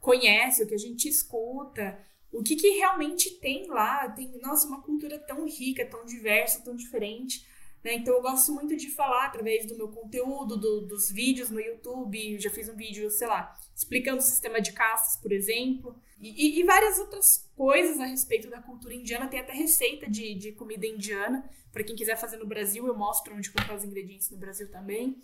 [0.02, 1.98] conhece, o que a gente escuta,
[2.32, 4.10] o que, que realmente tem lá.
[4.10, 7.46] Tem, nossa, uma cultura tão rica, tão diversa, tão diferente.
[7.84, 7.96] Né?
[7.96, 12.34] Então eu gosto muito de falar através do meu conteúdo, do, dos vídeos no YouTube.
[12.34, 15.96] Eu já fiz um vídeo, sei lá, explicando o sistema de castas, por exemplo.
[16.18, 19.28] E, e, várias outras coisas a respeito da cultura indiana.
[19.28, 21.48] Tem até receita de, de comida indiana.
[21.72, 25.22] Para quem quiser fazer no Brasil, eu mostro onde comprar os ingredientes no Brasil também.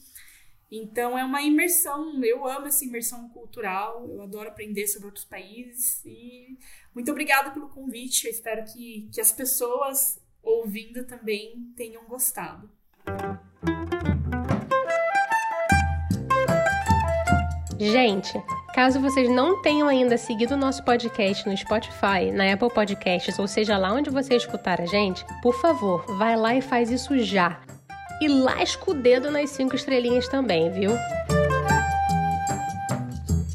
[0.69, 6.01] Então é uma imersão, eu amo essa imersão cultural, eu adoro aprender sobre outros países
[6.05, 6.57] e
[6.95, 8.25] muito obrigada pelo convite.
[8.25, 12.69] Eu espero que, que as pessoas ouvindo também tenham gostado.
[17.81, 18.39] Gente,
[18.75, 23.47] caso vocês não tenham ainda seguido o nosso podcast no Spotify, na Apple Podcasts, ou
[23.47, 27.59] seja lá onde você escutar a gente, por favor, vai lá e faz isso já.
[28.21, 30.91] E lasca o dedo nas cinco estrelinhas também, viu?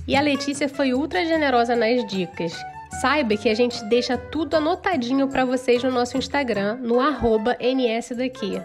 [0.09, 2.53] E a Letícia foi ultra generosa nas dicas.
[3.01, 8.61] Saiba que a gente deixa tudo anotadinho para vocês no nosso Instagram, no nsdaqui.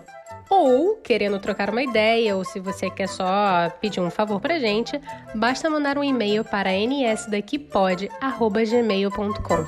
[0.54, 5.00] Ou, querendo trocar uma ideia, ou se você quer só pedir um favor pra gente,
[5.34, 9.66] basta mandar um e-mail para nsdaquipod.gmail.com.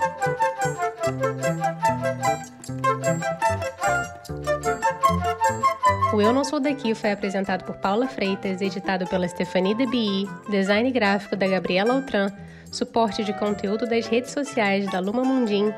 [6.13, 10.91] O Eu Não Sou Daqui foi apresentado por Paula Freitas, editado pela Stephanie DeBi, design
[10.91, 12.29] gráfico da Gabriela Altran,
[12.69, 15.73] suporte de conteúdo das redes sociais da Luma Mundim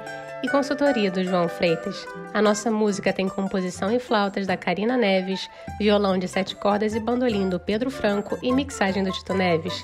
[0.45, 2.05] e consultoria do João Freitas.
[2.31, 5.49] A nossa música tem composição e flautas da Karina Neves,
[5.79, 9.83] violão de sete cordas e bandolim do Pedro Franco e mixagem do Tito Neves.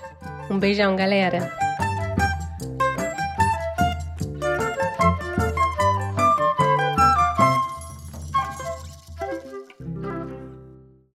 [0.52, 1.52] Um beijão, galera!